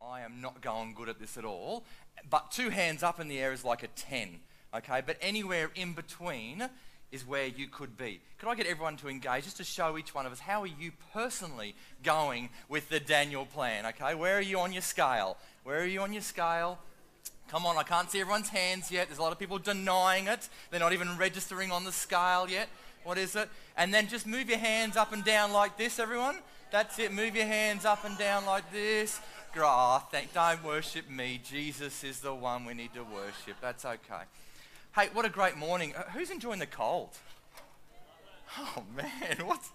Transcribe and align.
I 0.00 0.20
am 0.20 0.40
not 0.40 0.60
going 0.60 0.94
good 0.94 1.08
at 1.08 1.18
this 1.18 1.36
at 1.36 1.44
all. 1.44 1.84
But 2.28 2.50
two 2.50 2.70
hands 2.70 3.02
up 3.02 3.20
in 3.20 3.28
the 3.28 3.38
air 3.38 3.52
is 3.52 3.64
like 3.64 3.82
a 3.82 3.88
10, 3.88 4.40
okay? 4.74 5.02
But 5.04 5.16
anywhere 5.20 5.70
in 5.74 5.92
between 5.92 6.68
is 7.10 7.26
where 7.26 7.46
you 7.46 7.68
could 7.68 7.96
be. 7.96 8.20
Could 8.38 8.48
I 8.48 8.54
get 8.54 8.66
everyone 8.66 8.96
to 8.98 9.08
engage 9.08 9.44
just 9.44 9.56
to 9.56 9.64
show 9.64 9.96
each 9.96 10.14
one 10.14 10.26
of 10.26 10.32
us 10.32 10.40
how 10.40 10.62
are 10.62 10.66
you 10.66 10.92
personally 11.12 11.74
going 12.02 12.50
with 12.68 12.88
the 12.90 13.00
Daniel 13.00 13.46
plan, 13.46 13.86
okay? 13.86 14.14
Where 14.14 14.36
are 14.36 14.42
you 14.42 14.60
on 14.60 14.72
your 14.72 14.82
scale? 14.82 15.36
Where 15.64 15.80
are 15.80 15.86
you 15.86 16.00
on 16.00 16.12
your 16.12 16.22
scale? 16.22 16.78
Come 17.48 17.64
on, 17.64 17.78
I 17.78 17.82
can't 17.82 18.10
see 18.10 18.20
everyone's 18.20 18.50
hands 18.50 18.90
yet. 18.90 19.08
There's 19.08 19.18
a 19.18 19.22
lot 19.22 19.32
of 19.32 19.38
people 19.38 19.58
denying 19.58 20.26
it. 20.26 20.48
They're 20.70 20.80
not 20.80 20.92
even 20.92 21.16
registering 21.16 21.70
on 21.70 21.84
the 21.84 21.92
scale 21.92 22.46
yet. 22.48 22.68
What 23.04 23.16
is 23.16 23.34
it? 23.36 23.48
And 23.76 23.94
then 23.94 24.06
just 24.06 24.26
move 24.26 24.50
your 24.50 24.58
hands 24.58 24.96
up 24.96 25.12
and 25.14 25.24
down 25.24 25.52
like 25.52 25.78
this, 25.78 25.98
everyone. 25.98 26.36
That's 26.70 26.98
it. 26.98 27.10
Move 27.10 27.34
your 27.34 27.46
hands 27.46 27.86
up 27.86 28.04
and 28.04 28.18
down 28.18 28.44
like 28.44 28.70
this. 28.70 29.18
Oh, 29.56 30.06
thank, 30.10 30.32
don't 30.34 30.62
worship 30.62 31.08
me. 31.08 31.40
Jesus 31.42 32.04
is 32.04 32.20
the 32.20 32.34
one 32.34 32.64
we 32.64 32.74
need 32.74 32.92
to 32.94 33.02
worship. 33.02 33.56
That's 33.60 33.84
okay. 33.84 34.22
Hey, 34.94 35.08
what 35.12 35.24
a 35.24 35.28
great 35.28 35.56
morning. 35.56 35.94
Uh, 35.96 36.02
who's 36.10 36.30
enjoying 36.30 36.58
the 36.58 36.66
cold? 36.66 37.10
Oh 38.58 38.82
man, 38.96 39.36
what's 39.46 39.70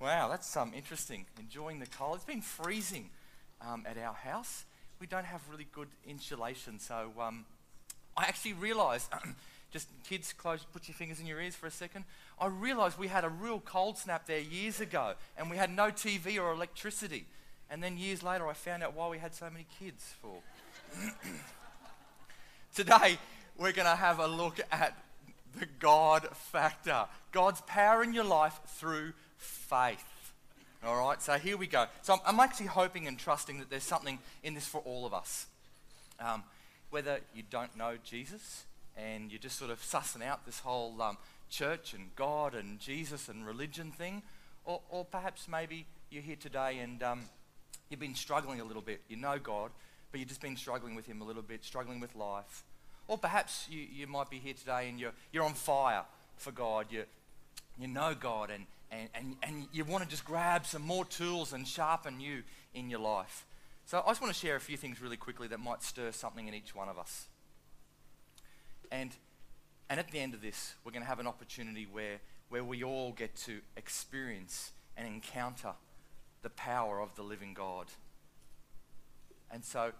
wow? 0.00 0.28
That's 0.28 0.56
um, 0.56 0.72
interesting. 0.74 1.26
Enjoying 1.38 1.78
the 1.78 1.86
cold. 1.86 2.16
It's 2.16 2.24
been 2.24 2.40
freezing 2.40 3.10
um, 3.60 3.84
at 3.86 3.96
our 3.98 4.14
house. 4.14 4.64
We 5.00 5.06
don't 5.06 5.26
have 5.26 5.42
really 5.48 5.66
good 5.72 5.88
insulation, 6.06 6.78
so 6.78 7.12
um, 7.20 7.44
I 8.16 8.24
actually 8.24 8.54
realised. 8.54 9.08
just 9.72 9.88
kids, 10.06 10.34
close, 10.34 10.66
put 10.70 10.86
your 10.86 10.94
fingers 10.94 11.18
in 11.18 11.24
your 11.24 11.40
ears 11.40 11.54
for 11.54 11.66
a 11.66 11.70
second. 11.70 12.04
I 12.38 12.46
realised 12.46 12.98
we 12.98 13.08
had 13.08 13.24
a 13.24 13.30
real 13.30 13.58
cold 13.58 13.96
snap 13.96 14.26
there 14.26 14.38
years 14.38 14.80
ago, 14.80 15.14
and 15.38 15.50
we 15.50 15.56
had 15.56 15.74
no 15.74 15.84
TV 15.84 16.38
or 16.38 16.52
electricity. 16.52 17.24
And 17.72 17.82
then 17.82 17.96
years 17.96 18.22
later, 18.22 18.46
I 18.46 18.52
found 18.52 18.82
out 18.82 18.94
why 18.94 19.08
we 19.08 19.16
had 19.16 19.34
so 19.34 19.48
many 19.48 19.64
kids 19.78 20.14
for. 20.20 20.42
Today, 22.74 23.16
we're 23.56 23.72
going 23.72 23.88
to 23.88 23.96
have 23.96 24.18
a 24.18 24.26
look 24.26 24.60
at 24.70 24.94
the 25.58 25.64
God 25.78 26.28
factor 26.34 27.06
God's 27.32 27.62
power 27.62 28.02
in 28.02 28.12
your 28.12 28.24
life 28.24 28.60
through 28.66 29.14
faith. 29.38 30.04
All 30.84 30.98
right, 30.98 31.22
so 31.22 31.38
here 31.38 31.56
we 31.56 31.66
go. 31.66 31.86
So 32.02 32.12
I'm, 32.12 32.20
I'm 32.26 32.40
actually 32.40 32.66
hoping 32.66 33.06
and 33.06 33.18
trusting 33.18 33.58
that 33.60 33.70
there's 33.70 33.84
something 33.84 34.18
in 34.42 34.52
this 34.52 34.66
for 34.66 34.82
all 34.82 35.06
of 35.06 35.14
us. 35.14 35.46
Um, 36.20 36.44
whether 36.90 37.20
you 37.34 37.42
don't 37.48 37.74
know 37.74 37.96
Jesus 38.04 38.64
and 38.98 39.32
you're 39.32 39.38
just 39.38 39.58
sort 39.58 39.70
of 39.70 39.80
sussing 39.80 40.22
out 40.22 40.44
this 40.44 40.58
whole 40.58 41.00
um, 41.00 41.16
church 41.48 41.94
and 41.94 42.14
God 42.16 42.54
and 42.54 42.78
Jesus 42.78 43.30
and 43.30 43.46
religion 43.46 43.92
thing, 43.92 44.22
or, 44.66 44.82
or 44.90 45.06
perhaps 45.06 45.48
maybe 45.48 45.86
you're 46.10 46.22
here 46.22 46.36
today 46.36 46.78
and 46.78 47.02
um, 47.02 47.22
you've 47.92 48.00
been 48.00 48.14
struggling 48.16 48.60
a 48.60 48.64
little 48.64 48.82
bit. 48.82 49.02
You 49.08 49.16
know 49.16 49.38
God, 49.38 49.70
but 50.10 50.18
you've 50.18 50.28
just 50.28 50.40
been 50.40 50.56
struggling 50.56 50.96
with 50.96 51.06
Him 51.06 51.20
a 51.20 51.24
little 51.24 51.42
bit, 51.42 51.64
struggling 51.64 52.00
with 52.00 52.16
life. 52.16 52.64
Or 53.06 53.18
perhaps 53.18 53.66
you, 53.70 53.86
you 53.92 54.06
might 54.06 54.30
be 54.30 54.38
here 54.38 54.54
today 54.54 54.88
and 54.88 54.98
you're, 54.98 55.12
you're 55.32 55.44
on 55.44 55.54
fire 55.54 56.04
for 56.36 56.50
God. 56.50 56.86
You, 56.90 57.04
you 57.78 57.86
know 57.86 58.14
God 58.18 58.50
and, 58.50 58.64
and, 58.90 59.08
and, 59.14 59.36
and 59.42 59.68
you 59.72 59.84
want 59.84 60.02
to 60.02 60.08
just 60.08 60.24
grab 60.24 60.66
some 60.66 60.82
more 60.82 61.04
tools 61.04 61.52
and 61.52 61.68
sharpen 61.68 62.20
you 62.20 62.42
in 62.74 62.90
your 62.90 63.00
life. 63.00 63.46
So 63.84 64.02
I 64.04 64.10
just 64.10 64.22
want 64.22 64.32
to 64.32 64.38
share 64.38 64.56
a 64.56 64.60
few 64.60 64.76
things 64.76 65.00
really 65.00 65.16
quickly 65.16 65.48
that 65.48 65.58
might 65.58 65.82
stir 65.82 66.12
something 66.12 66.48
in 66.48 66.54
each 66.54 66.74
one 66.74 66.88
of 66.88 66.98
us. 66.98 67.26
And, 68.90 69.10
and 69.90 69.98
at 69.98 70.10
the 70.10 70.20
end 70.20 70.34
of 70.34 70.40
this, 70.40 70.74
we're 70.84 70.92
going 70.92 71.02
to 71.02 71.08
have 71.08 71.20
an 71.20 71.26
opportunity 71.26 71.86
where, 71.90 72.20
where 72.48 72.64
we 72.64 72.84
all 72.84 73.12
get 73.12 73.34
to 73.44 73.60
experience 73.76 74.72
and 74.96 75.06
encounter 75.06 75.72
the 76.42 76.50
power 76.50 77.00
of 77.00 77.14
the 77.14 77.22
living 77.22 77.54
God. 77.54 77.86
And 79.50 79.64
so 79.64 79.92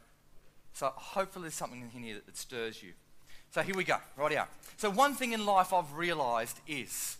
so 0.72 0.92
hopefully 0.94 1.44
there's 1.44 1.54
something 1.54 1.90
in 1.94 2.02
here 2.02 2.20
that, 2.26 2.36
stirs 2.36 2.82
you. 2.82 2.92
So 3.50 3.62
here 3.62 3.74
we 3.74 3.84
go, 3.84 3.98
right 4.16 4.30
here. 4.30 4.46
So 4.78 4.90
one 4.90 5.14
thing 5.14 5.32
in 5.32 5.44
life 5.44 5.72
I've 5.72 5.92
realized 5.92 6.58
is, 6.66 7.18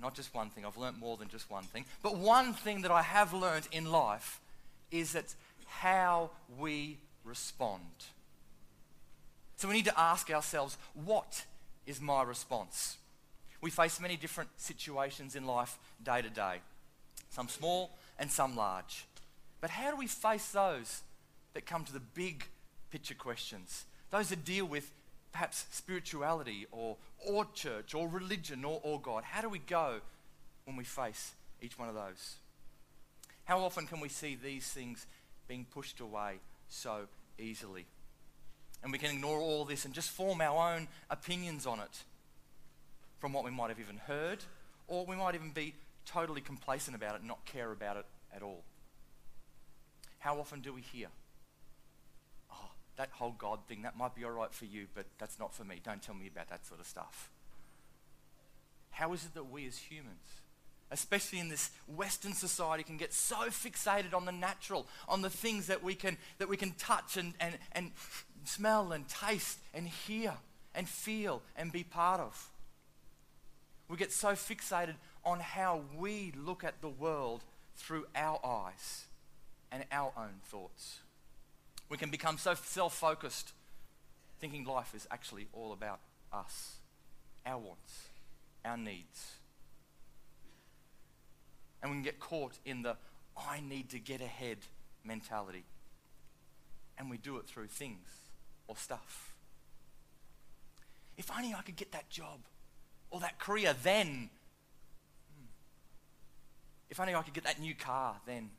not 0.00 0.14
just 0.14 0.32
one 0.32 0.50
thing, 0.50 0.64
I've 0.64 0.76
learned 0.76 0.98
more 0.98 1.16
than 1.16 1.28
just 1.28 1.50
one 1.50 1.64
thing, 1.64 1.84
but 2.02 2.16
one 2.16 2.52
thing 2.52 2.82
that 2.82 2.92
I 2.92 3.02
have 3.02 3.34
learned 3.34 3.66
in 3.72 3.90
life 3.90 4.40
is 4.92 5.12
that 5.12 5.34
how 5.66 6.30
we 6.56 6.98
respond. 7.24 7.82
So 9.56 9.66
we 9.66 9.74
need 9.74 9.86
to 9.86 10.00
ask 10.00 10.30
ourselves, 10.30 10.78
what 10.94 11.44
is 11.84 12.00
my 12.00 12.22
response? 12.22 12.98
We 13.60 13.70
face 13.70 13.98
many 13.98 14.16
different 14.16 14.50
situations 14.56 15.34
in 15.34 15.44
life 15.44 15.76
day 16.00 16.22
to 16.22 16.30
day, 16.30 16.60
some 17.30 17.48
small 17.48 17.96
and 18.18 18.30
some 18.30 18.56
large. 18.56 19.06
But 19.60 19.70
how 19.70 19.90
do 19.90 19.96
we 19.96 20.06
face 20.06 20.48
those 20.50 21.02
that 21.54 21.66
come 21.66 21.84
to 21.84 21.92
the 21.92 22.00
big 22.00 22.44
picture 22.90 23.14
questions, 23.14 23.84
those 24.10 24.28
that 24.28 24.44
deal 24.44 24.64
with 24.64 24.92
perhaps 25.32 25.66
spirituality 25.70 26.66
or, 26.72 26.96
or 27.26 27.46
church 27.54 27.94
or 27.94 28.08
religion 28.08 28.64
or, 28.64 28.80
or 28.82 29.00
God. 29.00 29.24
How 29.24 29.40
do 29.40 29.48
we 29.48 29.58
go 29.58 30.00
when 30.64 30.76
we 30.76 30.84
face 30.84 31.34
each 31.60 31.78
one 31.78 31.88
of 31.88 31.94
those? 31.94 32.36
How 33.44 33.60
often 33.60 33.86
can 33.86 34.00
we 34.00 34.08
see 34.08 34.36
these 34.36 34.66
things 34.66 35.06
being 35.46 35.66
pushed 35.70 36.00
away 36.00 36.40
so 36.68 37.02
easily? 37.38 37.86
And 38.82 38.92
we 38.92 38.98
can 38.98 39.14
ignore 39.14 39.38
all 39.40 39.64
this 39.64 39.84
and 39.84 39.94
just 39.94 40.10
form 40.10 40.40
our 40.40 40.74
own 40.74 40.88
opinions 41.10 41.66
on 41.66 41.80
it 41.80 42.04
from 43.18 43.32
what 43.32 43.44
we 43.44 43.50
might 43.50 43.68
have 43.70 43.80
even 43.80 43.96
heard, 43.96 44.38
or 44.86 45.04
we 45.04 45.16
might 45.16 45.34
even 45.34 45.50
be 45.50 45.74
totally 46.08 46.40
complacent 46.40 46.96
about 46.96 47.14
it 47.14 47.24
not 47.24 47.44
care 47.44 47.70
about 47.70 47.96
it 47.96 48.06
at 48.34 48.42
all. 48.42 48.64
How 50.18 50.40
often 50.40 50.60
do 50.60 50.72
we 50.72 50.80
hear? 50.80 51.08
Oh, 52.50 52.70
that 52.96 53.10
whole 53.12 53.34
God 53.38 53.60
thing, 53.68 53.82
that 53.82 53.96
might 53.96 54.14
be 54.14 54.24
all 54.24 54.30
right 54.30 54.52
for 54.52 54.64
you, 54.64 54.86
but 54.94 55.06
that's 55.18 55.38
not 55.38 55.54
for 55.54 55.64
me. 55.64 55.80
Don't 55.84 56.02
tell 56.02 56.14
me 56.14 56.26
about 56.26 56.48
that 56.48 56.66
sort 56.66 56.80
of 56.80 56.86
stuff. 56.86 57.30
How 58.90 59.12
is 59.12 59.24
it 59.24 59.34
that 59.34 59.50
we 59.50 59.66
as 59.66 59.76
humans, 59.76 60.42
especially 60.90 61.38
in 61.38 61.48
this 61.48 61.70
Western 61.86 62.32
society, 62.32 62.82
can 62.82 62.96
get 62.96 63.12
so 63.12 63.48
fixated 63.48 64.12
on 64.12 64.24
the 64.24 64.32
natural, 64.32 64.86
on 65.08 65.22
the 65.22 65.30
things 65.30 65.68
that 65.68 65.84
we 65.84 65.94
can, 65.94 66.16
that 66.38 66.48
we 66.48 66.56
can 66.56 66.72
touch 66.72 67.16
and, 67.16 67.34
and, 67.38 67.58
and 67.72 67.92
smell 68.44 68.92
and 68.92 69.08
taste 69.08 69.60
and 69.72 69.86
hear 69.86 70.34
and 70.74 70.88
feel 70.88 71.42
and 71.54 71.70
be 71.70 71.84
part 71.84 72.20
of? 72.20 72.50
We 73.88 73.96
get 73.96 74.12
so 74.12 74.32
fixated 74.32 74.96
on 75.28 75.40
how 75.40 75.82
we 75.98 76.32
look 76.34 76.64
at 76.64 76.80
the 76.80 76.88
world 76.88 77.44
through 77.76 78.06
our 78.16 78.40
eyes 78.42 79.04
and 79.70 79.84
our 79.92 80.10
own 80.16 80.40
thoughts. 80.44 81.00
We 81.90 81.98
can 81.98 82.10
become 82.10 82.38
so 82.38 82.54
self 82.54 82.94
focused, 82.94 83.52
thinking 84.40 84.64
life 84.64 84.94
is 84.94 85.06
actually 85.10 85.46
all 85.52 85.72
about 85.74 86.00
us, 86.32 86.76
our 87.44 87.58
wants, 87.58 88.08
our 88.64 88.78
needs. 88.78 89.34
And 91.82 91.90
we 91.90 91.96
can 91.96 92.04
get 92.04 92.18
caught 92.18 92.58
in 92.64 92.80
the 92.82 92.96
I 93.36 93.60
need 93.60 93.90
to 93.90 93.98
get 93.98 94.22
ahead 94.22 94.58
mentality. 95.04 95.64
And 96.96 97.10
we 97.10 97.18
do 97.18 97.36
it 97.36 97.46
through 97.46 97.66
things 97.66 98.08
or 98.66 98.76
stuff. 98.76 99.34
If 101.18 101.30
only 101.36 101.52
I 101.52 101.60
could 101.60 101.76
get 101.76 101.92
that 101.92 102.08
job 102.08 102.40
or 103.10 103.20
that 103.20 103.38
career 103.38 103.74
then. 103.82 104.30
If 106.90 107.00
only 107.00 107.14
I 107.14 107.22
could 107.22 107.34
get 107.34 107.44
that 107.44 107.60
new 107.60 107.74
car 107.74 108.16
then 108.26 108.50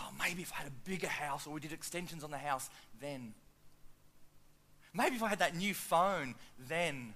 oh, 0.00 0.10
maybe 0.18 0.42
if 0.42 0.52
I 0.52 0.56
had 0.56 0.66
a 0.66 0.88
bigger 0.88 1.08
house 1.08 1.46
or 1.46 1.54
we 1.54 1.60
did 1.60 1.72
extensions 1.72 2.24
on 2.24 2.30
the 2.30 2.38
house, 2.38 2.70
then. 3.00 3.34
Maybe 4.92 5.16
if 5.16 5.22
I 5.22 5.28
had 5.28 5.38
that 5.38 5.56
new 5.56 5.74
phone, 5.74 6.34
then. 6.58 7.14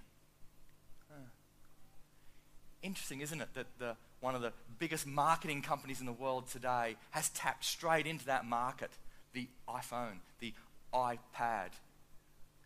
Interesting, 2.82 3.20
isn't 3.22 3.40
it, 3.40 3.48
that 3.54 3.66
the, 3.78 3.96
one 4.20 4.34
of 4.34 4.42
the 4.42 4.52
biggest 4.78 5.06
marketing 5.06 5.62
companies 5.62 6.00
in 6.00 6.06
the 6.06 6.12
world 6.12 6.48
today 6.48 6.96
has 7.12 7.30
tapped 7.30 7.64
straight 7.64 8.06
into 8.06 8.26
that 8.26 8.44
market 8.44 8.90
the 9.32 9.48
iPhone, 9.66 10.18
the 10.38 10.52
iPad. 10.92 11.70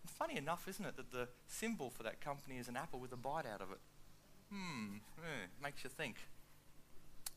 And 0.03 0.11
funny 0.19 0.37
enough, 0.37 0.67
isn't 0.69 0.85
it, 0.85 0.97
that 0.97 1.13
the 1.13 1.29
symbol 1.47 1.89
for 1.89 2.03
that 2.03 2.21
company 2.21 2.59
is 2.59 2.69
an 2.69 2.77
apple 2.77 2.99
with 2.99 3.13
a 3.13 3.17
bite 3.17 3.47
out 3.47 3.63
of 3.63 3.71
it? 3.71 3.79
Hmm, 4.51 4.97
makes 5.63 5.85
you 5.85 5.91
think. 5.91 6.17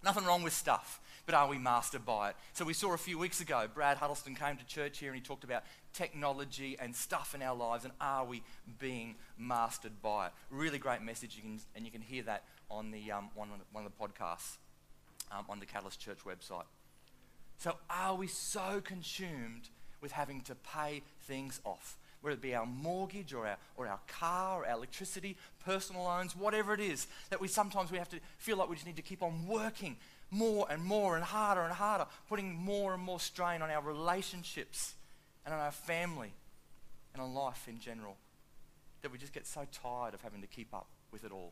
Nothing 0.04 0.26
wrong 0.26 0.42
with 0.42 0.54
stuff, 0.54 1.00
but 1.28 1.36
are 1.36 1.48
we 1.48 1.60
mastered 1.60 2.06
by 2.06 2.30
it? 2.32 2.36
So 2.54 2.66
we 2.66 2.74
saw 2.74 2.94
a 2.94 2.98
few 2.98 3.20
weeks 3.20 3.40
ago, 3.40 3.68
Brad 3.72 3.98
Huddleston 3.98 4.34
came 4.34 4.58
to 4.58 4.66
church 4.66 4.98
here 4.98 5.10
and 5.10 5.16
he 5.16 5.22
talked 5.22 5.44
about 5.44 5.64
technology 5.94 6.76
and 6.80 6.96
stuff 6.96 7.36
in 7.36 7.44
our 7.44 7.56
lives 7.56 7.84
and 7.84 7.94
are 8.02 8.26
we 8.26 8.42
being 8.80 9.16
mastered 9.38 10.02
by 10.02 10.28
it? 10.28 10.34
Really 10.50 10.80
great 10.80 11.04
message, 11.04 11.36
you 11.36 11.44
can, 11.44 11.60
and 11.76 11.86
you 11.86 11.92
can 11.92 12.02
hear 12.02 12.24
that 12.24 12.46
on 12.72 12.90
the, 12.90 13.12
um, 13.12 13.30
one, 13.36 13.50
one 13.72 13.86
of 13.86 13.92
the 13.96 14.04
podcasts 14.04 14.58
um, 15.32 15.46
on 15.50 15.60
the 15.60 15.68
Catalyst 15.68 16.00
Church 16.00 16.20
website. 16.26 16.66
So 17.60 17.76
are 17.88 18.16
we 18.16 18.26
so 18.26 18.82
consumed 18.84 19.70
with 20.02 20.14
having 20.14 20.42
to 20.42 20.56
pay 20.56 21.04
things 21.22 21.62
off? 21.64 22.00
Whether 22.22 22.36
it 22.36 22.42
be 22.42 22.56
our 22.56 22.66
mortgage 22.66 23.34
or 23.34 23.48
our, 23.48 23.58
or 23.76 23.88
our 23.88 24.00
car 24.08 24.62
or 24.62 24.66
our 24.66 24.76
electricity, 24.76 25.36
personal 25.66 26.04
loans, 26.04 26.36
whatever 26.36 26.74
it 26.74 26.80
is, 26.80 27.08
that 27.30 27.42
we 27.42 27.48
sometimes 27.48 27.92
we 27.92 27.98
have 27.98 28.10
to 28.10 28.20
feel 28.38 28.58
like 28.58 28.70
we 28.70 28.76
just 28.76 28.86
need 28.86 28.96
to 28.96 29.02
keep 29.02 29.24
on 29.24 29.48
working 29.48 29.98
more 30.30 30.66
and 30.70 30.84
more 30.84 31.16
and 31.16 31.26
harder 31.26 31.62
and 31.62 31.74
harder, 31.74 32.06
putting 32.30 32.56
more 32.56 32.94
and 32.94 33.04
more 33.04 33.20
strain 33.20 33.62
on 33.62 33.70
our 33.70 33.82
relationships 33.82 34.94
and 35.46 35.54
on 35.54 35.60
our 35.60 35.72
family 35.72 36.32
and 37.14 37.22
on 37.22 37.34
life 37.34 37.68
in 37.68 37.80
general, 37.80 38.16
that 39.02 39.12
we 39.12 39.18
just 39.18 39.34
get 39.34 39.46
so 39.46 39.66
tired 39.72 40.14
of 40.14 40.22
having 40.22 40.42
to 40.42 40.48
keep 40.48 40.74
up 40.74 40.88
with 41.12 41.26
it 41.26 41.32
all. 41.32 41.52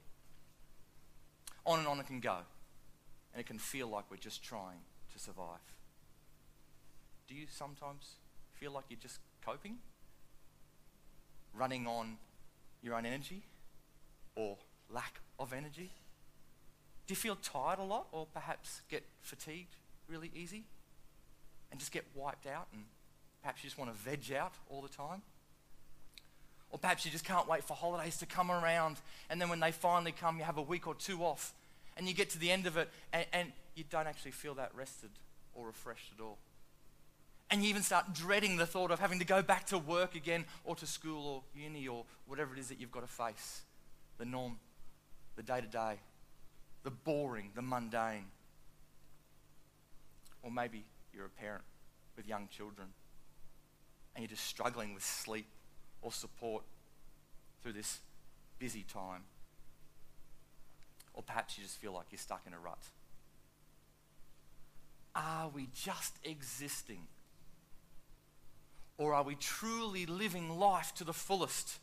On 1.65 1.79
and 1.79 1.87
on 1.87 1.99
it 1.99 2.07
can 2.07 2.19
go, 2.19 2.37
and 3.33 3.41
it 3.41 3.45
can 3.45 3.59
feel 3.59 3.89
like 3.89 4.05
we're 4.09 4.17
just 4.17 4.41
trying 4.43 4.79
to 5.11 5.19
survive. 5.19 5.59
Do 7.27 7.35
you 7.35 7.47
sometimes 7.49 8.13
feel 8.53 8.71
like 8.71 8.85
you're 8.89 8.99
just 8.99 9.19
coping? 9.43 9.77
Running 11.53 11.87
on 11.87 12.17
your 12.81 12.95
own 12.95 13.05
energy 13.05 13.43
or 14.35 14.57
lack 14.89 15.19
of 15.39 15.53
energy? 15.53 15.91
Do 17.07 17.11
you 17.11 17.15
feel 17.15 17.35
tired 17.35 17.79
a 17.79 17.83
lot 17.83 18.07
or 18.11 18.27
perhaps 18.33 18.81
get 18.89 19.03
fatigued 19.21 19.75
really 20.07 20.31
easy 20.35 20.63
and 21.71 21.79
just 21.79 21.91
get 21.91 22.05
wiped 22.15 22.45
out 22.45 22.67
and 22.73 22.83
perhaps 23.41 23.63
you 23.63 23.69
just 23.69 23.77
want 23.77 23.91
to 23.91 23.97
veg 23.97 24.31
out 24.33 24.53
all 24.69 24.81
the 24.81 24.89
time? 24.89 25.21
Or 26.69 26.77
perhaps 26.77 27.05
you 27.05 27.11
just 27.11 27.25
can't 27.25 27.47
wait 27.47 27.63
for 27.63 27.73
holidays 27.73 28.17
to 28.17 28.25
come 28.25 28.51
around 28.51 28.97
and 29.29 29.41
then 29.41 29.49
when 29.49 29.59
they 29.59 29.71
finally 29.71 30.11
come, 30.11 30.37
you 30.37 30.43
have 30.43 30.57
a 30.57 30.61
week 30.61 30.87
or 30.87 30.95
two 30.95 31.23
off 31.23 31.53
and 31.97 32.07
you 32.07 32.13
get 32.13 32.29
to 32.31 32.39
the 32.39 32.51
end 32.51 32.67
of 32.67 32.77
it 32.77 32.89
and, 33.11 33.25
and 33.33 33.51
you 33.75 33.83
don't 33.89 34.07
actually 34.07 34.31
feel 34.31 34.53
that 34.55 34.71
rested 34.75 35.09
or 35.55 35.67
refreshed 35.67 36.11
at 36.17 36.23
all. 36.23 36.37
And 37.51 37.63
you 37.63 37.69
even 37.69 37.81
start 37.81 38.13
dreading 38.13 38.57
the 38.57 38.67
thought 38.67 38.91
of 38.91 38.99
having 38.99 39.19
to 39.19 39.25
go 39.25 39.41
back 39.41 39.65
to 39.67 39.77
work 39.77 40.15
again 40.15 40.45
or 40.63 40.75
to 40.75 40.85
school 40.85 41.25
or 41.25 41.43
uni 41.59 41.87
or 41.87 42.05
whatever 42.27 42.53
it 42.53 42.59
is 42.59 42.67
that 42.69 42.79
you've 42.79 42.91
got 42.91 43.01
to 43.01 43.07
face. 43.07 43.63
The 44.19 44.25
norm, 44.25 44.59
the 45.35 45.41
day 45.41 45.61
to 45.61 45.67
day, 45.67 45.95
the 46.83 46.91
boring, 46.91 47.51
the 47.55 47.61
mundane. 47.61 48.25
Or 50.43 50.51
maybe 50.51 50.85
you're 51.13 51.25
a 51.25 51.29
parent 51.29 51.63
with 52.15 52.27
young 52.27 52.47
children 52.55 52.89
and 54.13 54.23
you're 54.23 54.29
just 54.29 54.45
struggling 54.45 54.93
with 54.93 55.03
sleep 55.03 55.47
or 56.01 56.11
support 56.11 56.63
through 57.63 57.73
this 57.73 57.99
busy 58.59 58.83
time. 58.83 59.23
Or 61.13 61.23
perhaps 61.23 61.57
you 61.57 61.63
just 61.63 61.77
feel 61.77 61.93
like 61.93 62.07
you're 62.11 62.19
stuck 62.19 62.43
in 62.45 62.53
a 62.53 62.59
rut. 62.59 62.83
Are 65.15 65.49
we 65.49 65.67
just 65.73 66.15
existing? 66.23 67.07
Or 68.99 69.13
are 69.13 69.23
we 69.23 69.35
truly 69.35 70.05
living 70.05 70.59
life 70.59 70.93
to 70.95 71.05
the 71.05 71.13
fullest? 71.13 71.79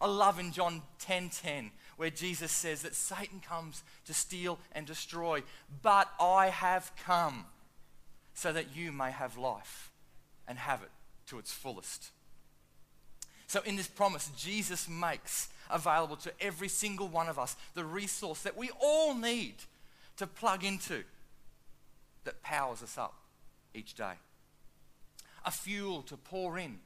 I 0.00 0.06
love 0.06 0.40
in 0.40 0.52
John 0.52 0.82
10:10 0.98 1.28
10, 1.28 1.30
10, 1.30 1.70
where 1.96 2.10
Jesus 2.10 2.50
says 2.50 2.82
that 2.82 2.94
Satan 2.94 3.40
comes 3.40 3.84
to 4.06 4.14
steal 4.14 4.58
and 4.72 4.86
destroy, 4.86 5.42
but 5.82 6.10
I 6.18 6.48
have 6.48 6.92
come 6.96 7.46
so 8.34 8.52
that 8.52 8.74
you 8.74 8.90
may 8.90 9.10
have 9.10 9.36
life 9.36 9.90
and 10.48 10.58
have 10.58 10.82
it 10.82 10.90
to 11.26 11.38
its 11.38 11.52
fullest. 11.52 12.10
So, 13.46 13.60
in 13.60 13.76
this 13.76 13.86
promise, 13.86 14.30
Jesus 14.36 14.88
makes 14.88 15.48
available 15.70 16.16
to 16.16 16.32
every 16.40 16.68
single 16.68 17.08
one 17.08 17.28
of 17.28 17.38
us 17.38 17.54
the 17.74 17.84
resource 17.84 18.42
that 18.42 18.56
we 18.56 18.70
all 18.80 19.14
need 19.14 19.56
to 20.16 20.26
plug 20.26 20.64
into 20.64 21.04
that 22.24 22.42
powers 22.42 22.82
us 22.82 22.96
up 22.96 23.14
each 23.74 23.94
day. 23.94 24.14
A 25.46 25.50
fuel 25.50 26.02
to 26.02 26.16
pour 26.16 26.58
in 26.58 26.80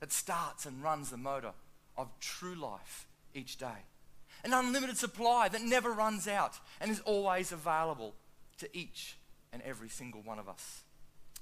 that 0.00 0.12
starts 0.12 0.66
and 0.66 0.82
runs 0.82 1.10
the 1.10 1.16
motor 1.16 1.52
of 1.96 2.08
true 2.20 2.54
life 2.54 3.06
each 3.32 3.56
day. 3.56 3.84
An 4.44 4.52
unlimited 4.52 4.98
supply 4.98 5.48
that 5.48 5.62
never 5.62 5.92
runs 5.92 6.28
out 6.28 6.58
and 6.80 6.90
is 6.90 7.00
always 7.00 7.52
available 7.52 8.14
to 8.58 8.68
each 8.76 9.16
and 9.52 9.62
every 9.62 9.88
single 9.88 10.20
one 10.20 10.38
of 10.38 10.48
us. 10.48 10.82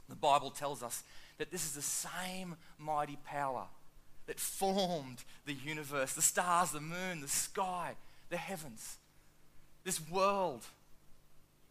The 0.09 0.15
Bible 0.15 0.51
tells 0.51 0.83
us 0.83 1.03
that 1.39 1.51
this 1.51 1.65
is 1.65 1.73
the 1.73 1.83
same 1.83 2.57
mighty 2.79 3.19
power 3.25 3.65
that 4.27 4.39
formed 4.39 5.25
the 5.47 5.55
universe, 5.55 6.13
the 6.13 6.23
stars, 6.23 6.71
the 6.71 6.81
moon, 6.81 7.21
the 7.21 7.29
sky, 7.29 7.95
the 8.31 8.37
heavens, 8.37 8.97
this 9.85 10.01
world, 10.11 10.63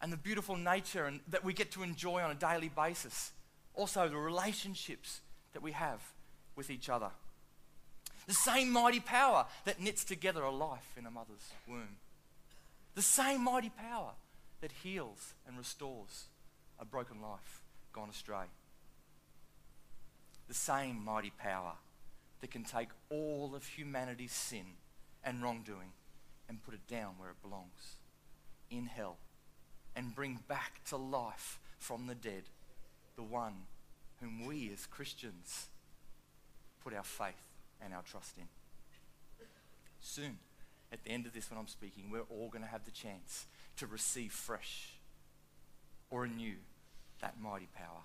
and 0.02 0.12
the 0.12 0.18
beautiful 0.18 0.58
nature 0.58 1.06
and, 1.06 1.22
that 1.30 1.44
we 1.44 1.54
get 1.54 1.72
to 1.72 1.84
enjoy 1.84 2.22
on 2.22 2.31
a 2.31 2.36
daily 2.36 2.70
basis. 2.70 3.31
Also, 3.75 4.08
the 4.08 4.18
relationships 4.18 5.22
that 5.54 5.62
we 5.62 5.72
have 5.72 6.02
with 6.56 6.70
each 6.70 6.90
other. 6.90 7.10
The 8.28 8.34
same 8.34 8.72
mighty 8.72 9.00
power 9.00 9.46
that 9.66 9.81
knits 9.81 10.04
together 10.04 10.44
a 10.44 10.52
life 10.52 10.94
in 10.98 11.06
a 11.06 11.12
mother's 11.12 11.52
womb. 11.68 11.98
The 12.96 13.02
same 13.02 13.44
mighty 13.44 13.70
power 13.70 14.12
that 14.62 14.72
heals 14.84 15.34
and 15.48 15.58
restores 15.58 16.25
a 16.80 16.86
broken 16.86 17.22
life 17.22 17.62
gone 17.92 18.10
astray. 18.10 18.46
The 20.48 20.54
same 20.54 21.04
mighty 21.04 21.31
power 21.38 21.74
that 22.42 22.52
can 22.52 22.64
take 22.64 22.90
all 23.10 23.54
of 23.56 23.66
humanity's 23.66 24.31
sin 24.31 24.66
and 25.24 25.42
wrongdoing 25.42 25.92
and 26.48 26.64
put 26.64 26.74
it 26.74 26.88
down 26.88 27.16
where 27.18 27.30
it 27.30 27.42
belongs 27.42 27.98
in 28.70 28.86
hell 28.86 29.18
and 29.96 30.16
bring 30.16 30.40
back 30.48 30.84
to 30.90 30.98
life 30.98 31.60
from 31.80 32.08
the 32.08 32.16
dead 32.16 32.44
the 33.15 33.24
one 33.24 33.54
whom 34.19 34.45
we 34.45 34.71
as 34.71 34.86
Christians 34.86 35.68
put 36.83 36.94
our 36.94 37.04
faith 37.04 37.33
and 37.81 37.94
our 37.94 38.01
trust 38.04 38.38
in. 38.38 38.45
Soon, 40.00 40.38
at 40.92 41.04
the 41.04 41.10
end 41.10 41.25
of 41.25 41.33
this, 41.33 41.50
when 41.50 41.60
I'm 41.60 41.68
speaking, 41.68 42.10
we're 42.12 42.21
all 42.30 42.50
going 42.50 42.63
to 42.63 42.69
have 42.69 42.86
the 42.86 42.92
chance 42.92 43.45
to 43.77 43.88
receive 43.88 44.31
fresh 44.31 44.94
or 46.10 46.25
anew 46.25 46.56
that 47.21 47.39
mighty 47.42 47.68
power. 47.75 48.04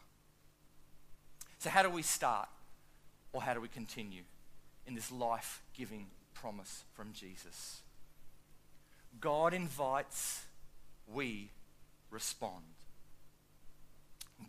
So, 1.58 1.70
how 1.70 1.82
do 1.82 1.90
we 1.90 2.02
start 2.02 2.49
or 3.32 3.43
how 3.43 3.52
do 3.52 3.60
we 3.60 3.69
continue 3.69 4.22
in 4.87 4.94
this 4.94 5.10
life 5.10 5.62
giving 5.76 6.06
promise 6.34 6.84
from 6.94 7.12
Jesus? 7.12 7.81
God 9.20 9.52
invites, 9.52 10.44
we 11.12 11.50
respond. 12.10 12.62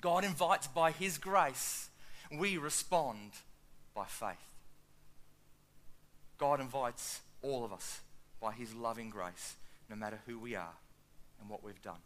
God 0.01 0.23
invites 0.23 0.67
by 0.67 0.91
His 0.91 1.17
grace, 1.17 1.89
we 2.31 2.57
respond 2.57 3.31
by 3.95 4.05
faith. 4.05 4.37
God 6.39 6.61
invites 6.61 7.19
all 7.41 7.63
of 7.63 7.73
us 7.73 7.99
by 8.41 8.53
his 8.53 8.73
loving 8.73 9.09
grace, 9.09 9.55
no 9.89 9.95
matter 9.95 10.19
who 10.25 10.39
we 10.39 10.55
are 10.55 10.73
and 11.39 11.49
what 11.49 11.63
we've 11.63 11.81
done. 11.81 11.99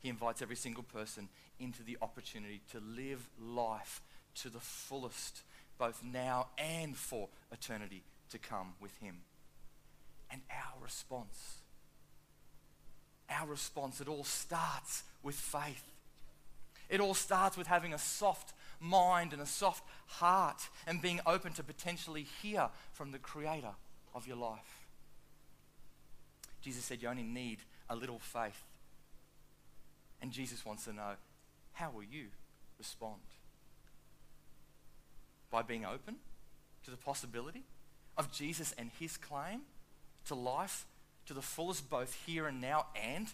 He 0.00 0.08
invites 0.08 0.42
every 0.42 0.56
single 0.56 0.82
person 0.82 1.28
into 1.60 1.82
the 1.82 1.98
opportunity 2.02 2.62
to 2.72 2.80
live 2.80 3.28
life 3.40 4.02
to 4.36 4.48
the 4.48 4.60
fullest, 4.60 5.42
both 5.78 6.02
now 6.02 6.48
and 6.58 6.96
for 6.96 7.28
eternity 7.52 8.02
to 8.30 8.38
come 8.38 8.74
with 8.80 8.96
him. 8.98 9.18
And 10.30 10.40
our 10.50 10.82
response, 10.82 11.58
our 13.30 13.46
response, 13.46 14.00
it 14.00 14.08
all 14.08 14.24
starts 14.24 15.02
with 15.22 15.34
faith. 15.34 15.84
It 16.88 17.00
all 17.00 17.14
starts 17.14 17.56
with 17.56 17.66
having 17.66 17.94
a 17.94 17.98
soft 17.98 18.52
mind 18.80 19.32
and 19.32 19.40
a 19.40 19.46
soft 19.46 19.84
heart 20.06 20.68
and 20.86 21.00
being 21.00 21.20
open 21.26 21.52
to 21.54 21.62
potentially 21.62 22.26
hear 22.42 22.68
from 22.92 23.10
the 23.10 23.18
Creator 23.18 23.72
of 24.14 24.26
your 24.26 24.36
life. 24.36 24.86
Jesus 26.60 26.84
said 26.84 27.02
you 27.02 27.08
only 27.08 27.22
need 27.22 27.58
a 27.90 27.96
little 27.96 28.18
faith. 28.18 28.64
And 30.20 30.32
Jesus 30.32 30.64
wants 30.64 30.84
to 30.84 30.92
know 30.92 31.14
how 31.72 31.90
will 31.90 32.04
you 32.04 32.26
respond? 32.78 33.20
By 35.50 35.62
being 35.62 35.84
open 35.84 36.16
to 36.84 36.90
the 36.90 36.96
possibility 36.96 37.64
of 38.16 38.32
Jesus 38.32 38.72
and 38.78 38.90
his 38.98 39.16
claim 39.16 39.62
to 40.26 40.34
life 40.34 40.86
to 41.26 41.34
the 41.34 41.42
fullest, 41.42 41.88
both 41.88 42.16
here 42.26 42.46
and 42.46 42.60
now 42.60 42.86
and 43.00 43.28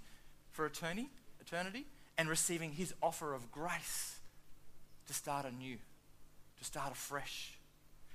for 0.51 0.67
eternity, 0.67 1.09
eternity, 1.41 1.87
and 2.19 2.29
receiving 2.29 2.73
his 2.73 2.95
offer 3.03 3.35
of 3.35 3.51
grace 3.51 4.19
to 5.07 5.15
start 5.15 5.45
anew, 5.45 5.77
to 6.59 6.65
start 6.65 6.93
afresh, 6.93 7.59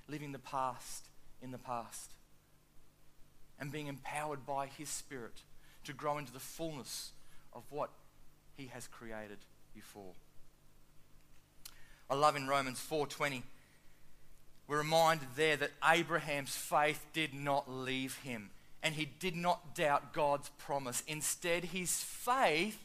leaving 0.08 0.32
the 0.32 0.40
past 0.40 1.08
in 1.42 1.52
the 1.52 1.58
past, 1.58 2.12
and 3.60 3.72
being 3.72 3.88
empowered 3.88 4.46
by 4.46 4.68
His 4.68 4.90
Spirit 4.90 5.42
to 5.84 5.94
grow 5.94 6.18
into 6.18 6.32
the 6.32 6.40
fullness 6.40 7.12
of 7.54 7.64
what 7.70 7.90
He 8.56 8.68
has 8.68 8.88
created 8.88 9.40
before. 9.74 10.14
I 12.10 12.16
love 12.16 12.36
in 12.36 12.48
Romans 12.48 12.80
4:20 12.80 13.44
we're 14.68 14.80
reminded 14.80 15.28
there 15.36 15.58
that 15.58 15.72
Abraham's 15.84 16.56
faith 16.56 17.06
did 17.14 17.34
not 17.34 17.70
leave 17.70 18.18
him 18.18 18.50
and 18.84 18.96
he 18.96 19.06
did 19.06 19.36
not 19.36 19.76
doubt 19.76 20.14
God's 20.14 20.50
promise. 20.58 21.04
Instead, 21.08 21.66
his 21.66 22.04
faith 22.04 22.80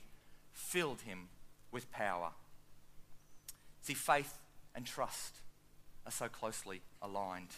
filled 0.53 1.03
him 1.03 1.29
with 1.73 1.91
power. 1.93 2.31
See, 3.83 3.95
faith 3.95 4.39
and 4.75 4.87
trust 4.87 5.37
are 6.07 6.13
so 6.13 6.29
closely 6.29 6.81
aligned. 7.03 7.49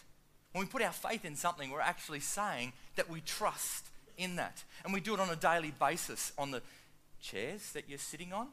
When 0.53 0.65
we 0.65 0.69
put 0.69 0.83
our 0.83 0.93
faith 0.93 1.25
in 1.25 1.37
something, 1.37 1.71
we're 1.71 1.81
actually 1.81 2.21
saying 2.21 2.73
that 2.97 3.09
we 3.09 3.21
trust 3.21 3.87
in 4.19 4.37
that. 4.37 4.65
And 4.85 4.93
we 4.93 5.01
do 5.01 5.15
it 5.15 5.21
on 5.21 5.31
a 5.31 5.37
daily 5.37 5.73
basis 5.79 6.33
on 6.37 6.51
the 6.51 6.63
chairs 7.21 7.73
that 7.73 7.89
you're 7.89 7.99
sitting 7.99 8.33
on, 8.33 8.49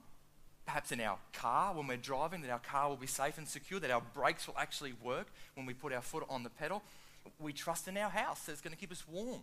perhaps 0.65 0.91
in 0.91 1.01
our 1.01 1.17
car 1.33 1.73
when 1.73 1.87
we're 1.87 1.97
driving, 1.97 2.41
that 2.41 2.51
our 2.51 2.59
car 2.59 2.89
will 2.89 2.95
be 2.95 3.07
safe 3.07 3.37
and 3.37 3.47
secure, 3.47 3.79
that 3.79 3.91
our 3.91 4.03
brakes 4.13 4.47
will 4.47 4.57
actually 4.57 4.93
work 5.03 5.27
when 5.55 5.65
we 5.65 5.73
put 5.73 5.91
our 5.91 6.01
foot 6.01 6.23
on 6.29 6.43
the 6.43 6.49
pedal. 6.49 6.83
We 7.39 7.53
trust 7.53 7.87
in 7.87 7.97
our 7.97 8.09
house 8.09 8.43
that 8.45 8.53
it's 8.53 8.61
going 8.61 8.73
to 8.73 8.79
keep 8.79 8.91
us 8.91 9.03
warm 9.07 9.41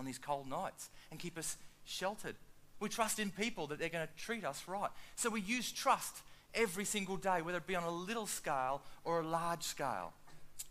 on 0.00 0.06
these 0.06 0.18
cold 0.18 0.48
nights 0.48 0.88
and 1.10 1.20
keep 1.20 1.38
us 1.38 1.56
sheltered. 1.84 2.34
We 2.80 2.88
trust 2.88 3.18
in 3.18 3.30
people 3.30 3.66
that 3.68 3.78
they're 3.78 3.90
going 3.90 4.06
to 4.06 4.24
treat 4.24 4.44
us 4.44 4.64
right. 4.66 4.90
So 5.14 5.28
we 5.28 5.42
use 5.42 5.70
trust 5.70 6.22
every 6.54 6.86
single 6.86 7.18
day, 7.18 7.42
whether 7.42 7.58
it 7.58 7.66
be 7.66 7.76
on 7.76 7.84
a 7.84 7.90
little 7.90 8.26
scale 8.26 8.80
or 9.04 9.20
a 9.20 9.26
large 9.26 9.62
scale. 9.62 10.14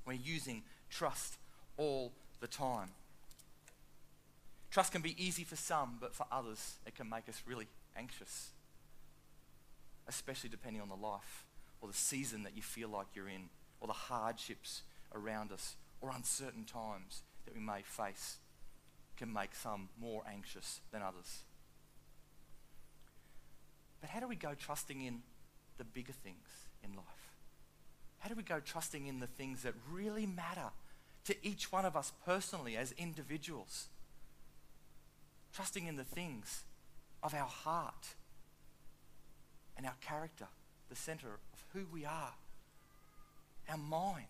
We're 0.06 0.14
using 0.14 0.64
trust 0.90 1.38
all 1.78 2.12
the 2.42 2.48
time. 2.48 2.90
Trust 4.72 4.92
can 4.92 5.02
be 5.02 5.16
easy 5.24 5.44
for 5.44 5.56
some, 5.56 5.98
but 6.02 6.16
for 6.16 6.26
others, 6.32 6.78
it 6.86 6.96
can 6.96 7.08
make 7.08 7.30
us 7.30 7.42
really 7.46 7.68
anxious, 7.96 8.50
especially 10.08 10.50
depending 10.50 10.82
on 10.82 10.90
the 10.90 10.96
life 10.96 11.46
or 11.82 11.88
the 11.88 11.94
season 11.94 12.44
that 12.44 12.56
you 12.56 12.62
feel 12.62 12.90
like 12.90 13.08
you're 13.14 13.30
in, 13.30 13.50
or 13.80 13.88
the 13.88 13.94
hardships 13.94 14.82
around 15.16 15.52
us, 15.52 15.76
or 16.02 16.12
uncertain 16.14 16.66
times 16.66 17.22
that 17.46 17.56
we 17.56 17.62
may 17.62 17.82
face 17.84 18.38
can 19.20 19.32
make 19.34 19.54
some 19.54 19.90
more 20.00 20.24
anxious 20.32 20.80
than 20.92 21.02
others. 21.02 21.44
But 24.00 24.10
how 24.10 24.22
do 24.22 24.30
we 24.30 24.38
go 24.38 24.54
trusting 24.58 25.02
in 25.02 25.20
the 25.78 25.84
bigger 25.84 26.14
things 26.14 26.48
in 26.82 26.96
life? 26.96 27.06
How 28.20 28.30
do 28.30 28.36
we 28.36 28.44
go 28.44 28.62
trusting 28.62 29.08
in 29.08 29.20
the 29.20 29.28
things 29.28 29.64
that 29.64 29.74
really 29.92 30.26
matter 30.26 30.72
to 31.26 31.36
each 31.46 31.70
one 31.70 31.86
of 31.86 31.98
us 31.98 32.14
personally 32.26 32.78
as 32.78 32.94
individuals? 32.94 33.88
Trusting 35.54 35.86
in 35.86 35.98
the 35.98 36.06
things 36.06 36.64
of 37.22 37.34
our 37.34 37.48
heart 37.48 38.16
and 39.76 39.86
our 39.86 39.96
character, 40.00 40.48
the 40.90 40.96
center 40.96 41.28
of 41.28 41.64
who 41.74 41.86
we 41.92 42.06
are, 42.06 42.34
our 43.70 43.78
mind 43.78 44.26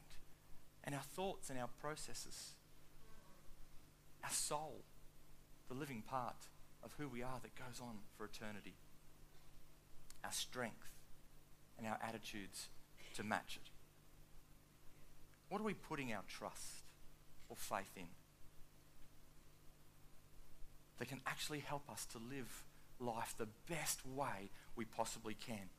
and 0.84 0.96
our 0.96 1.04
thoughts 1.16 1.52
and 1.52 1.60
our 1.60 1.70
processes, 1.80 2.54
our 4.24 4.32
soul, 4.32 4.82
the 5.68 5.74
living 5.74 6.02
part 6.02 6.48
of 6.84 6.94
who 6.98 7.08
we 7.08 7.22
are 7.22 7.40
that 7.42 7.56
goes 7.56 7.80
on 7.82 8.00
for 8.18 8.26
eternity, 8.26 8.76
our 10.24 10.32
strength 10.32 10.90
and 11.78 11.88
our 11.88 11.98
attitudes 12.06 12.68
to 13.16 13.24
match 13.24 13.60
it. 13.64 13.70
What 15.50 15.62
are 15.62 15.66
we 15.66 15.74
putting 15.74 16.14
our 16.14 16.24
trust 16.28 16.84
or 17.50 17.56
faith 17.56 17.92
in? 17.96 18.08
That 21.00 21.08
can 21.08 21.22
actually 21.26 21.60
help 21.60 21.90
us 21.90 22.06
to 22.08 22.18
live 22.18 22.66
life 23.00 23.34
the 23.38 23.48
best 23.70 24.06
way 24.06 24.52
we 24.76 24.86
possibly 24.86 25.34
can. 25.34 25.70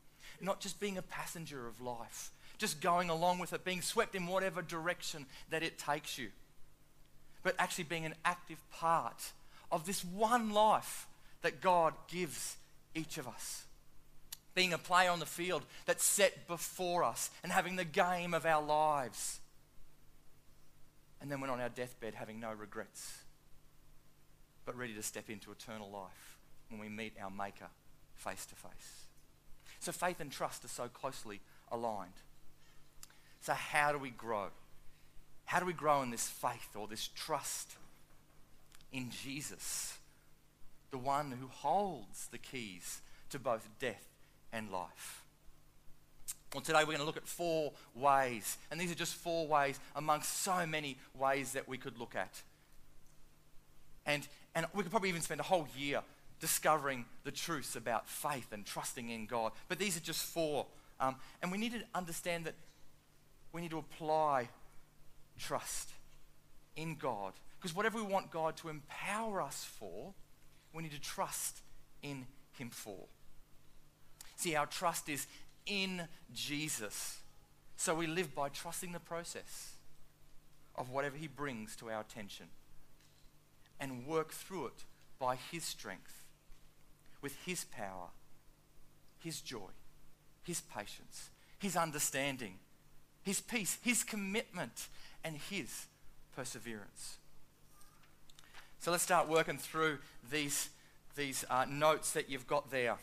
Not 0.40 0.60
just 0.60 0.80
being 0.80 0.98
a 0.98 1.02
passenger 1.02 1.66
of 1.66 1.80
life, 1.80 2.32
just 2.58 2.80
going 2.80 3.10
along 3.10 3.38
with 3.38 3.52
it, 3.52 3.64
being 3.64 3.82
swept 3.82 4.14
in 4.14 4.26
whatever 4.26 4.62
direction 4.62 5.26
that 5.50 5.62
it 5.62 5.78
takes 5.78 6.18
you, 6.18 6.28
but 7.42 7.54
actually 7.58 7.84
being 7.84 8.04
an 8.04 8.14
active 8.24 8.58
part 8.70 9.32
of 9.70 9.86
this 9.86 10.04
one 10.04 10.52
life 10.52 11.06
that 11.42 11.60
God 11.60 11.94
gives 12.08 12.56
each 12.94 13.18
of 13.18 13.26
us. 13.26 13.64
Being 14.54 14.72
a 14.72 14.78
player 14.78 15.10
on 15.10 15.20
the 15.20 15.26
field 15.26 15.62
that's 15.86 16.04
set 16.04 16.46
before 16.48 17.04
us 17.04 17.30
and 17.42 17.52
having 17.52 17.76
the 17.76 17.84
game 17.84 18.34
of 18.34 18.44
our 18.44 18.62
lives 18.62 19.40
and 21.20 21.30
then 21.30 21.40
when 21.40 21.50
on 21.50 21.60
our 21.60 21.68
deathbed 21.68 22.14
having 22.14 22.40
no 22.40 22.52
regrets, 22.52 23.18
but 24.64 24.76
ready 24.76 24.94
to 24.94 25.02
step 25.02 25.28
into 25.28 25.52
eternal 25.52 25.90
life 25.90 26.38
when 26.68 26.80
we 26.80 26.88
meet 26.88 27.14
our 27.20 27.30
Maker 27.30 27.68
face 28.14 28.46
to 28.46 28.54
face. 28.54 29.04
So 29.80 29.92
faith 29.92 30.20
and 30.20 30.30
trust 30.30 30.64
are 30.64 30.68
so 30.68 30.88
closely 30.88 31.40
aligned. 31.70 32.12
So, 33.42 33.54
how 33.54 33.92
do 33.92 33.98
we 33.98 34.10
grow? 34.10 34.48
How 35.50 35.58
do 35.58 35.66
we 35.66 35.72
grow 35.72 36.00
in 36.02 36.12
this 36.12 36.28
faith 36.28 36.76
or 36.76 36.86
this 36.86 37.08
trust 37.08 37.72
in 38.92 39.10
Jesus, 39.10 39.98
the 40.92 40.96
one 40.96 41.32
who 41.32 41.48
holds 41.48 42.28
the 42.28 42.38
keys 42.38 43.00
to 43.30 43.40
both 43.40 43.68
death 43.80 44.06
and 44.52 44.70
life? 44.70 45.24
Well, 46.54 46.60
today 46.60 46.78
we're 46.78 46.94
going 46.94 46.98
to 46.98 47.04
look 47.04 47.16
at 47.16 47.26
four 47.26 47.72
ways, 47.96 48.58
and 48.70 48.80
these 48.80 48.92
are 48.92 48.94
just 48.94 49.16
four 49.16 49.48
ways 49.48 49.80
amongst 49.96 50.40
so 50.40 50.64
many 50.66 50.96
ways 51.18 51.50
that 51.54 51.66
we 51.66 51.78
could 51.78 51.98
look 51.98 52.14
at. 52.14 52.42
And, 54.06 54.28
and 54.54 54.66
we 54.72 54.84
could 54.84 54.92
probably 54.92 55.08
even 55.08 55.20
spend 55.20 55.40
a 55.40 55.42
whole 55.42 55.66
year 55.76 56.02
discovering 56.38 57.06
the 57.24 57.32
truths 57.32 57.74
about 57.74 58.08
faith 58.08 58.52
and 58.52 58.64
trusting 58.64 59.10
in 59.10 59.26
God. 59.26 59.50
But 59.66 59.80
these 59.80 59.96
are 59.96 60.00
just 60.00 60.22
four. 60.22 60.66
Um, 61.00 61.16
and 61.42 61.50
we 61.50 61.58
need 61.58 61.72
to 61.72 61.82
understand 61.92 62.44
that 62.44 62.54
we 63.52 63.60
need 63.60 63.72
to 63.72 63.78
apply 63.78 64.48
trust 65.40 65.90
in 66.76 66.94
God. 66.94 67.32
Because 67.58 67.74
whatever 67.74 67.98
we 67.98 68.04
want 68.04 68.30
God 68.30 68.56
to 68.58 68.68
empower 68.68 69.42
us 69.42 69.64
for, 69.64 70.14
we 70.72 70.82
need 70.82 70.92
to 70.92 71.00
trust 71.00 71.60
in 72.02 72.26
Him 72.58 72.70
for. 72.70 73.06
See, 74.36 74.54
our 74.54 74.66
trust 74.66 75.08
is 75.08 75.26
in 75.66 76.02
Jesus. 76.32 77.18
So 77.76 77.94
we 77.94 78.06
live 78.06 78.34
by 78.34 78.48
trusting 78.48 78.92
the 78.92 79.00
process 79.00 79.74
of 80.76 80.90
whatever 80.90 81.16
He 81.16 81.26
brings 81.26 81.76
to 81.76 81.90
our 81.90 82.00
attention 82.00 82.46
and 83.78 84.06
work 84.06 84.32
through 84.32 84.66
it 84.66 84.84
by 85.18 85.36
His 85.36 85.64
strength, 85.64 86.22
with 87.20 87.36
His 87.44 87.64
power, 87.64 88.08
His 89.18 89.40
joy, 89.40 89.70
His 90.42 90.62
patience, 90.62 91.30
His 91.58 91.76
understanding, 91.76 92.54
His 93.22 93.40
peace, 93.40 93.78
His 93.82 94.02
commitment, 94.02 94.88
and 95.24 95.36
His 95.36 95.86
perseverance. 96.34 97.18
So 98.78 98.90
let's 98.90 99.02
start 99.02 99.28
working 99.28 99.58
through 99.58 99.98
these, 100.30 100.70
these 101.14 101.44
uh, 101.50 101.66
notes 101.68 102.12
that 102.12 102.30
you've 102.30 102.46
got 102.46 102.70
there. 102.70 102.96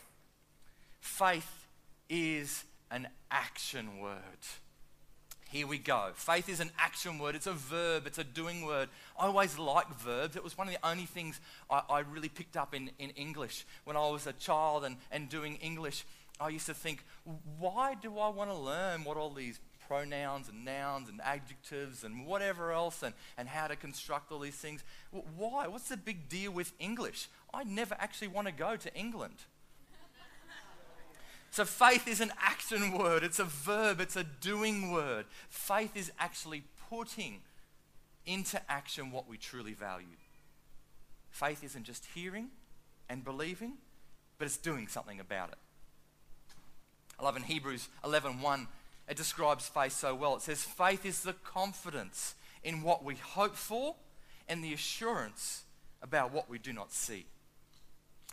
Faith 1.00 1.66
is 2.08 2.64
an 2.90 3.08
action 3.30 4.00
word. 4.00 4.18
Here 5.50 5.66
we 5.66 5.78
go. 5.78 6.10
Faith 6.14 6.48
is 6.48 6.60
an 6.60 6.70
action 6.78 7.18
word. 7.18 7.34
It's 7.34 7.46
a 7.46 7.54
verb. 7.54 8.06
It's 8.06 8.18
a 8.18 8.24
doing 8.24 8.66
word. 8.66 8.88
I 9.18 9.26
always 9.26 9.58
liked 9.58 9.98
verbs. 10.00 10.36
It 10.36 10.44
was 10.44 10.58
one 10.58 10.68
of 10.68 10.74
the 10.74 10.86
only 10.86 11.06
things 11.06 11.40
I, 11.70 11.82
I, 11.88 12.00
really 12.00 12.28
picked 12.28 12.56
up 12.56 12.74
in, 12.74 12.90
in 12.98 13.10
English. 13.10 13.64
When 13.84 13.96
I 13.96 14.06
was 14.10 14.26
a 14.26 14.34
child 14.34 14.84
and, 14.84 14.96
and 15.10 15.28
doing 15.28 15.56
English, 15.56 16.04
I 16.38 16.50
used 16.50 16.66
to 16.66 16.74
think, 16.74 17.02
why 17.58 17.94
do 17.94 18.18
I 18.18 18.28
want 18.28 18.50
to 18.50 18.56
learn 18.56 19.04
what 19.04 19.16
all 19.16 19.30
these 19.30 19.58
pronouns 19.88 20.48
and 20.48 20.64
nouns 20.64 21.08
and 21.08 21.20
adjectives 21.24 22.04
and 22.04 22.26
whatever 22.26 22.70
else 22.72 23.02
and, 23.02 23.14
and 23.36 23.48
how 23.48 23.66
to 23.66 23.74
construct 23.74 24.30
all 24.30 24.38
these 24.38 24.54
things? 24.54 24.84
Why? 25.36 25.66
What's 25.66 25.88
the 25.88 25.96
big 25.96 26.28
deal 26.28 26.52
with 26.52 26.72
English? 26.78 27.28
I 27.52 27.64
never 27.64 27.96
actually 27.98 28.28
want 28.28 28.46
to 28.46 28.52
go 28.52 28.76
to 28.76 28.94
England. 28.94 29.36
So 31.50 31.64
faith 31.64 32.06
is 32.06 32.20
an 32.20 32.30
action 32.38 32.96
word, 32.96 33.24
it's 33.24 33.38
a 33.38 33.44
verb, 33.44 34.00
it's 34.00 34.16
a 34.16 34.22
doing 34.24 34.92
word. 34.92 35.24
Faith 35.48 35.96
is 35.96 36.12
actually 36.18 36.64
putting 36.90 37.40
into 38.26 38.60
action 38.70 39.10
what 39.10 39.28
we 39.28 39.38
truly 39.38 39.72
value. 39.72 40.18
Faith 41.30 41.64
isn't 41.64 41.84
just 41.84 42.06
hearing 42.14 42.48
and 43.08 43.24
believing, 43.24 43.74
but 44.36 44.44
it's 44.44 44.58
doing 44.58 44.86
something 44.86 45.18
about 45.18 45.48
it. 45.48 45.58
I 47.18 47.24
love 47.24 47.36
in 47.36 47.42
Hebrews 47.42 47.88
11:1 48.04 48.68
it 49.08 49.16
describes 49.16 49.68
faith 49.68 49.92
so 49.92 50.14
well. 50.14 50.36
It 50.36 50.42
says 50.42 50.62
faith 50.62 51.06
is 51.06 51.22
the 51.22 51.32
confidence 51.32 52.34
in 52.62 52.82
what 52.82 53.04
we 53.04 53.14
hope 53.14 53.56
for 53.56 53.96
and 54.48 54.62
the 54.62 54.74
assurance 54.74 55.64
about 56.02 56.32
what 56.32 56.48
we 56.50 56.58
do 56.58 56.72
not 56.72 56.92
see. 56.92 57.26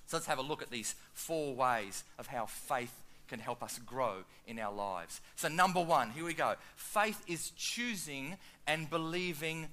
So 0.08 0.17
let's 0.17 0.27
have 0.27 0.38
a 0.38 0.44
look 0.44 0.62
at 0.62 0.70
these 0.70 0.96
four 1.13 1.55
ways 1.55 2.03
of 2.20 2.27
how 2.27 2.46
faith 2.46 3.01
can 3.27 3.39
help 3.39 3.63
us 3.63 3.79
grow 3.79 4.24
in 4.46 4.60
our 4.60 4.74
lives. 4.74 5.20
So, 5.36 5.48
number 5.48 5.82
one, 5.82 6.12
here 6.12 6.25
we 6.25 6.34
go. 6.34 6.55
Faith 6.75 7.24
is 7.27 7.50
choosing 7.51 8.38
and 8.67 8.89
believing 8.89 9.70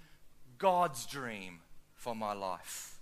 God's 0.58 1.04
dream 1.06 1.60
for 1.94 2.14
my 2.14 2.32
life. 2.32 2.98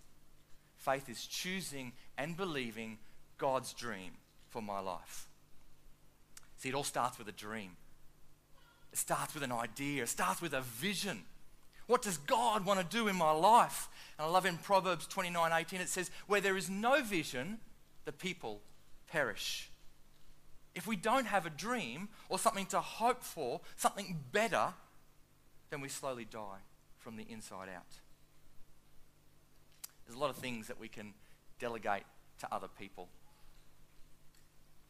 Faith 0.77 1.09
is 1.09 1.25
choosing 1.25 1.93
and 2.19 2.37
believing 2.37 2.99
God's 3.39 3.73
dream 3.75 4.13
for 4.49 4.61
my 4.61 4.81
life. 4.81 5.29
See, 6.57 6.71
it 6.71 6.75
all 6.75 6.85
starts 6.85 7.19
with 7.19 7.29
a 7.29 7.33
dream. 7.33 7.77
It 8.93 8.99
starts 8.99 9.35
with 9.35 9.43
an 9.43 9.53
idea. 9.53 10.03
It 10.03 10.09
starts 10.09 10.43
with 10.43 10.53
a 10.53 10.63
vision. 10.63 11.23
What 11.87 12.03
does 12.03 12.19
God 12.19 12.65
want 12.65 12.79
to 12.81 12.87
do 12.87 13.09
in 13.09 13.17
my 13.17 13.33
life? 13.33 13.89
And 14.19 14.27
I 14.27 14.31
love 14.31 14.47
in 14.47 14.59
Proverbs 14.59 15.07
29 15.07 15.51
18, 15.53 15.81
it 15.81 15.89
says, 15.89 16.11
Where 16.27 16.41
there 16.41 16.57
is 16.57 16.71
no 16.71 17.03
vision, 17.03 17.59
the 18.05 18.13
people 18.13 18.61
perish. 19.09 19.71
if 20.75 20.87
we 20.87 20.95
don't 20.95 21.27
have 21.27 21.47
a 21.47 21.51
dream 21.51 22.09
or 22.29 22.39
something 22.39 22.67
to 22.67 22.81
hope 22.81 23.25
for, 23.25 23.61
something 23.77 24.21
better, 24.31 24.73
then 25.71 25.81
we 25.81 25.89
slowly 25.89 26.25
die 26.25 26.59
from 26.99 27.17
the 27.17 27.25
inside 27.29 27.69
out. 27.75 27.99
There's 30.07 30.17
a 30.17 30.21
lot 30.21 30.31
of 30.31 30.37
things 30.37 30.69
that 30.69 30.79
we 30.79 30.89
can 30.89 31.15
delegate 31.59 32.05
to 32.39 32.55
other 32.55 32.69
people. 32.69 33.09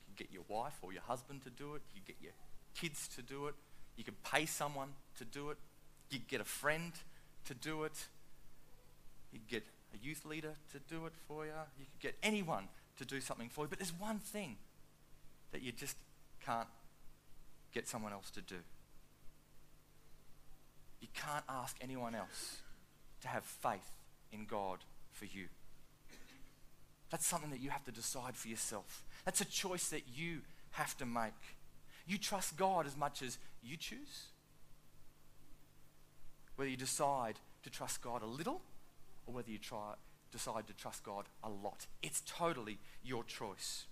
You 0.06 0.14
can 0.14 0.26
get 0.26 0.32
your 0.32 0.44
wife 0.48 0.74
or 0.82 0.92
your 0.92 1.02
husband 1.02 1.42
to 1.44 1.50
do 1.50 1.74
it, 1.74 1.82
you 1.94 2.02
get 2.06 2.16
your 2.20 2.32
kids 2.74 3.08
to 3.16 3.22
do 3.22 3.46
it, 3.46 3.54
you 3.96 4.04
could 4.04 4.22
pay 4.22 4.46
someone 4.46 4.90
to 5.18 5.24
do 5.24 5.50
it, 5.50 5.58
you 6.10 6.18
get 6.18 6.40
a 6.40 6.44
friend 6.44 6.92
to 7.46 7.54
do 7.54 7.84
it, 7.84 8.06
you 9.32 9.40
get 9.48 9.64
a 9.94 10.04
youth 10.04 10.24
leader 10.24 10.54
to 10.72 10.78
do 10.92 11.06
it 11.06 11.12
for 11.26 11.44
you, 11.44 11.52
you 11.78 11.84
could 11.84 12.00
get 12.00 12.14
anyone 12.22 12.68
to 12.98 13.04
do 13.04 13.20
something 13.20 13.48
for 13.48 13.64
you. 13.64 13.68
But 13.68 13.78
there's 13.78 13.92
one 13.98 14.18
thing 14.18 14.56
that 15.52 15.62
you 15.62 15.72
just 15.72 15.96
can't 16.44 16.68
get 17.72 17.88
someone 17.88 18.12
else 18.12 18.30
to 18.30 18.40
do. 18.40 18.56
You 21.00 21.08
can't 21.14 21.44
ask 21.48 21.76
anyone 21.80 22.14
else 22.14 22.58
to 23.22 23.28
have 23.28 23.44
faith 23.44 23.90
in 24.32 24.46
God 24.46 24.78
for 25.12 25.24
you. 25.24 25.46
That's 27.10 27.26
something 27.26 27.50
that 27.50 27.60
you 27.60 27.70
have 27.70 27.84
to 27.84 27.92
decide 27.92 28.36
for 28.36 28.48
yourself. 28.48 29.04
That's 29.24 29.40
a 29.40 29.44
choice 29.44 29.88
that 29.88 30.02
you 30.14 30.40
have 30.72 30.96
to 30.98 31.06
make. 31.06 31.32
You 32.10 32.18
trust 32.18 32.56
God 32.56 32.88
as 32.88 32.96
much 32.96 33.22
as 33.22 33.38
you 33.62 33.76
choose. 33.76 34.24
Whether 36.56 36.68
you 36.68 36.76
decide 36.76 37.36
to 37.62 37.70
trust 37.70 38.02
God 38.02 38.22
a 38.22 38.26
little 38.26 38.62
or 39.26 39.34
whether 39.34 39.48
you 39.48 39.58
try, 39.58 39.94
decide 40.32 40.66
to 40.66 40.72
trust 40.72 41.04
God 41.04 41.26
a 41.44 41.48
lot. 41.48 41.86
It's 42.02 42.20
totally 42.26 42.78
your 43.04 43.22
choice. 43.22 43.84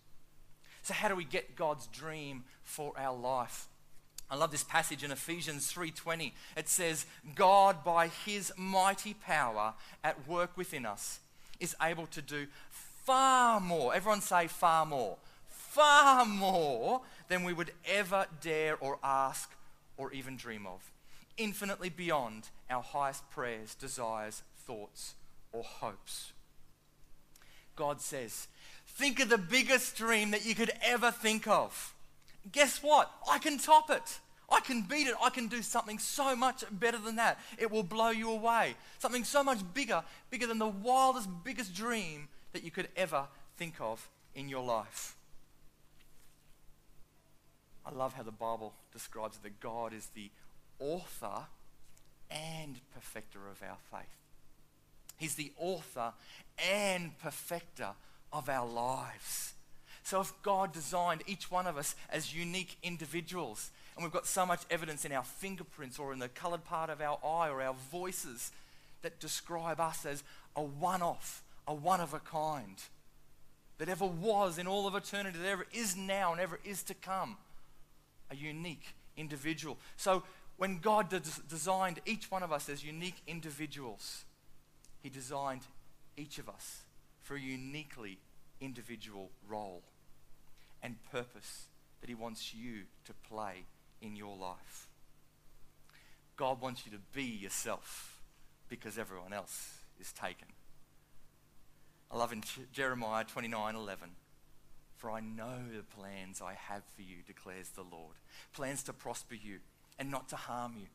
So 0.83 0.95
how 0.95 1.07
do 1.07 1.15
we 1.15 1.25
get 1.25 1.55
God's 1.55 1.87
dream 1.87 2.43
for 2.65 2.93
our 2.99 3.17
life? 3.17 3.69
I 4.29 4.35
love 4.35 4.51
this 4.51 4.65
passage 4.65 5.05
in 5.05 5.13
Ephesians 5.13 5.71
3:20. 5.71 6.35
It 6.57 6.69
says, 6.69 7.07
"God 7.37 7.85
by 7.85 8.09
his 8.09 8.53
mighty 8.57 9.15
power 9.15 9.77
at 10.03 10.27
work 10.27 10.57
within 10.57 10.85
us 10.85 11.21
is 11.61 11.77
able 11.81 12.09
to 12.09 12.21
do 12.21 12.49
far 13.05 13.61
more. 13.61 13.95
Everyone 13.95 14.23
say 14.23 14.49
far 14.49 14.85
more. 14.85 15.19
Far 15.47 16.25
more 16.25 17.05
than 17.29 17.45
we 17.45 17.53
would 17.53 17.73
ever 17.87 18.27
dare 18.41 18.77
or 18.79 18.99
ask 19.03 19.51
or 19.97 20.13
even 20.13 20.37
dream 20.37 20.67
of. 20.67 20.91
Infinitely 21.37 21.91
beyond 21.91 22.49
our 22.69 22.83
highest 22.83 23.29
prayers, 23.31 23.75
desires, 23.75 24.43
thoughts, 24.67 25.15
or 25.53 25.63
hopes." 25.63 26.33
God 27.77 28.01
says, 28.01 28.49
Think 28.99 29.21
of 29.21 29.29
the 29.29 29.39
biggest 29.39 29.95
dream 29.95 30.33
that 30.33 30.45
you 30.45 30.57
could 30.57 30.73
ever 30.83 31.13
think 31.13 31.47
of. 31.47 31.95
Guess 32.51 32.83
what? 32.83 33.09
I 33.31 33.39
can 33.39 33.59
top 33.59 33.91
it. 33.91 34.19
I 34.51 34.59
can 34.59 34.83
beat 34.83 35.07
it. 35.07 35.15
I 35.23 35.31
can 35.31 35.47
do 35.47 35.63
something 35.63 36.01
so 36.01 36.35
much 36.35 36.65
better 36.73 36.99
than 36.99 37.17
that. 37.17 37.39
It 37.59 37.71
will 37.71 37.85
blow 37.85 38.11
you 38.11 38.31
away. 38.31 38.75
Something 38.99 39.23
so 39.23 39.45
much 39.45 39.59
bigger, 39.75 40.03
bigger 40.31 40.49
than 40.49 40.59
the 40.59 40.67
wildest, 40.67 41.29
biggest 41.45 41.75
dream 41.75 42.29
that 42.53 42.65
you 42.65 42.73
could 42.73 42.89
ever 42.97 43.27
think 43.57 43.75
of 43.79 44.09
in 44.35 44.49
your 44.49 44.65
life. 44.65 45.17
I 47.89 47.95
love 47.95 48.13
how 48.13 48.23
the 48.23 48.31
Bible 48.31 48.75
describes 48.93 49.39
that 49.39 49.61
God 49.61 49.95
is 49.95 50.09
the 50.09 50.31
author 50.79 51.47
and 52.31 52.79
perfecter 52.93 53.39
of 53.51 53.63
our 53.63 53.79
faith. 53.91 54.15
He's 55.17 55.37
the 55.37 55.53
author 55.57 56.13
and 56.71 57.19
perfecter 57.19 57.91
of 58.31 58.51
our 58.51 58.69
lives. 58.69 59.55
So 60.03 60.21
if 60.21 60.33
God 60.43 60.73
designed 60.73 61.23
each 61.27 61.51
one 61.51 61.67
of 61.67 61.79
us 61.79 61.97
as 62.11 62.35
unique 62.35 62.77
individuals, 62.83 63.71
and 63.97 64.05
we've 64.05 64.13
got 64.13 64.27
so 64.27 64.45
much 64.45 64.61
evidence 64.71 65.07
in 65.07 65.13
our 65.13 65.25
fingerprints 65.25 65.99
or 65.99 66.13
in 66.13 66.19
the 66.19 66.29
colored 66.29 66.65
part 66.65 66.91
of 66.91 67.01
our 67.01 67.19
eye 67.25 67.49
or 67.49 67.63
our 67.63 67.75
voices 67.91 68.53
that 69.01 69.19
describe 69.19 69.81
us 69.81 70.05
as 70.05 70.23
a 70.55 70.63
one 70.63 71.01
off, 71.01 71.43
a 71.67 71.75
one 71.75 72.01
of 72.01 72.13
a 72.13 72.21
kind, 72.21 72.83
that 73.79 73.89
ever 73.89 74.07
was 74.07 74.59
in 74.59 74.67
all 74.67 74.87
of 74.87 74.95
eternity, 74.95 75.39
that 75.39 75.49
ever 75.49 75.67
is 75.73 75.97
now 75.97 76.33
and 76.33 76.41
ever 76.41 76.61
is 76.65 76.83
to 76.83 76.95
come, 76.95 77.39
a 78.31 78.37
unique 78.37 78.95
individual. 79.17 79.79
So 79.97 80.23
when 80.57 80.79
God 80.79 81.09
de- 81.09 81.23
designed 81.49 82.01
each 82.07 82.31
one 82.31 82.43
of 82.43 82.53
us 82.53 82.69
as 82.69 82.85
unique 82.85 83.23
individuals, 83.27 84.25
He 85.03 85.09
designed 85.09 85.63
each 86.17 86.39
of 86.39 86.49
us 86.49 86.83
for 87.23 87.37
a 87.37 87.41
uniquely 87.41 88.19
individual 88.61 89.31
role 89.49 89.83
and 90.83 90.97
purpose 91.11 91.67
that 92.01 92.09
He 92.09 92.15
wants 92.15 92.55
you 92.55 92.83
to 93.05 93.13
play 93.29 93.65
in 94.01 94.17
your 94.17 94.37
life. 94.37 94.89
God 96.37 96.61
wants 96.61 96.87
you 96.87 96.93
to 96.93 96.99
be 97.13 97.25
yourself 97.25 98.23
because 98.69 98.99
everyone 98.99 99.33
else 99.33 99.79
is 100.01 100.13
taken. 100.13 100.49
I 102.11 102.17
love 102.17 102.33
in 102.33 102.43
Jeremiah 102.73 103.25
29 103.25 103.75
11. 103.75 104.11
For 104.99 105.13
I 105.13 105.21
know 105.21 105.59
the 105.75 105.85
plans 105.85 106.43
I 106.43 106.55
have 106.55 106.83
for 106.97 107.03
you, 107.03 107.19
declares 107.25 107.69
the 107.69 107.83
Lord. 107.83 108.17
Plans 108.53 108.83
to 108.83 108.93
prosper 108.93 109.37
you 109.37 109.61
and 109.97 110.11
not 110.11 110.29
to 110.31 110.37
harm 110.37 110.75
you. 110.77 110.87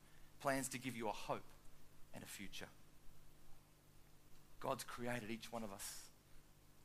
Plans 0.42 0.68
to 0.70 0.78
give 0.78 0.98
you 0.98 1.08
a 1.08 1.13
hope 1.13 1.46
and 2.13 2.22
a 2.22 2.28
future. 2.28 2.68
God's 4.60 4.84
created 4.84 5.32
each 5.32 5.52
one 5.54 5.63
of 5.63 5.72
us 5.72 6.10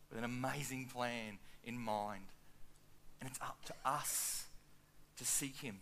with 0.09 0.19
an 0.19 0.25
amazing 0.25 0.87
plan 0.87 1.39
in 1.65 1.77
mind. 1.77 2.27
And 3.21 3.29
it's 3.29 3.41
up 3.41 3.65
to 3.67 3.75
us 3.85 4.45
to 5.17 5.25
seek 5.25 5.57
Him 5.57 5.81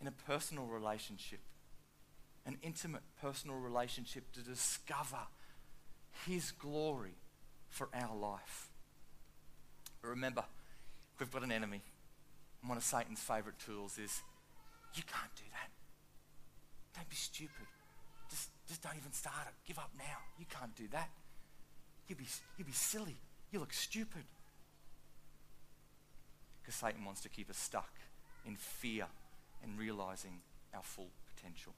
in 0.00 0.08
a 0.08 0.12
personal 0.12 0.66
relationship, 0.66 1.38
an 2.44 2.56
intimate 2.62 3.02
personal 3.20 3.58
relationship 3.58 4.32
to 4.32 4.40
discover 4.40 5.28
His 6.26 6.50
glory 6.50 7.14
for 7.68 7.88
our 7.94 8.16
life. 8.16 8.70
But 10.02 10.08
remember, 10.08 10.44
we've 11.18 11.30
got 11.30 11.42
an 11.42 11.52
enemy. 11.52 11.82
And 12.62 12.68
one 12.68 12.78
of 12.78 12.84
Satan's 12.84 13.20
favorite 13.20 13.58
tools 13.58 13.98
is 13.98 14.22
you 14.94 15.02
can't 15.02 15.34
do 15.36 15.44
that. 15.52 15.70
Don't 16.94 17.08
be 17.08 17.16
stupid. 17.16 17.66
Just, 18.30 18.50
just 18.66 18.82
don't 18.82 18.96
even 18.96 19.12
start 19.12 19.46
it. 19.46 19.54
Give 19.66 19.78
up 19.78 19.90
now. 19.96 20.18
You 20.38 20.46
can't 20.48 20.74
do 20.74 20.88
that. 20.92 21.10
You'd 22.08 22.18
be, 22.18 22.26
you'd 22.56 22.66
be 22.66 22.72
silly. 22.72 23.16
You 23.52 23.60
look 23.60 23.72
stupid. 23.72 24.24
Because 26.60 26.74
Satan 26.74 27.04
wants 27.04 27.20
to 27.22 27.28
keep 27.28 27.48
us 27.50 27.58
stuck 27.58 27.92
in 28.46 28.56
fear 28.56 29.06
and 29.62 29.78
realizing 29.78 30.40
our 30.74 30.82
full 30.82 31.10
potential. 31.34 31.72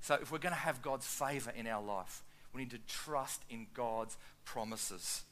So, 0.00 0.14
if 0.20 0.32
we're 0.32 0.38
going 0.38 0.54
to 0.54 0.60
have 0.60 0.82
God's 0.82 1.06
favor 1.06 1.52
in 1.56 1.66
our 1.66 1.82
life, 1.82 2.24
we 2.52 2.62
need 2.62 2.70
to 2.72 2.78
trust 2.88 3.42
in 3.48 3.68
God's 3.72 4.16
promises. 4.44 5.22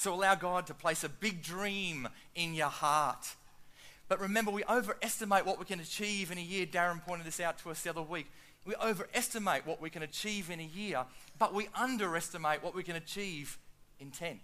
So, 0.00 0.14
allow 0.14 0.34
God 0.34 0.66
to 0.68 0.72
place 0.72 1.04
a 1.04 1.10
big 1.10 1.42
dream 1.42 2.08
in 2.34 2.54
your 2.54 2.68
heart. 2.68 3.34
But 4.08 4.18
remember, 4.18 4.50
we 4.50 4.64
overestimate 4.64 5.44
what 5.44 5.58
we 5.58 5.66
can 5.66 5.78
achieve 5.78 6.32
in 6.32 6.38
a 6.38 6.40
year. 6.40 6.64
Darren 6.64 7.04
pointed 7.04 7.26
this 7.26 7.38
out 7.38 7.58
to 7.58 7.70
us 7.70 7.82
the 7.82 7.90
other 7.90 8.00
week. 8.00 8.26
We 8.64 8.74
overestimate 8.76 9.66
what 9.66 9.78
we 9.78 9.90
can 9.90 10.02
achieve 10.02 10.48
in 10.48 10.58
a 10.58 10.64
year, 10.64 11.04
but 11.38 11.52
we 11.52 11.68
underestimate 11.74 12.64
what 12.64 12.74
we 12.74 12.82
can 12.82 12.96
achieve 12.96 13.58
in 13.98 14.10
10. 14.10 14.40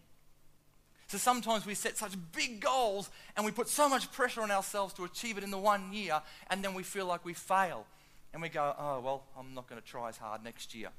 So 1.07 1.16
sometimes 1.16 1.64
we 1.64 1.73
set 1.73 1.97
such 1.97 2.12
big 2.33 2.61
goals 2.61 3.09
and 3.35 3.47
we 3.47 3.51
put 3.51 3.71
so 3.71 3.88
much 3.88 4.12
pressure 4.12 4.42
on 4.42 4.51
ourselves 4.51 4.92
to 4.92 5.05
achieve 5.05 5.38
it 5.38 5.42
in 5.42 5.51
the 5.51 5.57
one 5.57 5.90
year, 5.90 6.21
and 6.51 6.62
then 6.62 6.75
we 6.75 6.83
feel 6.83 7.07
like 7.07 7.25
we 7.25 7.33
fail. 7.33 7.87
And 8.35 8.42
we 8.42 8.51
go, 8.51 8.75
oh, 8.79 9.01
well, 9.01 9.25
I'm 9.38 9.55
not 9.55 9.71
going 9.71 9.81
to 9.81 9.88
try 9.88 10.11
as 10.11 10.19
hard 10.19 10.45
next 10.45 10.75
year. 10.75 10.90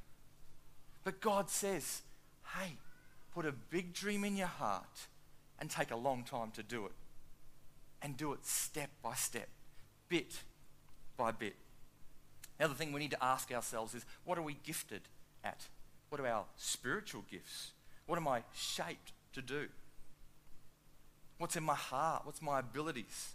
But 1.03 1.21
God 1.21 1.47
says, 1.51 2.01
hey, 2.57 2.77
put 3.33 3.45
a 3.45 3.51
big 3.51 3.93
dream 3.93 4.23
in 4.23 4.35
your 4.35 4.47
heart 4.47 5.07
and 5.59 5.69
take 5.69 5.91
a 5.91 5.95
long 5.95 6.23
time 6.23 6.51
to 6.51 6.63
do 6.63 6.85
it. 6.85 6.91
And 8.01 8.15
do 8.15 8.33
it 8.33 8.45
step 8.45 8.89
by 9.01 9.15
step, 9.15 9.49
bit 10.07 10.41
by 11.17 11.31
bit. 11.31 11.55
The 12.57 12.65
other 12.65 12.73
thing 12.73 12.91
we 12.91 12.99
need 12.99 13.11
to 13.11 13.23
ask 13.23 13.51
ourselves 13.51 13.95
is 13.95 14.05
what 14.23 14.37
are 14.37 14.43
we 14.43 14.57
gifted 14.63 15.01
at? 15.43 15.67
What 16.09 16.21
are 16.21 16.27
our 16.27 16.45
spiritual 16.55 17.23
gifts? 17.29 17.71
What 18.05 18.17
am 18.17 18.27
I 18.27 18.43
shaped 18.55 19.13
to 19.33 19.41
do? 19.41 19.67
What's 21.37 21.55
in 21.55 21.63
my 21.63 21.75
heart? 21.75 22.21
What's 22.25 22.41
my 22.41 22.59
abilities? 22.59 23.33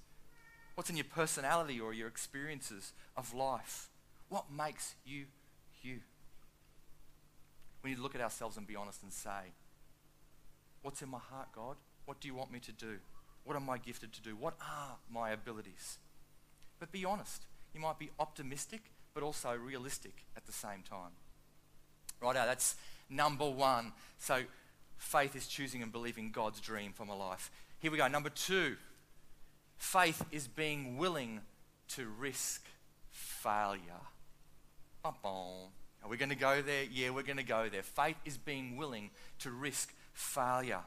What's 0.74 0.90
in 0.90 0.96
your 0.96 1.04
personality 1.04 1.80
or 1.80 1.92
your 1.92 2.08
experiences 2.08 2.92
of 3.16 3.34
life? 3.34 3.88
What 4.28 4.46
makes 4.50 4.94
you 5.04 5.26
you? 5.82 5.98
We 7.82 7.90
need 7.90 7.96
to 7.96 8.02
look 8.02 8.14
at 8.14 8.20
ourselves 8.20 8.56
and 8.56 8.66
be 8.66 8.76
honest 8.76 9.02
and 9.02 9.12
say, 9.12 9.52
What's 10.82 11.02
in 11.02 11.08
my 11.08 11.18
heart, 11.18 11.48
God? 11.54 11.76
What 12.04 12.20
do 12.20 12.28
you 12.28 12.34
want 12.34 12.52
me 12.52 12.58
to 12.60 12.72
do? 12.72 12.98
What 13.44 13.56
am 13.56 13.70
I 13.70 13.78
gifted 13.78 14.12
to 14.12 14.22
do? 14.22 14.36
What 14.36 14.54
are 14.60 14.96
my 15.10 15.30
abilities? 15.30 15.98
But 16.78 16.92
be 16.92 17.04
honest. 17.04 17.46
You 17.74 17.80
might 17.80 17.98
be 17.98 18.10
optimistic 18.18 18.82
but 19.14 19.22
also 19.22 19.54
realistic 19.54 20.24
at 20.36 20.46
the 20.46 20.52
same 20.52 20.82
time. 20.88 21.12
Right 22.20 22.34
now, 22.34 22.46
that's 22.46 22.76
number 23.08 23.48
one. 23.48 23.92
So 24.18 24.42
faith 24.96 25.34
is 25.36 25.46
choosing 25.46 25.82
and 25.82 25.92
believing 25.92 26.30
God's 26.30 26.60
dream 26.60 26.92
for 26.92 27.04
my 27.04 27.14
life. 27.14 27.50
Here 27.78 27.90
we 27.90 27.98
go. 27.98 28.08
Number 28.08 28.30
two 28.30 28.76
faith 29.76 30.24
is 30.30 30.46
being 30.46 30.96
willing 30.96 31.40
to 31.88 32.06
risk 32.06 32.64
failure. 33.10 33.80
Bum-bum. 35.02 35.70
Are 36.04 36.08
we 36.08 36.16
going 36.16 36.30
to 36.30 36.36
go 36.36 36.62
there? 36.62 36.84
Yeah, 36.84 37.10
we're 37.10 37.22
going 37.22 37.36
to 37.36 37.42
go 37.42 37.68
there. 37.68 37.82
Faith 37.82 38.16
is 38.24 38.38
being 38.38 38.76
willing 38.76 39.10
to 39.40 39.50
risk 39.50 39.92
failure. 40.12 40.80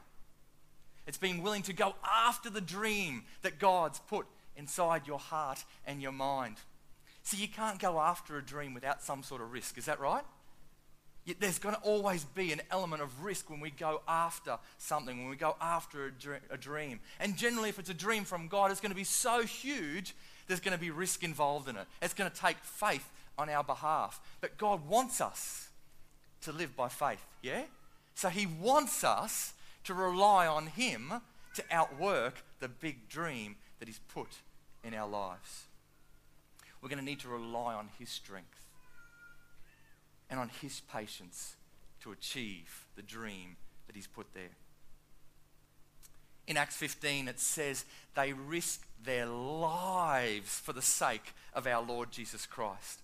It's 1.06 1.18
being 1.18 1.42
willing 1.42 1.62
to 1.62 1.72
go 1.72 1.94
after 2.04 2.50
the 2.50 2.60
dream 2.60 3.24
that 3.42 3.58
God's 3.58 4.00
put 4.00 4.26
inside 4.56 5.06
your 5.06 5.18
heart 5.18 5.64
and 5.86 6.02
your 6.02 6.12
mind. 6.12 6.56
See, 7.22 7.36
you 7.36 7.48
can't 7.48 7.78
go 7.78 8.00
after 8.00 8.36
a 8.38 8.42
dream 8.42 8.74
without 8.74 9.02
some 9.02 9.22
sort 9.22 9.40
of 9.40 9.52
risk. 9.52 9.78
Is 9.78 9.86
that 9.86 10.00
right? 10.00 10.24
Yet 11.24 11.40
There's 11.40 11.58
going 11.58 11.74
to 11.74 11.80
always 11.80 12.24
be 12.24 12.52
an 12.52 12.62
element 12.70 13.02
of 13.02 13.24
risk 13.24 13.50
when 13.50 13.58
we 13.58 13.70
go 13.70 14.00
after 14.06 14.58
something, 14.78 15.18
when 15.18 15.28
we 15.28 15.34
go 15.34 15.56
after 15.60 16.12
a, 16.50 16.56
dream. 16.56 17.00
And 17.18 17.36
generally, 17.36 17.68
if 17.68 17.80
it's 17.80 17.90
a 17.90 17.94
dream 17.94 18.24
from 18.24 18.46
God, 18.46 18.70
it's 18.70 18.80
going 18.80 18.92
to 18.92 18.96
be 18.96 19.02
so 19.02 19.42
huge, 19.42 20.14
there's 20.46 20.60
going 20.60 20.76
to 20.76 20.80
be 20.80 20.90
risk 20.90 21.24
involved 21.24 21.68
in 21.68 21.76
it. 21.76 21.86
It's 22.00 22.14
going 22.14 22.30
to 22.30 22.36
take 22.36 22.58
faith 22.58 23.10
on 23.36 23.48
our 23.48 23.64
behalf. 23.64 24.20
But 24.40 24.56
God 24.56 24.88
wants 24.88 25.20
us 25.20 25.68
to 26.42 26.52
live 26.52 26.76
by 26.76 26.88
faith, 26.88 27.24
yeah? 27.42 27.62
So 28.16 28.30
He 28.30 28.46
wants 28.46 29.04
us 29.04 29.52
to 29.84 29.94
rely 29.94 30.46
on 30.46 30.68
Him 30.68 31.12
to 31.54 31.64
outwork 31.70 32.42
the 32.60 32.68
big 32.68 33.08
dream 33.08 33.56
that 33.78 33.86
He's 33.86 34.00
put 34.08 34.38
in 34.82 34.94
our 34.94 35.06
lives. 35.06 35.66
We're 36.80 36.88
going 36.88 36.98
to 36.98 37.04
need 37.04 37.20
to 37.20 37.28
rely 37.28 37.74
on 37.74 37.90
His 37.98 38.08
strength 38.08 38.64
and 40.30 40.40
on 40.40 40.48
His 40.48 40.80
patience 40.80 41.56
to 42.00 42.10
achieve 42.10 42.86
the 42.96 43.02
dream 43.02 43.56
that 43.86 43.94
He's 43.94 44.06
put 44.06 44.32
there. 44.32 44.56
In 46.46 46.56
Acts 46.56 46.76
15, 46.76 47.28
it 47.28 47.38
says 47.38 47.84
they 48.14 48.32
risked 48.32 48.86
their 49.04 49.26
lives 49.26 50.58
for 50.58 50.72
the 50.72 50.80
sake 50.80 51.34
of 51.52 51.66
our 51.66 51.82
Lord 51.82 52.12
Jesus 52.12 52.46
Christ. 52.46 53.02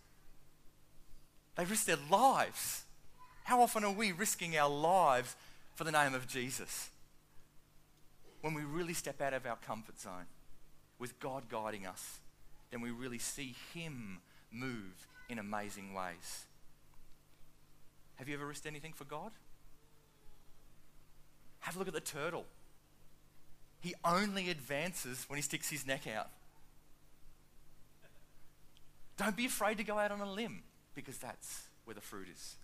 They 1.56 1.66
risked 1.66 1.86
their 1.86 1.96
lives. 2.10 2.81
How 3.44 3.60
often 3.60 3.84
are 3.84 3.92
we 3.92 4.12
risking 4.12 4.56
our 4.56 4.70
lives 4.70 5.36
for 5.74 5.84
the 5.84 5.92
name 5.92 6.14
of 6.14 6.28
Jesus? 6.28 6.90
When 8.40 8.54
we 8.54 8.62
really 8.62 8.94
step 8.94 9.20
out 9.20 9.34
of 9.34 9.46
our 9.46 9.56
comfort 9.56 10.00
zone 10.00 10.26
with 10.98 11.18
God 11.20 11.48
guiding 11.48 11.86
us, 11.86 12.18
then 12.70 12.80
we 12.80 12.90
really 12.90 13.18
see 13.18 13.54
Him 13.74 14.20
move 14.50 15.06
in 15.28 15.38
amazing 15.38 15.94
ways. 15.94 16.46
Have 18.16 18.28
you 18.28 18.34
ever 18.34 18.46
risked 18.46 18.66
anything 18.66 18.92
for 18.92 19.04
God? 19.04 19.32
Have 21.60 21.76
a 21.76 21.78
look 21.78 21.88
at 21.88 21.94
the 21.94 22.00
turtle. 22.00 22.44
He 23.80 23.94
only 24.04 24.48
advances 24.48 25.24
when 25.28 25.36
he 25.36 25.42
sticks 25.42 25.68
his 25.70 25.86
neck 25.86 26.06
out. 26.06 26.28
Don't 29.16 29.36
be 29.36 29.46
afraid 29.46 29.78
to 29.78 29.84
go 29.84 29.98
out 29.98 30.12
on 30.12 30.20
a 30.20 30.30
limb 30.30 30.62
because 30.94 31.18
that's 31.18 31.62
where 31.84 31.94
the 31.94 32.00
fruit 32.00 32.28
is. 32.32 32.56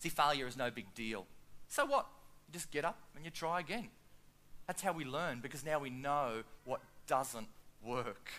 See, 0.00 0.08
failure 0.08 0.46
is 0.46 0.56
no 0.56 0.70
big 0.70 0.94
deal. 0.94 1.26
So 1.68 1.84
what? 1.84 2.06
You 2.48 2.54
just 2.54 2.70
get 2.70 2.84
up 2.84 2.98
and 3.14 3.24
you 3.24 3.30
try 3.30 3.60
again. 3.60 3.88
That's 4.66 4.82
how 4.82 4.92
we 4.92 5.04
learn 5.04 5.40
because 5.40 5.64
now 5.64 5.78
we 5.78 5.90
know 5.90 6.42
what 6.64 6.80
doesn't 7.06 7.48
work. 7.84 8.30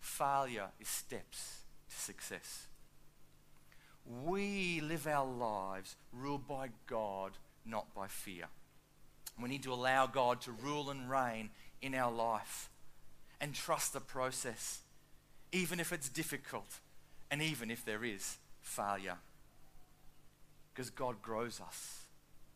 Failure 0.00 0.68
is 0.80 0.88
steps 0.88 1.60
to 1.90 1.96
success. 1.96 2.66
We 4.24 4.80
live 4.80 5.06
our 5.06 5.26
lives 5.26 5.96
ruled 6.12 6.48
by 6.48 6.70
God, 6.86 7.32
not 7.66 7.94
by 7.94 8.06
fear. 8.08 8.46
We 9.40 9.48
need 9.50 9.62
to 9.64 9.72
allow 9.72 10.06
God 10.06 10.40
to 10.42 10.52
rule 10.52 10.88
and 10.88 11.10
reign 11.10 11.50
in 11.82 11.94
our 11.94 12.10
life 12.10 12.70
and 13.40 13.54
trust 13.54 13.92
the 13.92 14.00
process, 14.00 14.80
even 15.52 15.78
if 15.78 15.92
it's 15.92 16.08
difficult 16.08 16.80
and 17.30 17.42
even 17.42 17.70
if 17.70 17.84
there 17.84 18.02
is 18.02 18.38
failure. 18.62 19.18
Because 20.78 20.90
God 20.90 21.20
grows 21.22 21.60
us, 21.60 22.04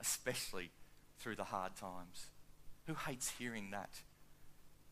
especially 0.01 0.71
through 1.19 1.35
the 1.35 1.43
hard 1.43 1.75
times. 1.75 2.27
Who 2.87 2.95
hates 2.95 3.33
hearing 3.37 3.73
that? 3.73 3.91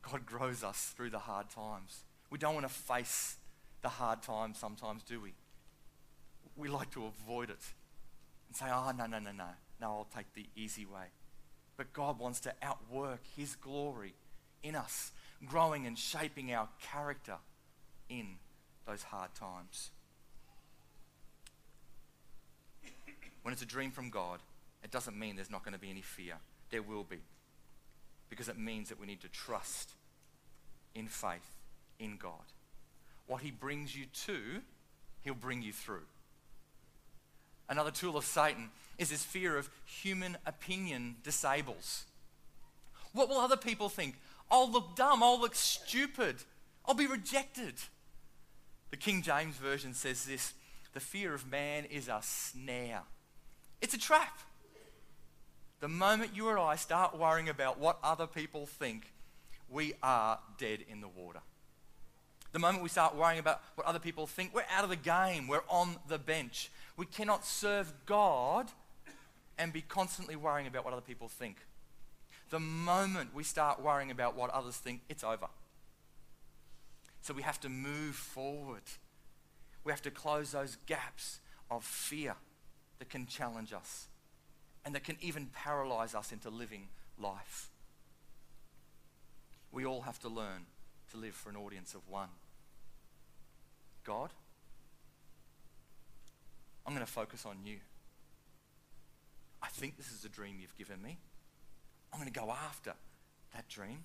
God 0.02 0.26
grows 0.26 0.64
us 0.64 0.92
through 0.96 1.10
the 1.10 1.20
hard 1.20 1.48
times. 1.48 2.00
We 2.28 2.38
don't 2.38 2.54
want 2.54 2.66
to 2.66 2.74
face 2.74 3.36
the 3.82 3.88
hard 3.88 4.22
times 4.22 4.58
sometimes, 4.58 5.04
do 5.04 5.20
we? 5.20 5.34
We 6.56 6.66
like 6.66 6.90
to 6.90 7.04
avoid 7.04 7.50
it 7.50 7.62
and 8.48 8.56
say, 8.56 8.66
oh, 8.68 8.90
no, 8.98 9.06
no, 9.06 9.20
no, 9.20 9.30
no. 9.30 9.50
No, 9.80 9.86
I'll 9.86 10.08
take 10.12 10.34
the 10.34 10.46
easy 10.56 10.84
way. 10.84 11.06
But 11.76 11.92
God 11.92 12.18
wants 12.18 12.40
to 12.40 12.52
outwork 12.60 13.20
His 13.36 13.54
glory 13.54 14.14
in 14.64 14.74
us, 14.74 15.12
growing 15.46 15.86
and 15.86 15.96
shaping 15.96 16.52
our 16.52 16.68
character 16.82 17.36
in 18.08 18.38
those 18.88 19.04
hard 19.04 19.36
times. 19.36 19.92
When 23.42 23.52
it's 23.52 23.62
a 23.62 23.66
dream 23.66 23.90
from 23.90 24.10
God, 24.10 24.40
it 24.82 24.90
doesn't 24.90 25.18
mean 25.18 25.36
there's 25.36 25.50
not 25.50 25.64
going 25.64 25.74
to 25.74 25.80
be 25.80 25.90
any 25.90 26.02
fear. 26.02 26.34
There 26.70 26.82
will 26.82 27.04
be. 27.04 27.18
Because 28.28 28.48
it 28.48 28.58
means 28.58 28.88
that 28.88 29.00
we 29.00 29.06
need 29.06 29.20
to 29.22 29.28
trust 29.28 29.90
in 30.94 31.08
faith 31.08 31.58
in 31.98 32.16
God. 32.16 32.32
What 33.26 33.42
He 33.42 33.50
brings 33.50 33.96
you 33.96 34.06
to, 34.26 34.62
He'll 35.22 35.34
bring 35.34 35.62
you 35.62 35.72
through. 35.72 36.06
Another 37.68 37.92
tool 37.92 38.16
of 38.16 38.24
Satan 38.24 38.70
is 38.98 39.10
his 39.10 39.22
fear 39.22 39.56
of 39.56 39.70
human 39.86 40.36
opinion 40.44 41.16
disables. 41.22 42.04
What 43.12 43.28
will 43.28 43.38
other 43.38 43.56
people 43.56 43.88
think? 43.88 44.16
I'll 44.50 44.70
look 44.70 44.96
dumb. 44.96 45.22
I'll 45.22 45.40
look 45.40 45.54
stupid. 45.54 46.36
I'll 46.84 46.94
be 46.94 47.06
rejected. 47.06 47.74
The 48.90 48.96
King 48.96 49.22
James 49.22 49.56
Version 49.56 49.94
says 49.94 50.24
this 50.24 50.52
the 50.92 51.00
fear 51.00 51.32
of 51.32 51.48
man 51.48 51.84
is 51.84 52.08
a 52.08 52.18
snare, 52.22 53.02
it's 53.80 53.94
a 53.94 53.98
trap. 53.98 54.38
The 55.80 55.88
moment 55.88 56.32
you 56.34 56.46
or 56.46 56.58
I 56.58 56.76
start 56.76 57.18
worrying 57.18 57.48
about 57.48 57.78
what 57.78 57.98
other 58.02 58.26
people 58.26 58.66
think, 58.66 59.12
we 59.68 59.94
are 60.02 60.38
dead 60.58 60.80
in 60.88 61.00
the 61.00 61.08
water. 61.08 61.40
The 62.52 62.58
moment 62.58 62.82
we 62.82 62.88
start 62.88 63.14
worrying 63.14 63.38
about 63.38 63.62
what 63.76 63.86
other 63.86 63.98
people 63.98 64.26
think, 64.26 64.54
we're 64.54 64.64
out 64.74 64.84
of 64.84 64.90
the 64.90 64.96
game. 64.96 65.46
We're 65.46 65.62
on 65.68 65.96
the 66.08 66.18
bench. 66.18 66.70
We 66.96 67.06
cannot 67.06 67.46
serve 67.46 67.92
God 68.04 68.66
and 69.56 69.72
be 69.72 69.82
constantly 69.82 70.36
worrying 70.36 70.66
about 70.66 70.84
what 70.84 70.92
other 70.92 71.02
people 71.02 71.28
think. 71.28 71.56
The 72.50 72.60
moment 72.60 73.34
we 73.34 73.44
start 73.44 73.80
worrying 73.80 74.10
about 74.10 74.34
what 74.36 74.50
others 74.50 74.76
think, 74.76 75.02
it's 75.08 75.22
over. 75.22 75.46
So 77.22 77.32
we 77.32 77.42
have 77.42 77.60
to 77.60 77.68
move 77.68 78.16
forward. 78.16 78.82
We 79.84 79.92
have 79.92 80.02
to 80.02 80.10
close 80.10 80.52
those 80.52 80.76
gaps 80.86 81.40
of 81.70 81.84
fear 81.84 82.34
that 83.00 83.08
can 83.08 83.26
challenge 83.26 83.72
us 83.72 84.06
and 84.84 84.94
that 84.94 85.02
can 85.02 85.16
even 85.20 85.46
paralyze 85.46 86.14
us 86.14 86.30
into 86.30 86.48
living 86.48 86.86
life. 87.18 87.70
We 89.72 89.84
all 89.84 90.02
have 90.02 90.20
to 90.20 90.28
learn 90.28 90.66
to 91.10 91.16
live 91.16 91.34
for 91.34 91.50
an 91.50 91.56
audience 91.56 91.94
of 91.94 92.08
one. 92.08 92.28
God, 94.04 94.30
I'm 96.86 96.94
going 96.94 97.04
to 97.04 97.10
focus 97.12 97.44
on 97.44 97.56
you. 97.64 97.78
I 99.62 99.68
think 99.68 99.96
this 99.96 100.12
is 100.12 100.24
a 100.24 100.28
dream 100.28 100.56
you've 100.60 100.76
given 100.76 101.02
me. 101.02 101.18
I'm 102.12 102.18
going 102.20 102.32
to 102.32 102.38
go 102.38 102.50
after 102.50 102.94
that 103.54 103.68
dream. 103.68 104.04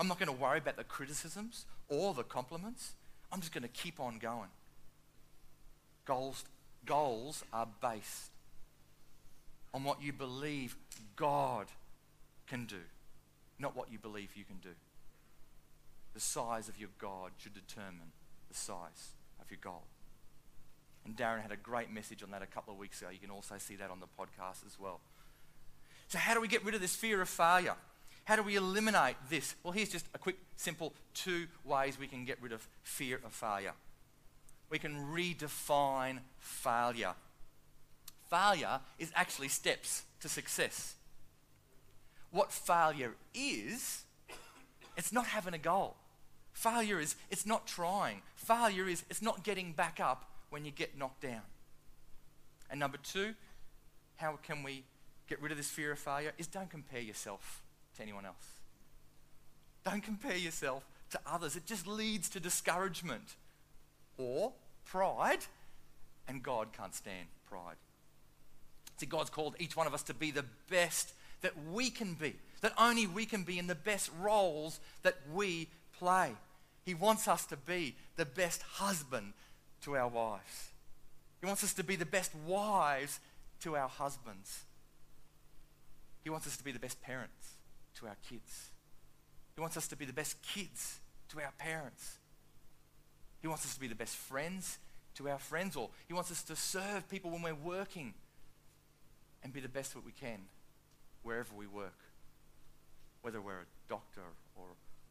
I'm 0.00 0.08
not 0.08 0.18
going 0.18 0.28
to 0.28 0.40
worry 0.40 0.58
about 0.58 0.76
the 0.76 0.84
criticisms 0.84 1.66
or 1.88 2.14
the 2.14 2.22
compliments. 2.22 2.94
I'm 3.32 3.40
just 3.40 3.52
going 3.52 3.62
to 3.62 3.68
keep 3.68 4.00
on 4.00 4.18
going. 4.18 4.50
Goals, 6.04 6.44
goals 6.84 7.44
are 7.52 7.68
based 7.80 8.30
on 9.74 9.84
what 9.84 10.02
you 10.02 10.12
believe 10.12 10.76
God 11.16 11.66
can 12.46 12.64
do, 12.64 12.80
not 13.58 13.76
what 13.76 13.92
you 13.92 13.98
believe 13.98 14.30
you 14.34 14.44
can 14.44 14.58
do. 14.58 14.74
The 16.14 16.20
size 16.20 16.68
of 16.68 16.78
your 16.78 16.88
God 16.98 17.32
should 17.36 17.54
determine 17.54 18.12
the 18.48 18.54
size 18.54 19.12
of 19.40 19.50
your 19.50 19.58
goal. 19.60 19.82
And 21.04 21.16
Darren 21.16 21.42
had 21.42 21.52
a 21.52 21.56
great 21.56 21.92
message 21.92 22.22
on 22.22 22.30
that 22.32 22.42
a 22.42 22.46
couple 22.46 22.72
of 22.72 22.78
weeks 22.78 23.00
ago. 23.00 23.10
You 23.10 23.18
can 23.18 23.30
also 23.30 23.56
see 23.58 23.76
that 23.76 23.90
on 23.90 24.00
the 24.00 24.06
podcast 24.18 24.66
as 24.66 24.78
well. 24.78 25.00
So, 26.08 26.18
how 26.18 26.34
do 26.34 26.40
we 26.40 26.48
get 26.48 26.64
rid 26.64 26.74
of 26.74 26.80
this 26.80 26.96
fear 26.96 27.20
of 27.20 27.28
failure? 27.28 27.74
How 28.24 28.36
do 28.36 28.42
we 28.42 28.56
eliminate 28.56 29.16
this? 29.30 29.54
Well, 29.62 29.72
here's 29.72 29.88
just 29.88 30.06
a 30.14 30.18
quick, 30.18 30.36
simple 30.56 30.92
two 31.14 31.46
ways 31.64 31.98
we 31.98 32.06
can 32.06 32.24
get 32.24 32.36
rid 32.42 32.52
of 32.52 32.66
fear 32.82 33.20
of 33.24 33.32
failure. 33.32 33.72
We 34.70 34.78
can 34.78 35.06
redefine 35.12 36.18
failure. 36.38 37.14
Failure 38.28 38.80
is 38.98 39.10
actually 39.14 39.48
steps 39.48 40.02
to 40.20 40.28
success. 40.28 40.94
What 42.30 42.52
failure 42.52 43.14
is, 43.34 44.04
it's 44.96 45.12
not 45.12 45.26
having 45.26 45.54
a 45.54 45.58
goal. 45.58 45.96
Failure 46.52 47.00
is 47.00 47.16
it's 47.30 47.46
not 47.46 47.66
trying. 47.66 48.22
Failure 48.34 48.88
is 48.88 49.04
it's 49.08 49.22
not 49.22 49.44
getting 49.44 49.72
back 49.72 50.00
up 50.00 50.28
when 50.50 50.64
you 50.64 50.70
get 50.70 50.98
knocked 50.98 51.22
down. 51.22 51.42
And 52.70 52.78
number 52.80 52.98
two, 52.98 53.34
how 54.16 54.38
can 54.42 54.62
we 54.62 54.84
get 55.28 55.40
rid 55.40 55.52
of 55.52 55.56
this 55.56 55.70
fear 55.70 55.92
of 55.92 55.98
failure? 55.98 56.32
Is 56.36 56.46
don't 56.46 56.68
compare 56.68 57.00
yourself 57.00 57.62
to 57.96 58.02
anyone 58.02 58.26
else. 58.26 58.58
Don't 59.84 60.02
compare 60.02 60.36
yourself 60.36 60.84
to 61.10 61.20
others. 61.26 61.56
It 61.56 61.64
just 61.64 61.86
leads 61.86 62.28
to 62.30 62.40
discouragement 62.40 63.36
or 64.18 64.52
pride, 64.84 65.40
and 66.26 66.42
God 66.42 66.68
can't 66.76 66.94
stand 66.94 67.28
pride. 67.48 67.76
See, 68.98 69.06
God's 69.06 69.30
called 69.30 69.54
each 69.58 69.76
one 69.76 69.86
of 69.86 69.94
us 69.94 70.02
to 70.04 70.14
be 70.14 70.30
the 70.30 70.44
best 70.68 71.12
that 71.40 71.52
we 71.72 71.88
can 71.88 72.14
be, 72.14 72.34
that 72.60 72.72
only 72.76 73.06
we 73.06 73.24
can 73.24 73.44
be 73.44 73.58
in 73.58 73.68
the 73.68 73.74
best 73.74 74.10
roles 74.20 74.80
that 75.02 75.16
we 75.32 75.68
play. 75.98 76.32
He 76.84 76.94
wants 76.94 77.28
us 77.28 77.46
to 77.46 77.56
be 77.56 77.94
the 78.16 78.24
best 78.24 78.62
husband 78.62 79.34
to 79.82 79.96
our 79.96 80.08
wives. 80.08 80.70
He 81.40 81.46
wants 81.46 81.62
us 81.62 81.72
to 81.74 81.84
be 81.84 81.96
the 81.96 82.06
best 82.06 82.32
wives 82.46 83.20
to 83.60 83.76
our 83.76 83.88
husbands. 83.88 84.64
He 86.24 86.30
wants 86.30 86.46
us 86.46 86.56
to 86.56 86.64
be 86.64 86.72
the 86.72 86.78
best 86.78 87.00
parents 87.00 87.56
to 88.00 88.06
our 88.06 88.16
kids. 88.28 88.70
He 89.54 89.60
wants 89.60 89.76
us 89.76 89.88
to 89.88 89.96
be 89.96 90.04
the 90.04 90.12
best 90.12 90.36
kids 90.42 90.98
to 91.30 91.40
our 91.40 91.52
parents. 91.58 92.17
He 93.40 93.48
wants 93.48 93.64
us 93.64 93.74
to 93.74 93.80
be 93.80 93.88
the 93.88 93.94
best 93.94 94.16
friends 94.16 94.78
to 95.14 95.28
our 95.28 95.38
friends, 95.38 95.76
or 95.76 95.90
He 96.06 96.14
wants 96.14 96.30
us 96.30 96.42
to 96.44 96.56
serve 96.56 97.08
people 97.08 97.30
when 97.30 97.42
we're 97.42 97.54
working 97.54 98.14
and 99.42 99.52
be 99.52 99.60
the 99.60 99.68
best 99.68 99.94
that 99.94 100.04
we 100.04 100.12
can 100.12 100.40
wherever 101.22 101.54
we 101.54 101.66
work. 101.66 101.98
Whether 103.22 103.40
we're 103.40 103.60
a 103.60 103.88
doctor 103.88 104.22
or, 104.56 104.66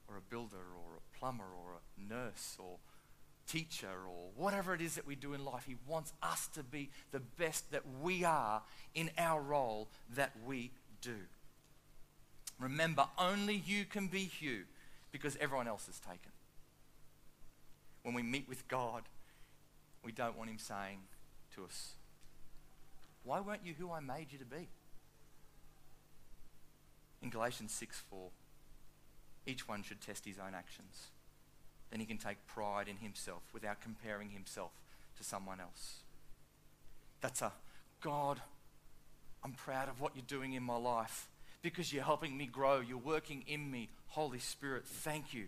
or 0.08 0.18
a 0.18 0.22
builder 0.22 0.56
or 0.56 0.98
a 0.98 1.18
plumber 1.20 1.44
or 1.44 1.74
a 1.76 2.13
nurse 2.13 2.56
or 2.58 2.78
teacher 3.48 3.88
or 3.88 4.30
whatever 4.36 4.74
it 4.74 4.82
is 4.82 4.96
that 4.96 5.08
we 5.08 5.16
do 5.16 5.34
in 5.34 5.44
life, 5.44 5.66
He 5.68 5.76
wants 5.88 6.13
us 6.24 6.48
to 6.56 6.63
be 6.63 6.90
the 7.12 7.20
best 7.20 7.72
that 7.72 7.84
we 8.02 8.24
are 8.24 8.62
in 8.96 9.10
our 9.18 9.42
role 9.42 9.90
that 10.16 10.32
we 10.46 10.72
do. 11.02 11.16
Remember, 12.60 13.08
only 13.18 13.56
you 13.56 13.86
can 13.86 14.08
be 14.08 14.32
you 14.40 14.63
because 15.12 15.38
everyone 15.38 15.68
else 15.68 15.88
is 15.88 16.00
taken. 16.00 16.32
When 18.08 18.15
we 18.15 18.24
meet 18.24 18.48
with 18.48 18.65
God, 18.70 19.04
we 20.02 20.13
don't 20.13 20.38
want 20.38 20.50
Him 20.50 20.60
saying 20.60 21.00
to 21.56 21.65
us, 21.65 21.96
Why 23.26 23.41
weren't 23.41 23.65
you 23.65 23.74
who 23.78 23.91
I 23.91 24.00
made 24.00 24.28
you 24.32 24.38
to 24.38 24.46
be? 24.46 24.70
In 27.22 27.30
Galatians 27.30 27.74
6 27.74 28.00
4, 28.10 28.30
each 29.46 29.67
one 29.67 29.84
should 29.84 30.00
test 30.00 30.24
his 30.24 30.38
own 30.39 30.56
actions. 30.56 31.08
Then 31.91 32.00
he 32.00 32.06
can 32.06 32.17
take 32.17 32.38
pride 32.48 32.88
in 32.88 32.96
himself 32.96 33.41
without 33.52 33.82
comparing 33.82 34.30
himself 34.30 34.72
to 35.17 35.26
someone 35.26 35.60
else. 35.60 35.96
That's 37.20 37.41
a 37.41 37.52
God, 38.00 38.39
I'm 39.43 39.52
proud 39.52 39.89
of 39.89 40.00
what 40.00 40.15
you're 40.15 40.24
doing 40.26 40.54
in 40.54 40.63
my 40.63 40.78
life 40.78 41.28
because 41.62 41.91
you're 41.91 42.06
helping 42.06 42.38
me 42.38 42.46
grow. 42.46 42.80
You're 42.80 43.00
working 43.00 43.43
in 43.48 43.70
me. 43.70 43.89
Holy 44.08 44.39
Spirit, 44.39 44.86
thank 44.86 45.34
you. 45.34 45.48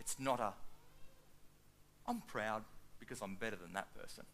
It's 0.00 0.18
not 0.18 0.40
a, 0.40 0.54
I'm 2.08 2.20
proud 2.22 2.64
because 2.98 3.20
I'm 3.20 3.34
better 3.34 3.56
than 3.56 3.72
that 3.74 3.94
person. 3.94 4.24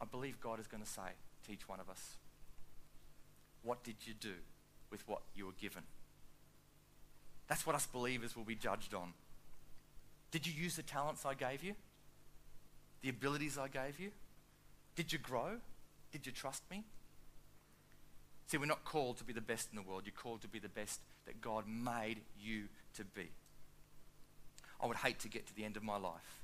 I 0.00 0.04
believe 0.04 0.40
God 0.40 0.60
is 0.60 0.66
going 0.66 0.82
to 0.82 0.88
say 0.88 1.16
to 1.46 1.52
each 1.52 1.68
one 1.68 1.80
of 1.80 1.88
us, 1.88 2.16
What 3.62 3.82
did 3.82 3.96
you 4.04 4.14
do 4.14 4.34
with 4.90 5.06
what 5.08 5.22
you 5.34 5.46
were 5.46 5.52
given? 5.60 5.82
That's 7.48 7.66
what 7.66 7.74
us 7.74 7.86
believers 7.86 8.36
will 8.36 8.44
be 8.44 8.54
judged 8.54 8.94
on. 8.94 9.14
Did 10.30 10.46
you 10.46 10.52
use 10.52 10.76
the 10.76 10.82
talents 10.82 11.24
I 11.24 11.34
gave 11.34 11.64
you? 11.64 11.74
The 13.00 13.08
abilities 13.08 13.56
I 13.56 13.68
gave 13.68 13.98
you? 13.98 14.10
Did 14.94 15.12
you 15.12 15.18
grow? 15.18 15.56
Did 16.12 16.26
you 16.26 16.32
trust 16.32 16.62
me? 16.70 16.84
See, 18.46 18.58
we're 18.58 18.66
not 18.66 18.84
called 18.84 19.18
to 19.18 19.24
be 19.24 19.32
the 19.32 19.40
best 19.40 19.68
in 19.70 19.76
the 19.76 19.82
world. 19.82 20.02
You're 20.04 20.14
called 20.20 20.42
to 20.42 20.48
be 20.48 20.58
the 20.58 20.68
best 20.68 21.00
that 21.26 21.40
God 21.40 21.64
made 21.66 22.20
you 22.40 22.64
to 22.94 23.04
be. 23.04 23.28
I 24.80 24.86
would 24.86 24.96
hate 24.98 25.18
to 25.20 25.28
get 25.28 25.46
to 25.46 25.56
the 25.56 25.64
end 25.64 25.76
of 25.76 25.82
my 25.82 25.96
life 25.96 26.42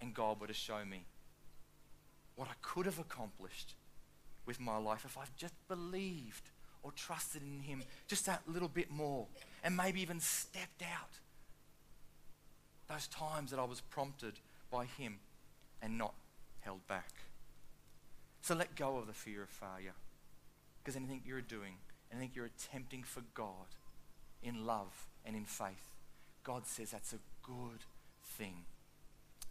and 0.00 0.14
God 0.14 0.40
were 0.40 0.46
to 0.46 0.54
show 0.54 0.84
me 0.84 1.04
what 2.36 2.48
I 2.48 2.54
could 2.62 2.86
have 2.86 2.98
accomplished 2.98 3.74
with 4.46 4.60
my 4.60 4.78
life 4.78 5.04
if 5.04 5.18
I've 5.18 5.34
just 5.36 5.54
believed 5.68 6.50
or 6.82 6.92
trusted 6.92 7.42
in 7.42 7.60
Him 7.60 7.82
just 8.08 8.26
that 8.26 8.42
little 8.46 8.68
bit 8.68 8.90
more 8.90 9.26
and 9.62 9.76
maybe 9.76 10.00
even 10.00 10.20
stepped 10.20 10.82
out. 10.82 11.18
Those 12.88 13.06
times 13.06 13.50
that 13.50 13.60
I 13.60 13.64
was 13.64 13.80
prompted 13.80 14.34
by 14.70 14.86
Him 14.86 15.18
and 15.82 15.98
not 15.98 16.14
held 16.60 16.86
back. 16.86 17.10
So 18.42 18.54
let 18.54 18.74
go 18.74 18.96
of 18.96 19.06
the 19.06 19.12
fear 19.12 19.42
of 19.42 19.50
failure. 19.50 19.94
Because 20.82 20.96
anything 20.96 21.22
you're 21.26 21.42
doing, 21.42 21.74
anything 22.10 22.30
you're 22.34 22.46
attempting 22.46 23.02
for 23.02 23.22
God 23.34 23.76
in 24.42 24.66
love 24.66 25.06
and 25.26 25.36
in 25.36 25.44
faith, 25.44 25.94
God 26.42 26.66
says 26.66 26.90
that's 26.90 27.12
a 27.12 27.18
good 27.50 27.80
thing, 28.36 28.64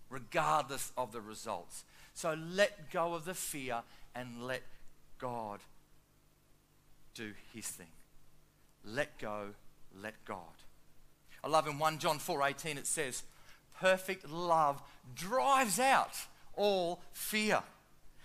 regardless 0.09 0.91
of 0.97 1.11
the 1.11 1.21
results. 1.21 1.83
So 2.13 2.33
let 2.33 2.91
go 2.91 3.13
of 3.13 3.25
the 3.25 3.33
fear 3.33 3.81
and 4.15 4.45
let 4.45 4.63
God 5.19 5.59
do 7.13 7.33
his 7.53 7.67
thing. 7.67 7.91
Let 8.83 9.17
go, 9.19 9.49
let 10.01 10.23
God. 10.25 10.37
I 11.43 11.47
love 11.47 11.67
in 11.67 11.79
1 11.79 11.99
John 11.99 12.19
4:18 12.19 12.77
it 12.77 12.87
says, 12.87 13.23
"Perfect 13.73 14.27
love 14.27 14.81
drives 15.15 15.79
out 15.79 16.15
all 16.55 17.01
fear." 17.13 17.63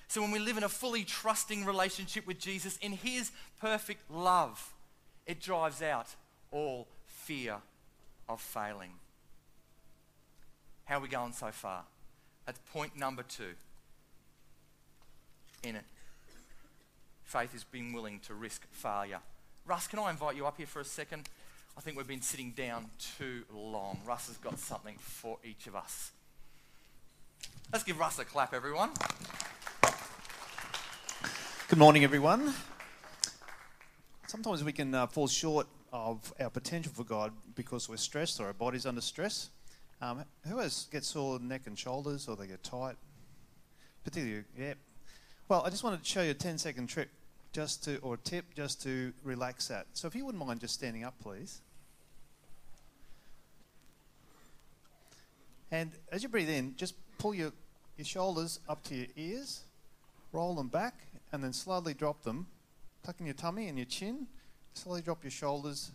So 0.08 0.20
when 0.20 0.30
we 0.30 0.38
live 0.38 0.56
in 0.56 0.64
a 0.64 0.68
fully 0.68 1.04
trusting 1.04 1.64
relationship 1.64 2.26
with 2.26 2.38
Jesus 2.38 2.76
in 2.78 2.92
his 2.92 3.32
perfect 3.58 4.10
love, 4.10 4.74
it 5.26 5.40
drives 5.40 5.82
out 5.82 6.14
all 6.50 6.88
fear 7.06 7.62
of 8.28 8.40
failing. 8.40 9.00
How 10.84 10.98
are 10.98 11.00
we 11.00 11.08
going 11.08 11.32
so 11.32 11.50
far? 11.50 11.84
That's 12.46 12.60
point 12.72 12.96
number 12.96 13.22
two 13.22 13.54
in 15.62 15.76
it. 15.76 15.84
Faith 17.24 17.54
is 17.54 17.64
being 17.64 17.92
willing 17.92 18.20
to 18.26 18.34
risk 18.34 18.66
failure. 18.70 19.20
Russ, 19.66 19.86
can 19.86 19.98
I 19.98 20.10
invite 20.10 20.36
you 20.36 20.46
up 20.46 20.58
here 20.58 20.66
for 20.66 20.80
a 20.80 20.84
second? 20.84 21.28
I 21.76 21.80
think 21.80 21.96
we've 21.96 22.06
been 22.06 22.20
sitting 22.20 22.50
down 22.50 22.86
too 23.18 23.44
long. 23.52 23.98
Russ 24.06 24.28
has 24.28 24.36
got 24.36 24.58
something 24.58 24.96
for 24.98 25.38
each 25.42 25.66
of 25.66 25.74
us. 25.74 26.12
Let's 27.72 27.82
give 27.82 27.98
Russ 27.98 28.18
a 28.18 28.24
clap, 28.24 28.52
everyone. 28.52 28.90
Good 31.68 31.78
morning, 31.78 32.04
everyone. 32.04 32.52
Sometimes 34.26 34.62
we 34.62 34.72
can 34.72 34.94
uh, 34.94 35.06
fall 35.06 35.28
short 35.28 35.66
of 35.92 36.32
our 36.38 36.50
potential 36.50 36.92
for 36.94 37.04
God 37.04 37.32
because 37.54 37.88
we're 37.88 37.96
stressed 37.96 38.38
or 38.38 38.46
our 38.46 38.52
body's 38.52 38.84
under 38.84 39.00
stress. 39.00 39.48
Um, 40.00 40.24
who 40.48 40.58
has 40.58 40.86
get 40.90 41.04
sore 41.04 41.38
neck 41.38 41.62
and 41.66 41.78
shoulders 41.78 42.28
or 42.28 42.36
they 42.36 42.46
get 42.46 42.62
tight? 42.62 42.96
Particularly, 44.04 44.44
yeah. 44.58 44.74
Well, 45.48 45.62
I 45.64 45.70
just 45.70 45.84
wanted 45.84 46.02
to 46.02 46.08
show 46.08 46.22
you 46.22 46.32
a 46.32 46.34
10 46.34 46.58
second 46.58 46.88
trick 46.88 47.08
just 47.52 47.84
to, 47.84 47.98
or 47.98 48.16
tip 48.16 48.44
just 48.54 48.82
to 48.82 49.12
relax 49.22 49.68
that. 49.68 49.86
So 49.94 50.08
if 50.08 50.14
you 50.14 50.26
wouldn't 50.26 50.44
mind 50.44 50.60
just 50.60 50.74
standing 50.74 51.04
up, 51.04 51.14
please. 51.22 51.60
And 55.70 55.92
as 56.12 56.22
you 56.22 56.28
breathe 56.28 56.50
in, 56.50 56.74
just 56.76 56.94
pull 57.18 57.34
your, 57.34 57.52
your 57.96 58.04
shoulders 58.04 58.60
up 58.68 58.82
to 58.84 58.94
your 58.94 59.06
ears, 59.16 59.62
roll 60.32 60.54
them 60.54 60.68
back, 60.68 61.06
and 61.32 61.42
then 61.42 61.52
slowly 61.52 61.94
drop 61.94 62.22
them, 62.22 62.46
tucking 63.04 63.26
your 63.26 63.34
tummy 63.34 63.68
and 63.68 63.78
your 63.78 63.86
chin. 63.86 64.26
Slowly 64.74 65.02
drop 65.02 65.22
your 65.22 65.30
shoulders 65.30 65.92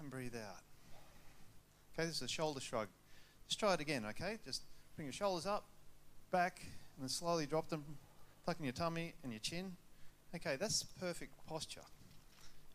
and 0.00 0.10
breathe 0.10 0.34
out. 0.34 0.62
Okay, 1.96 2.08
this 2.08 2.16
is 2.16 2.22
a 2.22 2.28
shoulder 2.28 2.60
shrug. 2.60 2.88
Just 3.46 3.60
try 3.60 3.74
it 3.74 3.80
again, 3.80 4.04
okay? 4.10 4.38
Just 4.44 4.62
bring 4.96 5.06
your 5.06 5.12
shoulders 5.12 5.46
up, 5.46 5.64
back, 6.32 6.60
and 6.60 7.02
then 7.02 7.08
slowly 7.08 7.46
drop 7.46 7.68
them, 7.68 7.84
tucking 8.44 8.64
your 8.64 8.72
tummy 8.72 9.14
and 9.22 9.32
your 9.32 9.38
chin. 9.38 9.76
Okay, 10.34 10.56
that's 10.58 10.82
perfect 10.82 11.32
posture. 11.46 11.82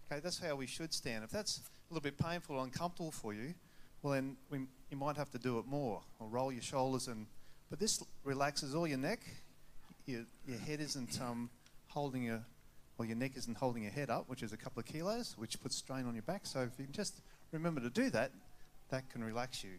Okay, 0.09 0.21
that's 0.21 0.39
how 0.39 0.55
we 0.55 0.67
should 0.67 0.93
stand. 0.93 1.25
If 1.25 1.31
that's 1.31 1.59
a 1.59 1.93
little 1.93 2.01
bit 2.01 2.17
painful 2.17 2.55
or 2.55 2.63
uncomfortable 2.63 3.11
for 3.11 3.33
you, 3.33 3.53
well 4.01 4.13
then 4.13 4.37
we, 4.49 4.59
you 4.89 4.95
might 4.95 5.17
have 5.17 5.29
to 5.31 5.37
do 5.37 5.59
it 5.59 5.67
more, 5.67 6.01
or 6.19 6.27
roll 6.27 6.51
your 6.51 6.61
shoulders 6.61 7.07
and. 7.07 7.27
But 7.69 7.79
this 7.79 8.01
relaxes 8.23 8.73
all 8.73 8.87
your 8.87 8.97
neck, 8.97 9.19
your, 10.05 10.21
your 10.47 10.57
head 10.57 10.79
isn't 10.79 11.19
um, 11.21 11.49
holding 11.89 12.23
your, 12.23 12.41
or 12.97 13.05
your 13.05 13.15
neck 13.15 13.33
isn't 13.35 13.57
holding 13.57 13.83
your 13.83 13.91
head 13.91 14.09
up, 14.09 14.27
which 14.27 14.41
is 14.41 14.53
a 14.53 14.57
couple 14.57 14.79
of 14.79 14.85
kilos, 14.87 15.35
which 15.37 15.61
puts 15.61 15.75
strain 15.75 16.07
on 16.07 16.15
your 16.15 16.23
back. 16.23 16.47
So 16.47 16.61
if 16.61 16.79
you 16.79 16.85
can 16.85 16.93
just 16.93 17.21
remember 17.51 17.79
to 17.81 17.89
do 17.91 18.09
that, 18.09 18.31
that 18.89 19.09
can 19.09 19.23
relax 19.23 19.63
you. 19.63 19.71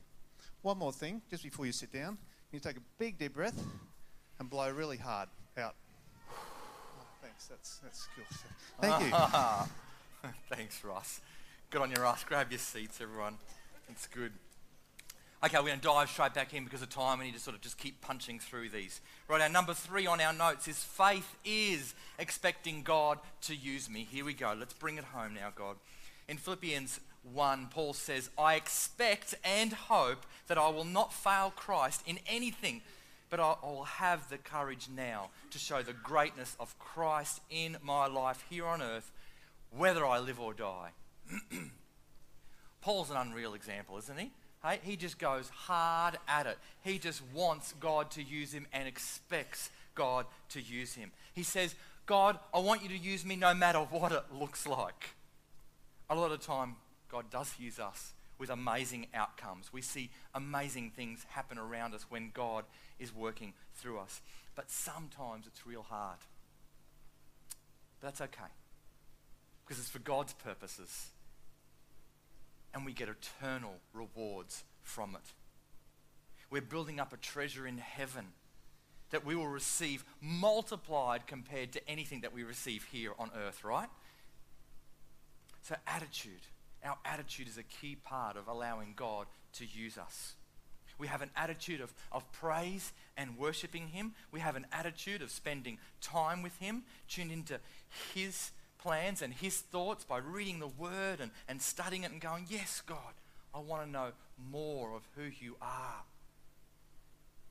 One 0.63 0.79
more 0.79 0.93
thing, 0.93 1.23
just 1.31 1.43
before 1.43 1.67
you 1.67 1.73
sit 1.73 1.93
down, 1.93 2.19
you 2.53 2.61
take 2.61 2.77
a 2.77 2.83
big 2.99 3.19
deep 3.19 3.35
breath 3.35 3.63
and 4.39 4.51
blow 4.51 4.71
really 4.71 4.97
hard 4.97 5.29
out. 5.57 5.75
Oh, 6.31 7.07
thanks, 7.23 7.47
that's, 7.47 7.79
that's 7.79 8.09
good. 8.17 8.25
Thank 8.81 9.13
you. 9.13 10.29
thanks, 10.57 10.85
Ross. 10.85 11.21
Good 11.71 11.83
on 11.83 11.91
your 11.91 12.03
Ross. 12.03 12.25
Grab 12.25 12.51
your 12.51 12.59
seats, 12.59 13.01
everyone. 13.01 13.37
It's 13.89 14.07
good. 14.07 14.33
Okay, 15.43 15.57
we're 15.57 15.69
going 15.69 15.81
to 15.81 15.87
dive 15.87 16.11
straight 16.11 16.35
back 16.35 16.53
in 16.53 16.65
because 16.65 16.83
of 16.83 16.91
time. 16.91 17.19
We 17.19 17.27
need 17.27 17.35
to 17.35 17.41
sort 17.41 17.57
of 17.57 17.63
just 17.63 17.79
keep 17.79 18.03
punching 18.03 18.41
through 18.41 18.69
these. 18.69 19.01
Right, 19.29 19.41
our 19.41 19.49
number 19.49 19.73
three 19.73 20.07
on 20.07 20.21
our 20.21 20.35
notes 20.35 20.69
is 20.69 20.77
faith 20.79 21.37
is 21.45 21.95
expecting 22.19 22.83
God 22.83 23.19
to 23.43 23.57
use 23.57 23.89
me. 23.89 24.07
Here 24.11 24.25
we 24.25 24.35
go. 24.35 24.55
Let's 24.59 24.75
bring 24.75 24.99
it 24.99 25.05
home 25.05 25.33
now, 25.35 25.49
God. 25.55 25.77
In 26.29 26.37
Philippians 26.37 27.01
1, 27.23 27.69
Paul 27.71 27.93
says, 27.93 28.31
I 28.39 28.55
expect 28.55 29.35
and 29.45 29.73
hope 29.73 30.25
that 30.47 30.59
I 30.59 30.69
will 30.69 30.85
not 30.85 31.13
fail 31.13 31.53
Christ 31.55 32.03
in 32.07 32.19
anything, 32.27 32.83
but 33.29 33.41
I 33.41 33.55
will 33.63 33.85
have 33.85 34.29
the 34.29 34.39
courage 34.39 34.89
now 34.95 35.31
to 35.51 35.59
show 35.59 35.83
the 35.83 35.93
greatness 35.93 36.57
of 36.59 36.79
Christ 36.79 37.41
in 37.51 37.77
my 37.83 38.07
life 38.07 38.45
here 38.49 38.67
on 38.67 38.83
earth, 38.83 39.13
whether 39.71 40.05
I 40.05 40.19
live 40.19 40.41
or 40.41 40.55
die. 40.55 40.91
Paul's 42.81 43.11
an 43.11 43.17
unreal 43.17 43.55
example, 43.55 43.99
isn't 43.99 44.19
he? 44.19 44.31
Hey, 44.63 44.79
he 44.83 44.97
just 44.97 45.19
goes 45.19 45.49
hard 45.49 46.19
at 46.29 46.47
it. 46.47 46.59
He 46.83 46.99
just 46.99 47.23
wants 47.35 47.75
God 47.81 48.11
to 48.13 48.23
use 48.23 48.53
him 48.53 48.67
and 48.73 48.87
expects 48.87 49.71
God 49.95 50.27
to 50.51 50.61
use 50.61 50.95
him. 50.95 51.13
He 51.33 51.43
says, 51.43 51.75
God, 52.07 52.39
I 52.53 52.59
want 52.59 52.83
you 52.83 52.89
to 52.89 52.99
use 52.99 53.25
me 53.25 53.37
no 53.37 53.55
matter 53.55 53.79
what 53.79 54.13
it 54.13 54.25
looks 54.39 54.67
like. 54.67 55.15
A 56.11 56.15
lot 56.15 56.33
of 56.33 56.41
time, 56.41 56.77
God 57.11 57.31
does 57.31 57.55
use 57.59 57.79
us 57.79 58.15
with 58.39 58.51
amazing 58.51 59.09
outcomes. 59.13 59.73
We 59.73 59.83
see 59.83 60.11
amazing 60.35 60.93
things 60.97 61.27
happen 61.31 61.59
around 61.59 61.95
us 61.95 62.07
when 62.09 62.31
God 62.33 62.65
is 62.99 63.15
working 63.15 63.53
through 63.75 63.99
us. 63.99 64.23
But 64.55 64.71
sometimes 64.71 65.47
it's 65.47 65.67
real 65.67 65.83
hard. 65.83 66.19
But 68.01 68.09
that's 68.09 68.21
okay. 68.23 68.51
Because 69.65 69.79
it's 69.79 69.91
for 69.91 69.99
God's 69.99 70.33
purposes 70.33 71.11
and 72.73 72.87
we 72.87 72.93
get 72.93 73.09
eternal 73.09 73.75
rewards 73.93 74.65
from 74.83 75.15
it. 75.15 75.33
We're 76.51 76.63
building 76.63 76.99
up 76.99 77.13
a 77.13 77.17
treasure 77.17 77.67
in 77.67 77.79
heaven 77.79 78.27
that 79.11 79.25
we 79.25 79.35
will 79.35 79.49
receive 79.49 80.05
multiplied 80.21 81.27
compared 81.27 81.73
to 81.73 81.91
anything 81.91 82.21
that 82.21 82.33
we 82.33 82.43
receive 82.43 82.85
here 82.91 83.13
on 83.19 83.31
earth, 83.37 83.65
right? 83.65 83.89
So, 85.63 85.75
attitude. 85.87 86.41
Our 86.85 86.97
attitude 87.05 87.49
is 87.49 87.59
a 87.59 87.63
key 87.63 87.97
part 87.97 88.37
of 88.37 88.49
allowing 88.49 88.95
God 88.97 89.27
to 89.55 89.65
use 89.67 89.99
us. 89.99 90.35
We 90.99 91.07
have 91.07 91.23
an 91.23 91.31
attitude 91.35 91.81
of, 91.81 91.93
of 92.13 92.31
praise 92.33 92.93
and 93.17 93.39
worshiping 93.39 93.89
Him. 93.89 94.13
We 94.33 94.41
have 94.41 94.57
an 94.57 94.67
attitude 94.73 95.23
of 95.23 95.31
spending 95.31 95.79
time 96.01 96.43
with 96.43 96.57
Him, 96.59 96.83
tuned 97.09 97.33
into 97.33 97.59
His 98.15 98.53
plans 98.81 99.23
and 99.23 99.33
his 99.33 99.59
thoughts 99.59 100.05
by 100.05 100.19
reading 100.19 100.59
the 100.59 100.67
word 100.67 101.21
and, 101.21 101.31
and 101.49 101.61
studying 101.61 102.05
it 102.05 102.11
and 102.11 102.21
going, 102.21 102.47
Yes, 102.49 102.83
God, 102.85 103.15
I 103.55 103.59
want 103.61 103.85
to 103.85 103.91
know 103.91 104.13
more 104.51 104.95
of 104.95 105.03
who 105.17 105.25
you 105.25 105.57
are. 105.61 106.05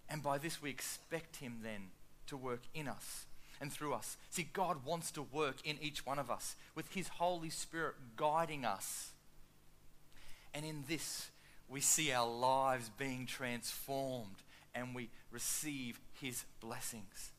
And 0.09 0.23
by 0.23 0.37
this, 0.37 0.61
we 0.61 0.69
expect 0.69 1.37
him 1.37 1.59
then 1.61 1.89
to 2.27 2.37
work 2.37 2.61
in 2.73 2.87
us 2.87 3.25
and 3.61 3.71
through 3.71 3.93
us. 3.93 4.17
See, 4.29 4.47
God 4.51 4.83
wants 4.85 5.11
to 5.11 5.21
work 5.21 5.57
in 5.63 5.77
each 5.81 6.05
one 6.05 6.17
of 6.17 6.31
us 6.31 6.55
with 6.73 6.91
his 6.93 7.07
Holy 7.07 7.49
Spirit 7.49 7.95
guiding 8.15 8.65
us. 8.65 9.11
And 10.53 10.65
in 10.65 10.83
this, 10.87 11.29
we 11.67 11.81
see 11.81 12.11
our 12.11 12.29
lives 12.29 12.89
being 12.97 13.25
transformed 13.25 14.37
and 14.73 14.95
we 14.95 15.09
receive 15.31 15.99
his 16.21 16.45
blessings. 16.59 17.31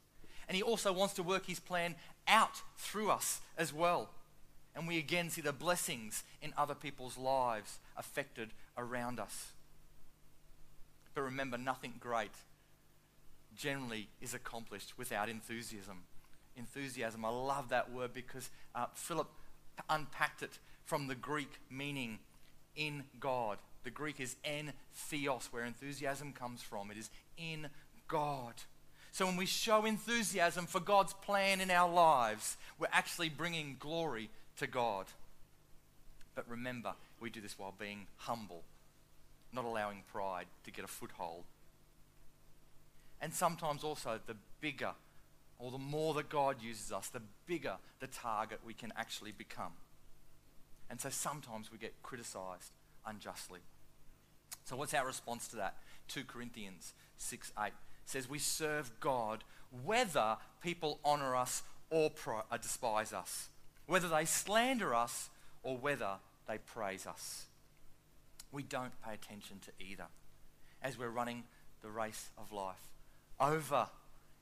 And 0.49 0.57
he 0.57 0.63
also 0.63 0.93
wants 0.93 1.15
to 1.15 1.23
work 1.23 1.47
his 1.47 1.61
plan 1.61 1.95
out 2.27 2.63
through 2.77 3.11
us 3.11 3.41
as 3.57 3.73
well. 3.73 4.11
And 4.75 4.87
we 4.87 4.99
again 4.99 5.31
see 5.31 5.41
the 5.41 5.53
blessings 5.53 6.25
in 6.43 6.53
other 6.57 6.75
people's 6.75 7.19
lives 7.19 7.79
affected 7.97 8.51
around 8.77 9.19
us. 9.19 9.53
But 11.15 11.23
remember, 11.23 11.59
nothing 11.59 11.95
great 11.99 12.31
generally 13.57 14.09
is 14.21 14.33
accomplished 14.33 14.97
without 14.97 15.29
enthusiasm. 15.29 16.05
Enthusiasm, 16.57 17.25
I 17.25 17.31
love 17.31 17.69
that 17.71 17.93
word 17.93 18.13
because 18.13 18.51
uh, 18.75 18.87
Philip 18.95 19.29
unpacked 19.89 20.43
it 20.43 20.59
from 20.85 21.09
the 21.09 21.15
Greek 21.15 21.61
meaning 21.71 22.19
in 22.77 23.05
God. 23.19 23.59
The 23.85 23.91
Greek 23.91 24.21
is 24.21 24.37
en 24.45 24.73
theos, 24.95 25.49
where 25.51 25.65
enthusiasm 25.65 26.33
comes 26.33 26.63
from. 26.63 26.91
It 26.91 26.99
is 26.99 27.11
in 27.37 27.69
God. 28.09 28.55
So 29.13 29.27
when 29.27 29.37
we 29.37 29.47
show 29.47 29.85
enthusiasm 29.85 30.67
for 30.67 30.81
God's 30.81 31.15
plan 31.15 31.61
in 31.61 31.71
our 31.71 31.91
lives, 31.91 32.57
we're 32.79 32.89
actually 32.93 33.29
bringing 33.29 33.77
glory 33.79 34.31
to 34.59 34.67
God. 34.67 35.07
But 36.35 36.49
remember, 36.49 36.95
we 37.21 37.31
do 37.31 37.41
this 37.41 37.59
while 37.59 37.75
being 37.77 38.07
humble, 38.17 38.63
not 39.53 39.65
allowing 39.65 40.05
pride 40.13 40.47
to 40.65 40.71
get 40.71 40.85
a 40.85 40.89
foothold. 40.89 41.45
And 43.21 43.35
sometimes 43.35 43.85
also, 43.85 44.21
the 44.27 44.37
bigger 44.61 44.93
or 45.59 45.71
the 45.71 45.79
more 45.79 46.15
that 46.15 46.31
God 46.31 46.57
uses 46.63 46.91
us, 46.91 47.09
the 47.09 47.21
bigger 47.47 47.77
the 48.01 48.07
target 48.07 48.61
we 48.65 48.73
can 48.73 48.93
actually 48.97 49.33
become. 49.33 49.73
And 50.91 51.01
so 51.01 51.09
sometimes 51.09 51.71
we 51.71 51.79
get 51.79 51.95
criticized 52.03 52.73
unjustly. 53.07 53.61
So, 54.65 54.77
what's 54.77 54.93
our 54.93 55.07
response 55.07 55.49
to 55.49 55.57
that? 55.57 55.77
2 56.09 56.25
Corinthians 56.25 56.93
6 57.17 57.53
8 57.59 57.73
says 58.05 58.29
we 58.29 58.39
serve 58.39 58.91
God 59.01 59.45
whether 59.85 60.37
people 60.61 60.99
honor 61.05 61.37
us 61.37 61.63
or 61.91 62.11
uh, 62.27 62.57
despise 62.57 63.13
us, 63.13 63.49
whether 63.87 64.09
they 64.09 64.25
slander 64.25 64.95
us 64.95 65.31
or 65.63 65.77
whether 65.77 66.17
they 66.49 66.59
praise 66.59 67.07
us. 67.07 67.47
We 68.53 68.65
don't 68.65 69.01
pay 69.05 69.15
attention 69.15 69.61
to 69.61 69.85
either 69.85 70.07
as 70.83 70.99
we're 70.99 71.09
running 71.09 71.45
the 71.83 71.91
race 71.91 72.31
of 72.37 72.53
life. 72.53 72.91
Over 73.39 73.89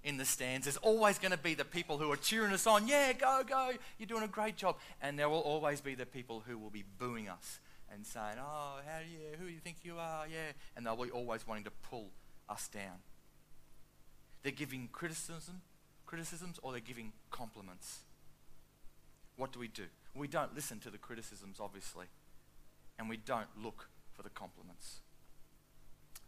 in 0.05 0.17
the 0.17 0.25
stands, 0.25 0.67
there's 0.67 0.77
always 0.79 1.19
going 1.19 1.33
to 1.33 1.39
be 1.39 1.55
the 1.55 1.65
people 1.65 1.99
who 1.99 2.11
are 2.13 2.17
cheering 2.17 2.53
us 2.53 2.67
on. 2.67 2.87
Yeah, 2.87 3.13
go, 3.13 3.43
go, 3.47 3.71
you're 3.99 4.07
doing 4.07 4.23
a 4.23 4.29
great 4.29 4.57
job. 4.57 4.77
And 5.03 5.19
there 5.19 5.29
will 5.29 5.41
always 5.41 5.81
be 5.81 5.95
the 5.95 6.07
people 6.07 6.43
who 6.47 6.59
will 6.59 6.71
be 6.71 6.85
booing 6.99 7.29
us 7.29 7.61
and 7.93 8.07
saying, 8.07 8.37
oh, 8.39 8.79
how 8.87 9.01
do 9.01 9.11
you, 9.11 9.37
who 9.39 9.47
do 9.47 9.53
you 9.53 9.61
think 9.61 9.79
you 9.83 9.97
are? 9.99 10.27
Yeah. 10.29 10.53
And 10.77 10.87
they'll 10.87 10.97
be 10.97 11.11
always 11.11 11.47
wanting 11.47 11.65
to 11.65 11.73
pull 11.91 12.11
us 12.49 12.69
down. 12.69 13.03
They're 14.43 14.53
giving 14.53 14.89
criticism, 14.93 15.63
criticisms 16.07 16.59
or 16.63 16.73
they're 16.73 16.81
giving 16.81 17.13
compliments. 17.31 18.01
What 19.37 19.53
do 19.53 19.59
we 19.59 19.69
do? 19.69 19.85
We 20.15 20.29
don't 20.29 20.55
listen 20.55 20.81
to 20.81 20.91
the 20.91 20.99
criticisms, 20.99 21.59
obviously, 21.61 22.07
and 22.99 23.09
we 23.09 23.17
don't 23.17 23.49
look 23.63 23.89
for 24.13 24.23
the 24.23 24.31
compliments. 24.31 25.01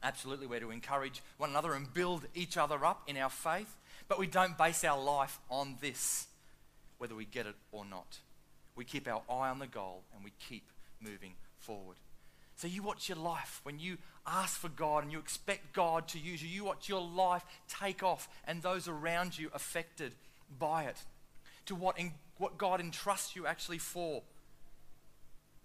Absolutely, 0.03 0.47
we're 0.47 0.61
to 0.61 0.71
encourage 0.71 1.23
one 1.37 1.51
another 1.51 1.75
and 1.75 1.93
build 1.93 2.27
each 2.35 2.57
other 2.57 2.85
up 2.85 3.03
in 3.07 3.17
our 3.17 3.29
faith, 3.31 3.77
but 4.09 4.19
we 4.19 4.27
don't 4.27 4.57
base 4.57 4.83
our 4.85 5.01
life 5.01 5.39
on 5.51 5.77
this, 5.81 6.27
whether 6.99 7.15
we 7.15 7.27
get 7.27 7.47
it 7.47 7.55
or 7.71 7.85
not. 7.85 8.19
We 8.77 8.85
keep 8.85 9.07
our 9.07 9.23
eye 9.29 9.51
on 9.51 9.59
the 9.59 9.67
goal 9.67 10.03
and 10.15 10.25
we 10.25 10.33
keep 10.49 10.65
moving 11.01 11.35
forward. 11.59 11.97
So 12.57 12.67
you 12.67 12.83
watch 12.83 13.09
your 13.09 13.19
life 13.19 13.61
when 13.63 13.79
you 13.79 13.99
ask 14.27 14.59
for 14.59 14.69
God 14.69 15.03
and 15.03 15.13
you 15.13 15.19
expect 15.19 15.73
God 15.73 16.09
to 16.09 16.19
use 16.19 16.43
you. 16.43 16.49
You 16.49 16.65
watch 16.65 16.89
your 16.89 17.01
life 17.01 17.45
take 17.69 18.03
off 18.03 18.29
and 18.47 18.63
those 18.63 18.87
around 18.87 19.39
you 19.39 19.51
affected 19.55 20.15
by 20.59 20.85
it. 20.85 20.97
To 21.67 21.75
what, 21.75 21.99
in, 21.99 22.13
what 22.39 22.59
God 22.59 22.81
entrusts 22.81 23.37
you 23.37 23.47
actually 23.47 23.79
for. 23.79 24.23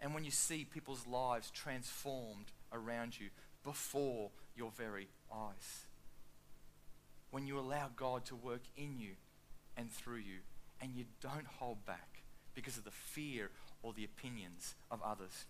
And 0.02 0.14
when 0.14 0.24
you 0.24 0.32
see 0.32 0.66
people's 0.66 1.08
lives 1.08 1.52
transformed 1.52 2.46
around 2.72 3.20
you 3.20 3.28
before 3.66 4.30
your 4.56 4.72
very 4.72 5.10
eyes. 5.34 5.88
When 7.32 7.46
you 7.46 7.60
allow 7.60 7.90
God 7.94 8.24
to 8.26 8.36
work 8.36 8.62
in 8.78 8.98
you 8.98 9.16
and 9.76 9.92
through 9.92 10.20
you 10.20 10.40
and 10.80 10.96
you 10.96 11.04
don't 11.20 11.48
hold 11.60 11.86
back 11.86 12.22
because 12.54 12.78
of 12.78 12.86
the 12.86 12.92
fear 12.92 13.50
or 13.84 13.92
the 13.92 14.06
opinions 14.06 14.76
of 14.90 15.02
others 15.04 15.46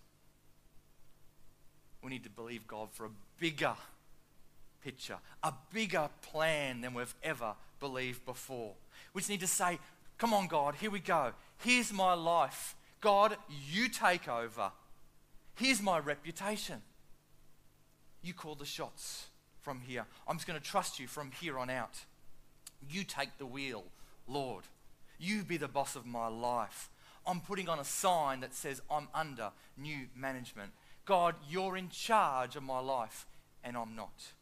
we 2.06 2.10
need 2.10 2.22
to 2.22 2.30
believe 2.30 2.68
God 2.68 2.88
for 2.92 3.06
a 3.06 3.10
bigger 3.40 3.74
picture, 4.80 5.16
a 5.42 5.52
bigger 5.72 6.08
plan 6.22 6.80
than 6.80 6.94
we've 6.94 7.14
ever 7.20 7.54
believed 7.80 8.24
before. 8.24 8.74
We 9.12 9.20
just 9.20 9.30
need 9.30 9.40
to 9.40 9.48
say, 9.48 9.80
Come 10.16 10.32
on, 10.32 10.46
God, 10.46 10.76
here 10.76 10.90
we 10.90 11.00
go. 11.00 11.32
Here's 11.58 11.92
my 11.92 12.14
life. 12.14 12.76
God, 13.00 13.36
you 13.70 13.88
take 13.88 14.28
over. 14.28 14.70
Here's 15.56 15.82
my 15.82 15.98
reputation. 15.98 16.80
You 18.26 18.34
call 18.34 18.56
the 18.56 18.64
shots 18.64 19.26
from 19.62 19.82
here. 19.82 20.04
I'm 20.26 20.34
just 20.34 20.48
going 20.48 20.58
to 20.58 20.64
trust 20.64 20.98
you 20.98 21.06
from 21.06 21.30
here 21.30 21.60
on 21.60 21.70
out. 21.70 21.94
You 22.90 23.04
take 23.04 23.38
the 23.38 23.46
wheel, 23.46 23.84
Lord. 24.26 24.64
You 25.16 25.44
be 25.44 25.58
the 25.58 25.68
boss 25.68 25.94
of 25.94 26.06
my 26.06 26.26
life. 26.26 26.90
I'm 27.24 27.40
putting 27.40 27.68
on 27.68 27.78
a 27.78 27.84
sign 27.84 28.40
that 28.40 28.52
says 28.52 28.82
I'm 28.90 29.06
under 29.14 29.50
new 29.76 30.06
management. 30.16 30.72
God, 31.04 31.36
you're 31.48 31.76
in 31.76 31.88
charge 31.88 32.56
of 32.56 32.64
my 32.64 32.80
life, 32.80 33.26
and 33.62 33.76
I'm 33.76 33.94
not. 33.94 34.32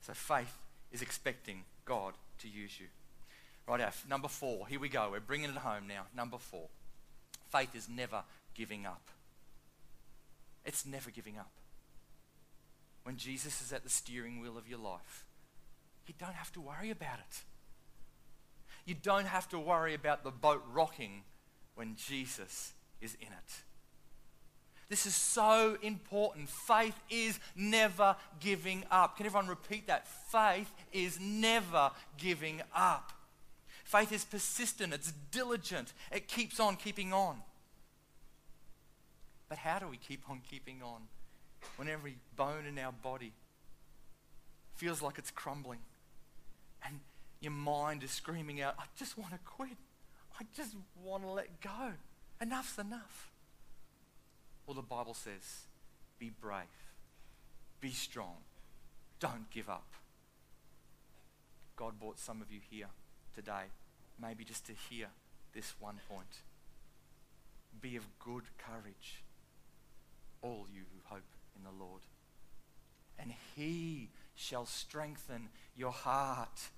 So 0.00 0.12
faith 0.12 0.58
is 0.90 1.02
expecting 1.02 1.62
God 1.84 2.14
to 2.40 2.48
use 2.48 2.80
you. 2.80 2.86
Right 3.68 3.80
out, 3.80 3.94
number 4.08 4.26
four. 4.26 4.66
Here 4.66 4.80
we 4.80 4.88
go. 4.88 5.10
We're 5.12 5.20
bringing 5.20 5.50
it 5.50 5.56
home 5.58 5.84
now. 5.86 6.06
Number 6.16 6.38
four. 6.38 6.66
Faith 7.52 7.76
is 7.76 7.88
never 7.88 8.24
giving 8.56 8.86
up. 8.86 9.02
It's 10.64 10.84
never 10.84 11.12
giving 11.12 11.38
up. 11.38 11.50
When 13.10 13.16
Jesus 13.16 13.60
is 13.60 13.72
at 13.72 13.82
the 13.82 13.90
steering 13.90 14.40
wheel 14.40 14.56
of 14.56 14.68
your 14.68 14.78
life, 14.78 15.26
you 16.06 16.14
don't 16.16 16.36
have 16.36 16.52
to 16.52 16.60
worry 16.60 16.92
about 16.92 17.18
it. 17.18 17.40
You 18.84 18.94
don't 18.94 19.26
have 19.26 19.48
to 19.48 19.58
worry 19.58 19.94
about 19.94 20.22
the 20.22 20.30
boat 20.30 20.62
rocking 20.72 21.24
when 21.74 21.96
Jesus 21.96 22.72
is 23.00 23.16
in 23.20 23.26
it. 23.26 23.52
This 24.88 25.06
is 25.06 25.16
so 25.16 25.76
important. 25.82 26.48
Faith 26.48 26.94
is 27.10 27.40
never 27.56 28.14
giving 28.38 28.84
up. 28.92 29.16
Can 29.16 29.26
everyone 29.26 29.48
repeat 29.48 29.88
that? 29.88 30.06
Faith 30.06 30.72
is 30.92 31.18
never 31.18 31.90
giving 32.16 32.62
up. 32.72 33.10
Faith 33.82 34.12
is 34.12 34.24
persistent, 34.24 34.94
it's 34.94 35.12
diligent, 35.32 35.94
it 36.12 36.28
keeps 36.28 36.60
on 36.60 36.76
keeping 36.76 37.12
on. 37.12 37.38
But 39.48 39.58
how 39.58 39.80
do 39.80 39.88
we 39.88 39.96
keep 39.96 40.30
on 40.30 40.42
keeping 40.48 40.80
on 40.80 41.08
when 41.76 41.88
every 41.88 42.16
bone 42.36 42.66
in 42.66 42.78
our 42.78 42.92
body 42.92 43.32
feels 44.76 45.02
like 45.02 45.18
it's 45.18 45.30
crumbling 45.30 45.80
and 46.84 47.00
your 47.40 47.52
mind 47.52 48.02
is 48.02 48.10
screaming 48.10 48.60
out, 48.60 48.74
I 48.78 48.84
just 48.98 49.18
want 49.18 49.32
to 49.32 49.38
quit. 49.44 49.76
I 50.38 50.44
just 50.54 50.74
want 51.02 51.22
to 51.22 51.30
let 51.30 51.60
go. 51.60 51.92
Enough's 52.40 52.78
enough. 52.78 53.30
Well, 54.66 54.74
the 54.74 54.82
Bible 54.82 55.14
says, 55.14 55.66
be 56.18 56.30
brave, 56.40 56.64
be 57.80 57.90
strong, 57.90 58.36
don't 59.18 59.50
give 59.50 59.68
up. 59.68 59.86
God 61.76 61.98
brought 61.98 62.18
some 62.18 62.40
of 62.40 62.52
you 62.52 62.60
here 62.70 62.88
today, 63.34 63.64
maybe 64.20 64.44
just 64.44 64.66
to 64.66 64.72
hear 64.88 65.08
this 65.54 65.74
one 65.80 65.98
point. 66.08 66.42
Be 67.80 67.96
of 67.96 68.04
good 68.18 68.44
courage, 68.58 69.22
all 70.42 70.66
you 70.72 70.82
who 70.92 71.14
hope 71.14 71.22
in 71.60 71.64
the 71.64 71.84
Lord. 71.84 72.02
And 73.18 73.32
he 73.54 74.10
shall 74.34 74.66
strengthen 74.66 75.48
your 75.76 75.90
heart. 75.90 76.68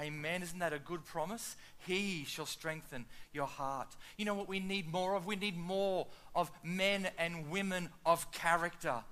Amen. 0.00 0.42
Isn't 0.42 0.60
that 0.60 0.72
a 0.72 0.78
good 0.78 1.04
promise? 1.04 1.56
He 1.86 2.24
shall 2.24 2.46
strengthen 2.46 3.06
your 3.32 3.46
heart. 3.46 3.88
You 4.16 4.24
know 4.24 4.34
what 4.34 4.48
we 4.48 4.60
need 4.60 4.86
more 4.86 5.16
of? 5.16 5.26
We 5.26 5.36
need 5.36 5.56
more 5.56 6.06
of 6.34 6.50
men 6.62 7.08
and 7.18 7.50
women 7.50 7.88
of 8.06 8.30
character. 8.30 9.02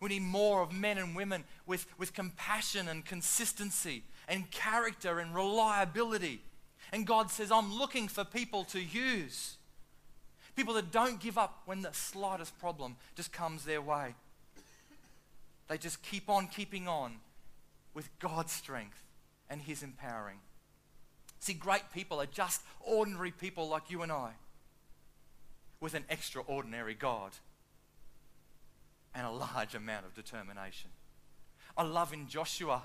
We 0.00 0.10
need 0.10 0.22
more 0.22 0.62
of 0.62 0.72
men 0.72 0.98
and 0.98 1.16
women 1.16 1.44
with, 1.64 1.86
with 1.96 2.12
compassion 2.12 2.88
and 2.88 3.04
consistency 3.04 4.02
and 4.28 4.50
character 4.50 5.20
and 5.20 5.34
reliability. 5.34 6.42
And 6.92 7.06
God 7.06 7.30
says, 7.30 7.50
I'm 7.50 7.72
looking 7.72 8.08
for 8.08 8.24
people 8.24 8.64
to 8.64 8.80
use. 8.80 9.56
People 10.54 10.74
that 10.74 10.90
don't 10.90 11.20
give 11.20 11.38
up 11.38 11.62
when 11.64 11.82
the 11.82 11.92
slightest 11.92 12.58
problem 12.58 12.96
just 13.14 13.32
comes 13.32 13.64
their 13.64 13.80
way. 13.80 14.14
They 15.68 15.78
just 15.78 16.02
keep 16.02 16.28
on 16.28 16.46
keeping 16.48 16.86
on 16.86 17.16
with 17.94 18.08
God's 18.18 18.52
strength 18.52 19.02
and 19.48 19.60
His 19.60 19.82
empowering. 19.82 20.38
See, 21.40 21.54
great 21.54 21.92
people 21.92 22.20
are 22.20 22.26
just 22.26 22.62
ordinary 22.80 23.30
people 23.30 23.68
like 23.68 23.90
you 23.90 24.02
and 24.02 24.12
I 24.12 24.32
with 25.80 25.94
an 25.94 26.04
extraordinary 26.08 26.94
God 26.94 27.32
and 29.14 29.26
a 29.26 29.30
large 29.30 29.74
amount 29.74 30.06
of 30.06 30.14
determination. 30.14 30.90
I 31.76 31.82
love 31.82 32.12
in 32.12 32.28
Joshua 32.28 32.82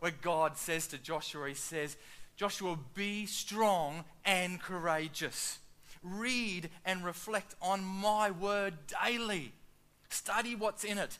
where 0.00 0.12
God 0.22 0.56
says 0.56 0.86
to 0.88 0.98
Joshua, 0.98 1.48
He 1.48 1.54
says, 1.54 1.96
Joshua, 2.36 2.78
be 2.94 3.26
strong 3.26 4.04
and 4.24 4.60
courageous. 4.60 5.58
Read 6.02 6.68
and 6.84 7.04
reflect 7.04 7.54
on 7.62 7.82
my 7.82 8.30
word 8.30 8.74
daily. 9.02 9.52
Study 10.08 10.54
what's 10.54 10.84
in 10.84 10.98
it 10.98 11.18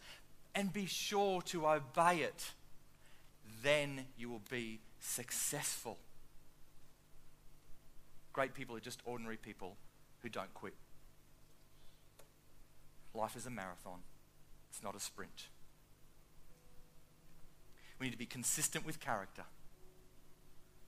and 0.56 0.72
be 0.72 0.86
sure 0.86 1.42
to 1.42 1.68
obey 1.68 2.20
it. 2.22 2.52
Then 3.62 4.06
you 4.16 4.30
will 4.30 4.42
be 4.50 4.80
successful. 4.98 5.98
Great 8.32 8.54
people 8.54 8.74
are 8.74 8.80
just 8.80 9.00
ordinary 9.04 9.36
people 9.36 9.76
who 10.22 10.30
don't 10.30 10.52
quit. 10.54 10.74
Life 13.14 13.36
is 13.36 13.46
a 13.46 13.50
marathon, 13.50 14.00
it's 14.70 14.82
not 14.82 14.96
a 14.96 15.00
sprint. 15.00 15.48
We 17.98 18.06
need 18.06 18.12
to 18.12 18.18
be 18.18 18.26
consistent 18.26 18.84
with 18.84 19.00
character, 19.00 19.44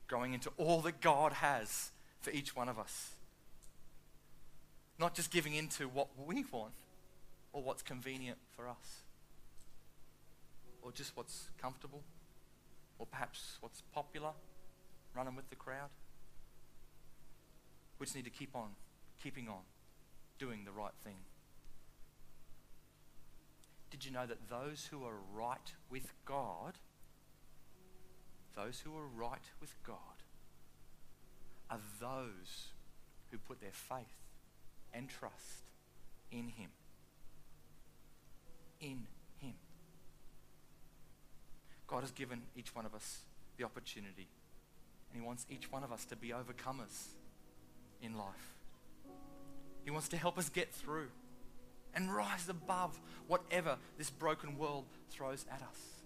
growing 0.09 0.35
into 0.35 0.51
all 0.59 0.81
that 0.83 1.01
God 1.01 1.35
has 1.35 1.91
for 2.21 2.31
each 2.31 2.55
one 2.55 2.69
of 2.69 2.79
us. 2.79 3.13
Not 4.99 5.15
just 5.15 5.31
giving 5.31 5.55
into 5.55 5.89
what 5.89 6.09
we 6.27 6.45
want 6.51 6.75
or 7.53 7.63
what's 7.63 7.83
convenient 7.83 8.39
for 8.55 8.69
us, 8.69 9.03
or 10.89 10.93
just 10.93 11.15
what's 11.15 11.51
comfortable, 11.61 12.03
or 12.99 13.05
perhaps 13.05 13.59
what's 13.61 13.83
popular, 13.93 14.31
running 15.15 15.37
with 15.37 15.51
the 15.51 15.57
crowd. 15.57 15.91
We 17.99 18.07
just 18.07 18.17
need 18.17 18.25
to 18.25 18.31
keep 18.31 18.57
on, 18.57 18.71
keeping 19.23 19.49
on, 19.49 19.61
doing 20.39 20.65
the 20.65 20.73
right 20.73 20.95
thing. 21.05 21.17
Did 23.91 24.07
you 24.07 24.11
know 24.11 24.25
that 24.25 24.49
those 24.49 24.89
who 24.91 25.05
are 25.05 25.19
right 25.35 25.75
with 25.91 26.15
God, 26.25 26.79
those 28.57 28.81
who 28.81 28.97
are 28.97 29.07
right 29.07 29.45
with 29.61 29.75
God, 29.87 30.23
are 31.69 31.81
those 32.01 32.73
who 33.31 33.37
put 33.37 33.61
their 33.61 33.73
faith 33.73 34.17
and 34.95 35.07
trust 35.11 35.67
in 36.33 36.49
Him? 36.49 36.71
In. 38.81 39.18
God 41.89 42.03
has 42.03 42.13
given 42.13 42.43
each 42.55 42.75
one 42.75 42.87
of 42.87 42.95
us 42.95 43.23
the 43.57 43.65
opportunity, 43.65 44.29
and 45.11 45.21
He 45.21 45.27
wants 45.27 45.47
each 45.51 45.73
one 45.73 45.83
of 45.83 45.91
us 45.91 46.05
to 46.07 46.17
be 46.17 46.29
overcomers 46.29 47.09
in 48.01 48.17
life. 48.17 48.55
He 49.85 49.91
wants 49.91 50.09
to 50.11 50.17
help 50.17 50.39
us 50.39 50.49
get 50.51 50.73
through 50.73 51.09
and 51.95 52.15
rise 52.15 52.49
above 52.49 53.01
whatever 53.27 53.79
this 53.97 54.11
broken 54.11 54.59
world 54.59 54.85
throws 55.09 55.47
at 55.51 55.63
us. 55.63 56.03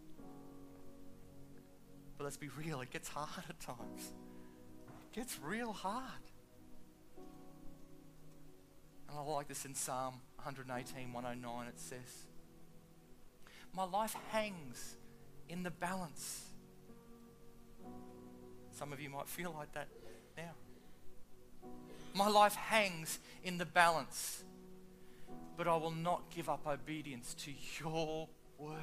But 2.16 2.24
let's 2.24 2.37
be 2.37 2.49
real, 2.57 2.80
it 2.80 2.91
gets 2.91 3.09
hard 3.09 3.45
at 3.49 3.59
times. 3.59 4.12
It 5.11 5.16
gets 5.16 5.39
real 5.41 5.72
hard. 5.72 6.05
And 9.09 9.18
I 9.18 9.22
like 9.22 9.49
this 9.49 9.64
in 9.64 9.74
Psalm 9.74 10.20
118, 10.37 11.12
109. 11.12 11.66
It 11.66 11.80
says, 11.80 12.26
My 13.74 13.85
life 13.85 14.16
hangs 14.30 14.97
in 15.53 15.62
the 15.62 15.70
balance. 15.70 16.46
Some 18.72 18.92
of 18.92 19.00
you 19.00 19.11
might 19.11 19.28
feel 19.28 19.55
like 19.57 19.72
that 19.74 19.86
now. 20.36 20.55
My 22.14 22.28
life 22.28 22.57
hangs 22.57 23.20
in 23.44 23.59
the 23.59 23.66
balance 23.66 24.42
but 25.57 25.68
I 25.68 25.76
will 25.76 25.90
not 25.90 26.30
give 26.30 26.48
up 26.48 26.66
obedience 26.66 27.34
to 27.34 27.53
your 27.80 28.28
word. 28.59 28.78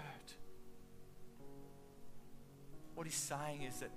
What 2.95 3.05
he's 3.05 3.15
saying 3.15 3.63
is 3.63 3.79
that 3.79 3.91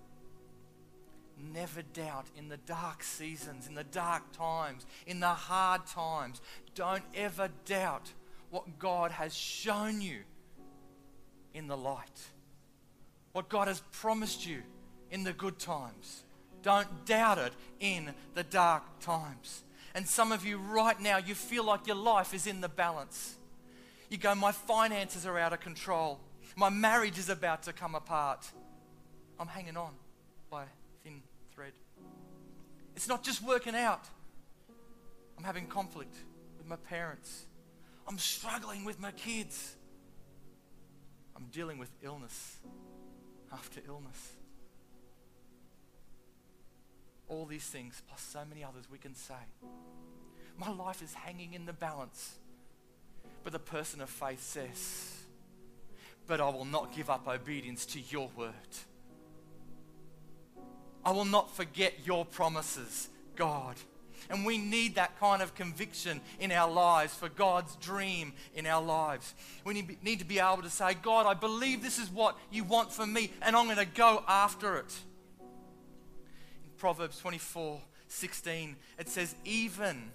never 1.53 1.83
doubt 1.83 2.27
in 2.37 2.49
the 2.49 2.57
dark 2.57 3.03
seasons, 3.03 3.67
in 3.67 3.75
the 3.75 3.85
dark 3.85 4.33
times, 4.33 4.87
in 5.07 5.21
the 5.21 5.29
hard 5.29 5.87
times. 5.87 6.41
Don't 6.75 7.05
ever 7.15 7.51
doubt 7.65 8.13
what 8.51 8.79
God 8.79 9.11
has 9.13 9.35
shown 9.35 10.01
you 10.01 10.21
in 11.55 11.67
the 11.67 11.77
light, 11.77 12.21
what 13.33 13.49
God 13.49 13.69
has 13.69 13.83
promised 13.93 14.47
you 14.47 14.63
in 15.11 15.25
the 15.25 15.33
good 15.33 15.59
times. 15.59 16.25
Don't 16.63 17.05
doubt 17.07 17.39
it 17.39 17.53
in 17.81 18.15
the 18.35 18.45
dark 18.45 18.83
times. 19.01 19.65
And 19.95 20.07
some 20.07 20.33
of 20.33 20.45
you 20.47 20.59
right 20.59 20.99
now, 21.01 21.19
you 21.19 21.35
feel 21.35 21.65
like 21.65 21.87
your 21.87 21.97
life 21.97 22.33
is 22.33 22.47
in 22.47 22.61
the 22.61 22.69
balance. 22.69 23.37
You 24.09 24.19
go, 24.19 24.35
My 24.35 24.53
finances 24.53 25.27
are 25.27 25.39
out 25.39 25.53
of 25.53 25.61
control. 25.61 26.21
My 26.57 26.69
marriage 26.69 27.19
is 27.19 27.29
about 27.29 27.65
to 27.65 27.73
come 27.73 27.95
apart. 27.95 28.47
I'm 29.39 29.49
hanging 29.49 29.77
on 29.77 29.93
by 30.51 30.65
a 30.65 30.67
thin 31.03 31.23
thread. 31.55 31.73
It's 32.95 33.09
not 33.09 33.25
just 33.25 33.43
working 33.43 33.75
out. 33.75 34.05
I'm 35.37 35.45
having 35.45 35.67
conflict 35.67 36.15
with 36.59 36.67
my 36.67 36.77
parents. 36.77 37.47
I'm 38.07 38.19
struggling 38.19 38.85
with 38.85 39.01
my 39.01 39.11
kids. 39.13 39.77
I'm 41.35 41.47
dealing 41.51 41.79
with 41.79 41.91
illness 42.03 42.59
after 43.53 43.81
illness. 43.87 44.33
All 47.29 47.47
these 47.47 47.65
things, 47.65 48.03
plus 48.09 48.21
so 48.21 48.41
many 48.49 48.65
others 48.65 48.85
we 48.91 48.99
can 48.99 49.15
say. 49.15 49.35
My 50.59 50.71
life 50.71 51.03
is 51.03 51.15
hanging 51.15 51.55
in 51.55 51.67
the 51.67 51.73
balance. 51.73 52.35
But 53.43 53.53
the 53.53 53.59
person 53.59 54.01
of 54.01 54.11
faith 54.11 54.43
says, 54.43 55.25
But 56.27 56.41
I 56.41 56.49
will 56.51 56.65
not 56.65 56.95
give 56.95 57.11
up 57.11 57.27
obedience 57.27 57.87
to 57.87 58.01
your 58.01 58.31
word. 58.37 58.53
I 61.05 61.11
will 61.11 61.25
not 61.25 61.55
forget 61.55 62.07
your 62.07 62.25
promises, 62.25 63.09
God. 63.35 63.77
And 64.31 64.45
we 64.45 64.59
need 64.59 64.95
that 64.97 65.19
kind 65.19 65.43
of 65.43 65.55
conviction 65.55 66.21
in 66.39 66.53
our 66.53 66.71
lives 66.71 67.15
for 67.15 67.29
God's 67.29 67.77
dream 67.77 68.33
in 68.55 68.67
our 68.67 68.83
lives. 68.83 69.35
We 69.65 69.87
need 70.03 70.19
to 70.19 70.25
be 70.25 70.39
able 70.39 70.63
to 70.63 70.71
say, 70.71 70.95
God, 70.95 71.27
I 71.27 71.35
believe 71.35 71.83
this 71.83 71.99
is 71.99 72.11
what 72.11 72.39
you 72.51 72.65
want 72.65 72.93
for 72.93 73.07
me, 73.07 73.33
and 73.43 73.57
I'm 73.57 73.67
going 73.67 73.77
to 73.77 73.85
go 73.85 74.25
after 74.27 74.77
it. 74.77 74.93
In 75.41 76.71
Proverbs 76.79 77.19
24 77.19 77.81
16, 78.09 78.77
it 78.99 79.09
says, 79.09 79.35
Even 79.45 80.11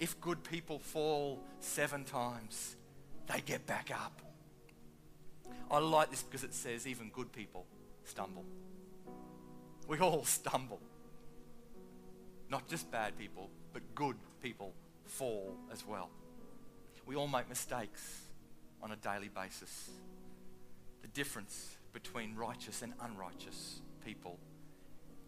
if 0.00 0.20
good 0.20 0.42
people 0.42 0.78
fall 0.78 1.40
seven 1.60 2.04
times, 2.04 2.76
they 3.32 3.40
get 3.40 3.66
back 3.66 3.90
up. 3.92 4.20
I 5.70 5.78
like 5.78 6.10
this 6.10 6.22
because 6.22 6.44
it 6.44 6.54
says, 6.54 6.86
even 6.86 7.10
good 7.10 7.32
people 7.32 7.66
stumble. 8.04 8.44
We 9.88 9.98
all 9.98 10.24
stumble. 10.24 10.80
Not 12.48 12.68
just 12.68 12.90
bad 12.90 13.18
people, 13.18 13.50
but 13.72 13.82
good 13.94 14.16
people 14.42 14.72
fall 15.04 15.56
as 15.72 15.86
well. 15.86 16.10
We 17.06 17.16
all 17.16 17.28
make 17.28 17.48
mistakes 17.48 18.22
on 18.82 18.92
a 18.92 18.96
daily 18.96 19.28
basis. 19.28 19.90
The 21.02 21.08
difference 21.08 21.76
between 21.92 22.34
righteous 22.34 22.82
and 22.82 22.92
unrighteous 23.00 23.80
people 24.04 24.38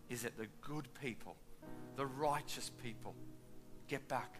is 0.08 0.22
that 0.22 0.36
the 0.36 0.46
good 0.60 0.88
people, 1.00 1.36
the 1.96 2.06
righteous 2.06 2.70
people, 2.82 3.14
get 3.88 4.06
back 4.08 4.38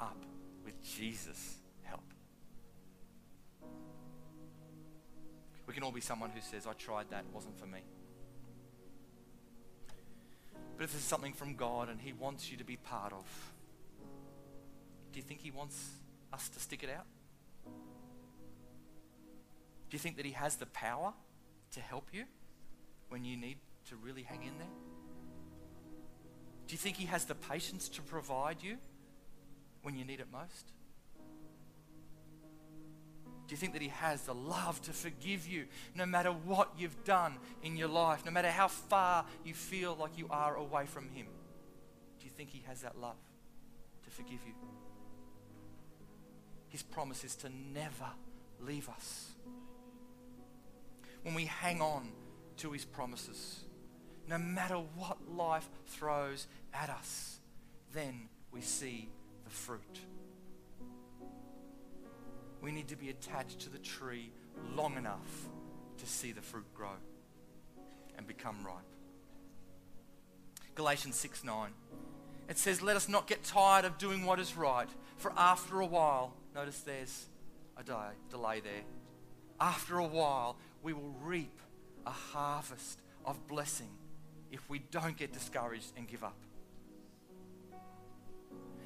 up 0.00 0.24
with 0.64 0.82
Jesus' 0.82 1.56
help. 1.82 2.04
We 5.66 5.74
can 5.74 5.82
all 5.82 5.92
be 5.92 6.00
someone 6.00 6.30
who 6.30 6.40
says, 6.40 6.66
I 6.66 6.72
tried 6.72 7.10
that, 7.10 7.20
it 7.20 7.34
wasn't 7.34 7.58
for 7.58 7.66
me. 7.66 7.80
But 10.76 10.84
if 10.84 10.92
there's 10.92 11.04
something 11.04 11.32
from 11.32 11.54
God 11.54 11.88
and 11.88 12.00
He 12.00 12.12
wants 12.12 12.50
you 12.50 12.56
to 12.56 12.64
be 12.64 12.76
part 12.76 13.12
of, 13.12 13.24
do 15.12 15.18
you 15.18 15.22
think 15.22 15.40
He 15.40 15.50
wants 15.50 15.90
us 16.32 16.48
to 16.48 16.60
stick 16.60 16.82
it 16.82 16.90
out? 16.90 17.06
Do 17.64 17.70
you 19.92 19.98
think 19.98 20.16
that 20.16 20.26
He 20.26 20.32
has 20.32 20.56
the 20.56 20.66
power 20.66 21.12
to 21.72 21.80
help 21.80 22.08
you 22.12 22.24
when 23.08 23.24
you 23.24 23.36
need 23.36 23.58
to 23.88 23.96
really 23.96 24.22
hang 24.22 24.42
in 24.42 24.58
there? 24.58 24.66
Do 26.66 26.72
you 26.72 26.78
think 26.78 26.96
He 26.96 27.06
has 27.06 27.26
the 27.26 27.34
patience 27.34 27.88
to 27.90 28.02
provide 28.02 28.62
you 28.62 28.78
when 29.82 29.96
you 29.96 30.04
need 30.04 30.20
it 30.20 30.28
most? 30.32 30.72
Do 33.46 33.52
you 33.52 33.56
think 33.56 33.74
that 33.74 33.82
He 33.82 33.88
has 33.88 34.22
the 34.22 34.34
love 34.34 34.80
to 34.82 34.92
forgive 34.92 35.46
you 35.46 35.66
no 35.94 36.06
matter 36.06 36.30
what 36.30 36.70
you've 36.78 37.04
done 37.04 37.36
in 37.62 37.76
your 37.76 37.88
life, 37.88 38.24
no 38.24 38.30
matter 38.30 38.50
how 38.50 38.68
far 38.68 39.26
you 39.44 39.54
feel 39.54 39.96
like 39.98 40.16
you 40.16 40.26
are 40.30 40.56
away 40.56 40.86
from 40.86 41.10
Him? 41.10 41.26
Do 42.18 42.24
you 42.24 42.30
think 42.30 42.50
He 42.50 42.64
has 42.66 42.80
that 42.82 42.98
love 42.98 43.16
to 44.04 44.10
forgive 44.10 44.40
you? 44.46 44.54
His 46.68 46.82
promise 46.82 47.22
is 47.22 47.36
to 47.36 47.50
never 47.72 48.08
leave 48.60 48.88
us. 48.88 49.30
When 51.22 51.34
we 51.34 51.44
hang 51.44 51.80
on 51.80 52.12
to 52.58 52.72
His 52.72 52.84
promises, 52.84 53.60
no 54.26 54.38
matter 54.38 54.76
what 54.76 55.18
life 55.30 55.68
throws 55.86 56.46
at 56.72 56.88
us, 56.88 57.38
then 57.92 58.28
we 58.50 58.62
see 58.62 59.08
the 59.44 59.50
fruit 59.50 60.00
we 62.64 62.72
need 62.72 62.88
to 62.88 62.96
be 62.96 63.10
attached 63.10 63.60
to 63.60 63.68
the 63.68 63.78
tree 63.78 64.30
long 64.74 64.96
enough 64.96 65.48
to 65.98 66.06
see 66.06 66.32
the 66.32 66.40
fruit 66.40 66.64
grow 66.74 66.96
and 68.16 68.26
become 68.26 68.56
ripe. 68.64 68.76
Galatians 70.74 71.14
6 71.16 71.44
9. 71.44 71.70
It 72.48 72.56
says, 72.56 72.80
Let 72.80 72.96
us 72.96 73.06
not 73.06 73.26
get 73.26 73.44
tired 73.44 73.84
of 73.84 73.98
doing 73.98 74.24
what 74.24 74.40
is 74.40 74.56
right, 74.56 74.88
for 75.18 75.30
after 75.36 75.80
a 75.80 75.86
while, 75.86 76.32
notice 76.54 76.80
there's 76.80 77.26
a 77.76 77.82
delay, 77.82 78.60
there. 78.60 78.82
After 79.60 79.98
a 79.98 80.06
while, 80.06 80.56
we 80.82 80.94
will 80.94 81.14
reap 81.22 81.60
a 82.06 82.10
harvest 82.10 82.98
of 83.26 83.46
blessing 83.46 83.90
if 84.50 84.68
we 84.70 84.78
don't 84.90 85.18
get 85.18 85.34
discouraged 85.34 85.92
and 85.98 86.08
give 86.08 86.24
up. 86.24 86.38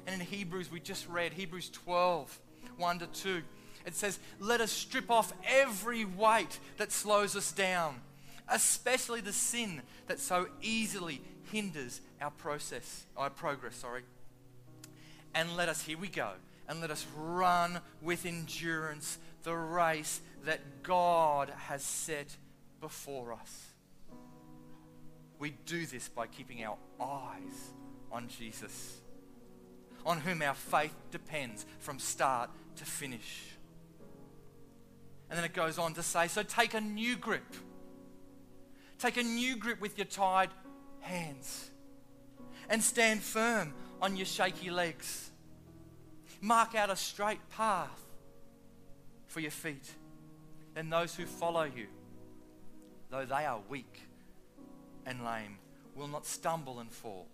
And 0.05 0.19
in 0.19 0.27
Hebrews, 0.27 0.69
we 0.69 0.81
just 0.81 1.07
read 1.07 1.31
Hebrews 1.31 1.69
12 1.69 2.39
1 2.77 2.99
to 2.99 3.07
2 3.07 3.41
it 3.85 3.95
says, 3.95 4.19
Let 4.39 4.61
us 4.61 4.71
strip 4.71 5.09
off 5.09 5.33
every 5.47 6.05
weight 6.05 6.59
that 6.77 6.91
slows 6.91 7.35
us 7.35 7.51
down, 7.51 8.01
especially 8.47 9.21
the 9.21 9.33
sin 9.33 9.81
that 10.07 10.19
so 10.19 10.47
easily 10.61 11.21
hinders 11.51 12.01
our 12.21 12.31
process, 12.31 13.05
our 13.17 13.29
progress, 13.29 13.75
sorry. 13.75 14.03
And 15.33 15.55
let 15.55 15.69
us, 15.69 15.81
here 15.83 15.97
we 15.97 16.07
go, 16.07 16.31
and 16.67 16.81
let 16.81 16.91
us 16.91 17.05
run 17.15 17.79
with 18.01 18.25
endurance 18.25 19.17
the 19.43 19.55
race 19.55 20.21
that 20.45 20.83
God 20.83 21.51
has 21.67 21.83
set 21.83 22.35
before 22.81 23.33
us. 23.33 23.65
We 25.37 25.51
do 25.65 25.85
this 25.85 26.09
by 26.09 26.27
keeping 26.27 26.63
our 26.63 26.77
eyes 26.99 27.71
on 28.11 28.27
Jesus, 28.27 28.97
on 30.05 30.19
whom 30.19 30.41
our 30.41 30.53
faith 30.53 30.93
depends 31.11 31.65
from 31.79 31.99
start 31.99 32.49
to 32.77 32.85
finish. 32.85 33.55
And 35.29 35.37
then 35.37 35.45
it 35.45 35.53
goes 35.53 35.77
on 35.77 35.93
to 35.93 36.03
say, 36.03 36.27
so 36.27 36.43
take 36.43 36.73
a 36.73 36.81
new 36.81 37.15
grip. 37.15 37.55
Take 38.97 39.17
a 39.17 39.23
new 39.23 39.55
grip 39.55 39.79
with 39.79 39.97
your 39.97 40.05
tied 40.05 40.49
hands 41.01 41.69
and 42.69 42.83
stand 42.83 43.21
firm 43.21 43.73
on 44.01 44.17
your 44.17 44.25
shaky 44.25 44.69
legs. 44.69 45.31
Mark 46.41 46.75
out 46.75 46.89
a 46.89 46.95
straight 46.95 47.39
path 47.49 48.01
for 49.27 49.39
your 49.39 49.51
feet. 49.51 49.91
Then 50.73 50.89
those 50.89 51.15
who 51.15 51.25
follow 51.25 51.63
you, 51.63 51.87
though 53.09 53.25
they 53.25 53.45
are 53.45 53.59
weak 53.69 54.01
and 55.05 55.23
lame, 55.25 55.57
will 55.95 56.07
not 56.07 56.25
stumble 56.25 56.79
and 56.79 56.91
fall, 56.91 57.27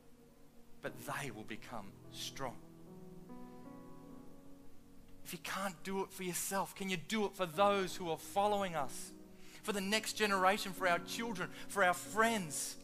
but 0.81 0.93
they 1.05 1.31
will 1.31 1.43
become 1.43 1.87
strong. 2.11 2.55
If 5.26 5.34
you 5.34 5.39
can't 5.43 5.76
do 5.84 6.03
it 6.03 6.11
for 6.11 6.23
yourself, 6.23 6.76
can 6.76 6.89
you 6.89 6.97
do 6.97 7.26
it 7.26 7.36
for 7.36 7.45
those 7.45 7.95
who 7.95 8.09
are 8.09 8.17
following 8.17 8.76
us? 8.76 9.11
For 9.63 9.73
the 9.73 9.82
next 9.82 10.13
generation, 10.13 10.71
for 10.71 10.88
our 10.88 10.99
children, 10.99 11.49
for 11.67 11.84
our 11.84 11.95
friends? 11.95 12.76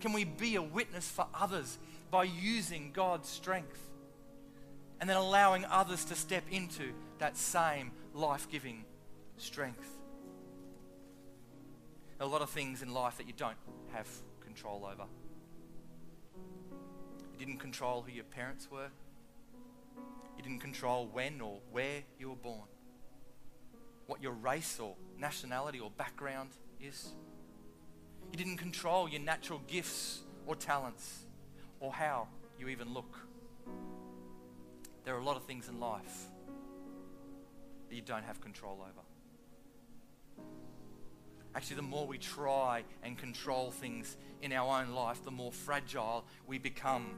Can 0.00 0.12
we 0.12 0.24
be 0.24 0.56
a 0.56 0.62
witness 0.62 1.08
for 1.08 1.26
others 1.32 1.78
by 2.10 2.24
using 2.24 2.90
God's 2.92 3.28
strength 3.28 3.78
and 5.00 5.08
then 5.08 5.16
allowing 5.16 5.64
others 5.64 6.04
to 6.06 6.14
step 6.14 6.44
into 6.50 6.92
that 7.18 7.36
same 7.36 7.92
life 8.12 8.48
giving 8.50 8.84
strength? 9.38 10.00
a 12.20 12.26
lot 12.26 12.42
of 12.42 12.50
things 12.50 12.82
in 12.82 12.92
life 12.92 13.16
that 13.16 13.26
you 13.26 13.32
don't 13.36 13.56
have 13.92 14.06
control 14.44 14.84
over. 14.84 15.04
You 17.32 17.46
didn't 17.46 17.58
control 17.58 18.02
who 18.06 18.12
your 18.12 18.24
parents 18.24 18.70
were. 18.70 18.88
You 20.40 20.44
didn't 20.44 20.60
control 20.60 21.06
when 21.12 21.42
or 21.42 21.58
where 21.70 22.02
you 22.18 22.30
were 22.30 22.34
born, 22.34 22.64
what 24.06 24.22
your 24.22 24.32
race 24.32 24.80
or 24.80 24.94
nationality 25.18 25.78
or 25.78 25.90
background 25.90 26.48
is. 26.80 27.10
You 28.32 28.38
didn't 28.38 28.56
control 28.56 29.06
your 29.06 29.20
natural 29.20 29.60
gifts 29.66 30.20
or 30.46 30.56
talents 30.56 31.26
or 31.78 31.92
how 31.92 32.28
you 32.58 32.68
even 32.68 32.94
look. 32.94 33.18
There 35.04 35.14
are 35.14 35.18
a 35.18 35.22
lot 35.22 35.36
of 35.36 35.44
things 35.44 35.68
in 35.68 35.78
life 35.78 36.28
that 37.90 37.94
you 37.94 38.00
don't 38.00 38.24
have 38.24 38.40
control 38.40 38.78
over. 38.80 40.46
Actually, 41.54 41.76
the 41.76 41.82
more 41.82 42.06
we 42.06 42.16
try 42.16 42.84
and 43.02 43.18
control 43.18 43.72
things 43.72 44.16
in 44.40 44.54
our 44.54 44.80
own 44.80 44.94
life, 44.94 45.22
the 45.22 45.30
more 45.30 45.52
fragile 45.52 46.24
we 46.46 46.56
become 46.56 47.10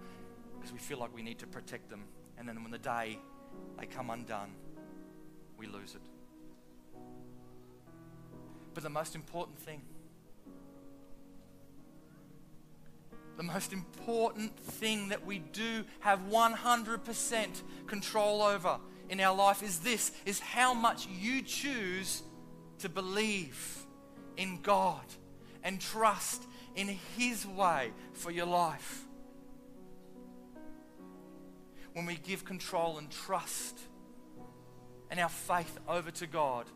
because 0.56 0.72
we 0.72 0.80
feel 0.80 0.98
like 0.98 1.14
we 1.14 1.22
need 1.22 1.38
to 1.38 1.46
protect 1.46 1.88
them 1.88 2.02
and 2.42 2.48
then 2.48 2.64
when 2.64 2.72
the 2.72 2.78
day 2.78 3.20
they 3.78 3.86
come 3.86 4.10
undone, 4.10 4.50
we 5.56 5.68
lose 5.68 5.94
it. 5.94 6.00
But 8.74 8.82
the 8.82 8.90
most 8.90 9.14
important 9.14 9.60
thing, 9.60 9.80
the 13.36 13.44
most 13.44 13.72
important 13.72 14.58
thing 14.58 15.10
that 15.10 15.24
we 15.24 15.38
do 15.38 15.84
have 16.00 16.18
100% 16.28 17.62
control 17.86 18.42
over 18.42 18.80
in 19.08 19.20
our 19.20 19.36
life 19.36 19.62
is 19.62 19.78
this 19.78 20.10
is 20.26 20.40
how 20.40 20.74
much 20.74 21.06
you 21.06 21.42
choose 21.42 22.24
to 22.80 22.88
believe 22.88 23.86
in 24.36 24.60
God 24.62 25.04
and 25.62 25.80
trust 25.80 26.42
in 26.74 26.88
his 27.16 27.46
way 27.46 27.92
for 28.14 28.32
your 28.32 28.46
life 28.46 29.04
when 31.92 32.06
we 32.06 32.16
give 32.16 32.44
control 32.44 32.98
and 32.98 33.10
trust 33.10 33.78
and 35.10 35.20
our 35.20 35.28
faith 35.28 35.78
over 35.88 36.10
to 36.10 36.26
God, 36.26 36.66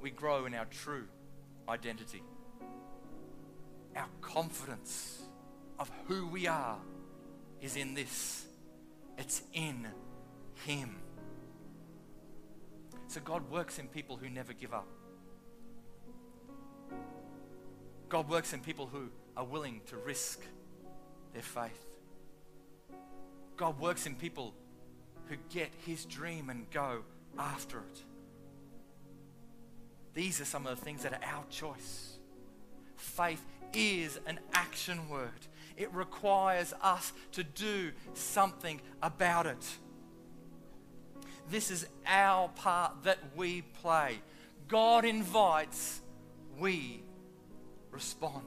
we 0.00 0.10
grow 0.10 0.46
in 0.46 0.54
our 0.54 0.66
true 0.66 1.04
identity. 1.68 2.22
Our 3.96 4.08
confidence 4.20 5.22
of 5.78 5.90
who 6.06 6.26
we 6.26 6.46
are 6.46 6.78
is 7.60 7.76
in 7.76 7.94
this 7.94 8.44
it's 9.18 9.42
in 9.52 9.86
Him. 10.64 10.96
So 13.08 13.20
God 13.20 13.50
works 13.50 13.78
in 13.78 13.88
people 13.88 14.16
who 14.16 14.30
never 14.30 14.52
give 14.52 14.72
up. 14.72 14.86
God 18.08 18.28
works 18.28 18.52
in 18.52 18.60
people 18.60 18.86
who 18.86 19.08
are 19.36 19.44
willing 19.44 19.80
to 19.86 19.96
risk 19.96 20.40
their 21.32 21.42
faith. 21.42 21.87
God 23.58 23.78
works 23.78 24.06
in 24.06 24.14
people 24.14 24.54
who 25.26 25.36
get 25.50 25.70
his 25.84 26.06
dream 26.06 26.48
and 26.48 26.70
go 26.70 27.02
after 27.38 27.80
it. 27.80 28.02
These 30.14 30.40
are 30.40 30.46
some 30.46 30.66
of 30.66 30.78
the 30.78 30.84
things 30.84 31.02
that 31.02 31.12
are 31.12 31.20
our 31.22 31.44
choice. 31.50 32.16
Faith 32.96 33.44
is 33.74 34.18
an 34.26 34.38
action 34.54 35.08
word. 35.08 35.46
It 35.76 35.92
requires 35.92 36.72
us 36.82 37.12
to 37.32 37.44
do 37.44 37.92
something 38.14 38.80
about 39.02 39.46
it. 39.46 39.64
This 41.50 41.70
is 41.70 41.86
our 42.06 42.48
part 42.48 43.04
that 43.04 43.18
we 43.36 43.62
play. 43.62 44.20
God 44.68 45.04
invites, 45.04 46.00
we 46.58 47.02
respond. 47.90 48.44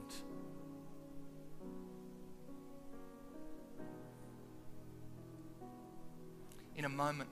In 6.76 6.86
a 6.86 6.90
moment, 6.90 7.30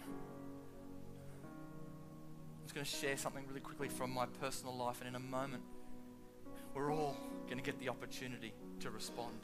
I'm 1.44 2.64
just 2.64 2.76
going 2.76 2.86
to 2.86 2.92
share 2.92 3.18
something 3.18 3.46
really 3.48 3.62
quickly 3.62 3.88
from 3.88 4.12
my 4.12 4.26
personal 4.40 4.76
life, 4.76 5.00
and 5.00 5.08
in 5.08 5.16
a 5.16 5.20
moment, 5.20 5.64
we're 6.74 6.92
all 6.92 7.16
going 7.46 7.58
to 7.58 7.64
get 7.64 7.80
the 7.80 7.90
opportunity 7.90 8.54
to 8.82 8.92
respond. 8.92 9.40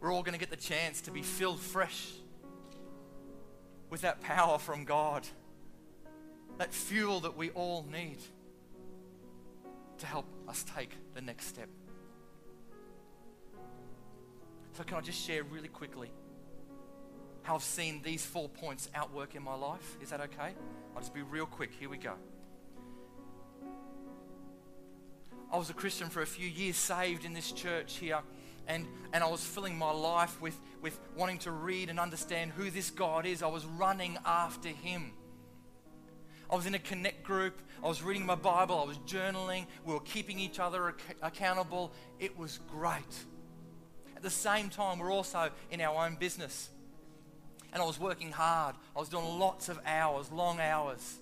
We're 0.00 0.12
all 0.12 0.22
going 0.22 0.34
to 0.34 0.38
get 0.38 0.50
the 0.50 0.56
chance 0.56 1.00
to 1.02 1.10
be 1.10 1.22
filled 1.22 1.60
fresh 1.60 2.12
with 3.90 4.02
that 4.02 4.20
power 4.20 4.58
from 4.58 4.84
God, 4.84 5.26
that 6.58 6.72
fuel 6.72 7.20
that 7.20 7.36
we 7.36 7.50
all 7.50 7.84
need 7.90 8.18
to 9.98 10.06
help 10.06 10.26
us 10.46 10.64
take 10.76 10.90
the 11.14 11.20
next 11.20 11.46
step. 11.46 11.68
So, 14.74 14.84
can 14.84 14.98
I 14.98 15.00
just 15.00 15.20
share 15.20 15.42
really 15.42 15.68
quickly 15.68 16.12
how 17.42 17.54
I've 17.54 17.62
seen 17.62 18.02
these 18.02 18.24
four 18.24 18.48
points 18.48 18.88
outwork 18.94 19.34
in 19.34 19.42
my 19.42 19.54
life? 19.54 19.96
Is 20.02 20.10
that 20.10 20.20
okay? 20.20 20.54
I'll 20.94 21.00
just 21.00 21.14
be 21.14 21.22
real 21.22 21.46
quick. 21.46 21.70
Here 21.78 21.88
we 21.88 21.98
go. 21.98 22.14
I 25.50 25.56
was 25.56 25.70
a 25.70 25.74
Christian 25.74 26.10
for 26.10 26.20
a 26.20 26.26
few 26.26 26.46
years, 26.46 26.76
saved 26.76 27.24
in 27.24 27.32
this 27.32 27.52
church 27.52 27.96
here, 27.96 28.20
and, 28.66 28.86
and 29.14 29.24
I 29.24 29.28
was 29.28 29.42
filling 29.42 29.78
my 29.78 29.90
life 29.90 30.40
with, 30.42 30.58
with 30.82 30.98
wanting 31.16 31.38
to 31.38 31.50
read 31.50 31.88
and 31.88 31.98
understand 31.98 32.52
who 32.52 32.70
this 32.70 32.90
God 32.90 33.24
is. 33.24 33.42
I 33.42 33.46
was 33.46 33.64
running 33.64 34.18
after 34.26 34.68
Him. 34.68 35.12
I 36.50 36.56
was 36.56 36.66
in 36.66 36.74
a 36.74 36.78
connect 36.78 37.22
group. 37.22 37.60
I 37.82 37.88
was 37.88 38.02
reading 38.02 38.26
my 38.26 38.34
Bible. 38.34 38.78
I 38.78 38.84
was 38.84 38.98
journaling. 38.98 39.66
We 39.86 39.94
were 39.94 40.00
keeping 40.00 40.38
each 40.38 40.58
other 40.58 40.90
ac- 40.90 41.18
accountable. 41.22 41.92
It 42.18 42.38
was 42.38 42.60
great. 42.70 43.24
At 44.16 44.22
the 44.22 44.30
same 44.30 44.68
time, 44.68 44.98
we're 44.98 45.12
also 45.12 45.50
in 45.70 45.80
our 45.80 46.04
own 46.04 46.16
business. 46.16 46.70
And 47.72 47.82
I 47.82 47.86
was 47.86 48.00
working 48.00 48.32
hard. 48.32 48.76
I 48.96 48.98
was 48.98 49.08
doing 49.08 49.38
lots 49.38 49.68
of 49.68 49.78
hours, 49.84 50.30
long 50.32 50.60
hours. 50.60 51.18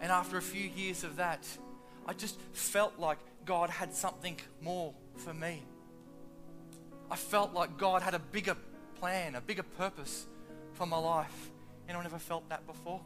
And 0.00 0.12
after 0.12 0.36
a 0.36 0.42
few 0.42 0.68
years 0.68 1.04
of 1.04 1.16
that, 1.16 1.46
I 2.06 2.12
just 2.12 2.40
felt 2.52 2.98
like 2.98 3.18
God 3.44 3.70
had 3.70 3.94
something 3.94 4.36
more 4.60 4.92
for 5.16 5.34
me. 5.34 5.62
I 7.10 7.16
felt 7.16 7.54
like 7.54 7.78
God 7.78 8.02
had 8.02 8.14
a 8.14 8.18
bigger 8.18 8.56
plan, 9.00 9.34
a 9.34 9.40
bigger 9.40 9.62
purpose 9.62 10.26
for 10.74 10.86
my 10.86 10.98
life. 10.98 11.50
And 11.88 11.96
I 11.96 12.02
never 12.02 12.18
felt 12.18 12.48
that 12.50 12.66
before. 12.66 13.00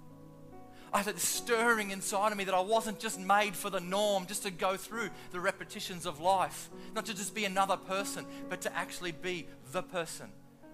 I 0.92 0.98
had 0.98 1.14
this 1.14 1.22
stirring 1.22 1.90
inside 1.90 2.32
of 2.32 2.38
me 2.38 2.44
that 2.44 2.54
I 2.54 2.60
wasn't 2.60 2.98
just 2.98 3.18
made 3.18 3.56
for 3.56 3.70
the 3.70 3.80
norm, 3.80 4.26
just 4.26 4.42
to 4.42 4.50
go 4.50 4.76
through 4.76 5.08
the 5.30 5.40
repetitions 5.40 6.04
of 6.04 6.20
life, 6.20 6.68
not 6.94 7.06
to 7.06 7.14
just 7.14 7.34
be 7.34 7.46
another 7.46 7.78
person, 7.78 8.26
but 8.50 8.60
to 8.62 8.76
actually 8.76 9.12
be 9.12 9.46
the 9.70 9.82
person 9.82 10.26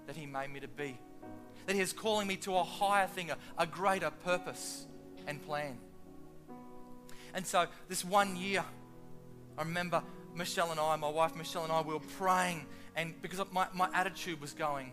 that 0.06 0.16
He 0.16 0.26
made 0.26 0.50
me 0.50 0.58
to 0.60 0.68
be. 0.68 0.98
That 1.68 1.76
He 1.76 1.82
is 1.82 1.92
calling 1.92 2.26
me 2.26 2.36
to 2.38 2.56
a 2.56 2.64
higher 2.64 3.06
thing, 3.06 3.30
a, 3.30 3.36
a 3.58 3.66
greater 3.66 4.10
purpose 4.10 4.86
and 5.26 5.42
plan. 5.42 5.76
And 7.34 7.46
so, 7.46 7.66
this 7.88 8.02
one 8.02 8.36
year, 8.36 8.64
I 9.58 9.62
remember 9.62 10.02
Michelle 10.34 10.70
and 10.70 10.80
I, 10.80 10.96
my 10.96 11.10
wife 11.10 11.36
Michelle 11.36 11.64
and 11.64 11.72
I, 11.72 11.82
we 11.82 11.92
were 11.92 12.00
praying, 12.00 12.64
and 12.96 13.20
because 13.20 13.40
my, 13.52 13.66
my 13.74 13.90
attitude 13.92 14.40
was 14.40 14.54
going, 14.54 14.92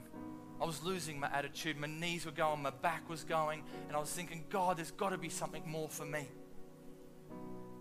I 0.62 0.66
was 0.66 0.84
losing 0.84 1.18
my 1.18 1.30
attitude. 1.32 1.78
My 1.78 1.88
knees 1.88 2.26
were 2.26 2.32
going, 2.34 2.62
my 2.62 2.72
back 2.72 3.10
was 3.10 3.24
going, 3.24 3.64
and 3.88 3.96
I 3.96 4.00
was 4.02 4.10
thinking, 4.10 4.44
God, 4.50 4.76
there's 4.78 4.92
got 4.92 5.10
to 5.12 5.18
be 5.18 5.30
something 5.30 5.64
more 5.66 5.88
for 5.88 6.06
me. 6.06 6.28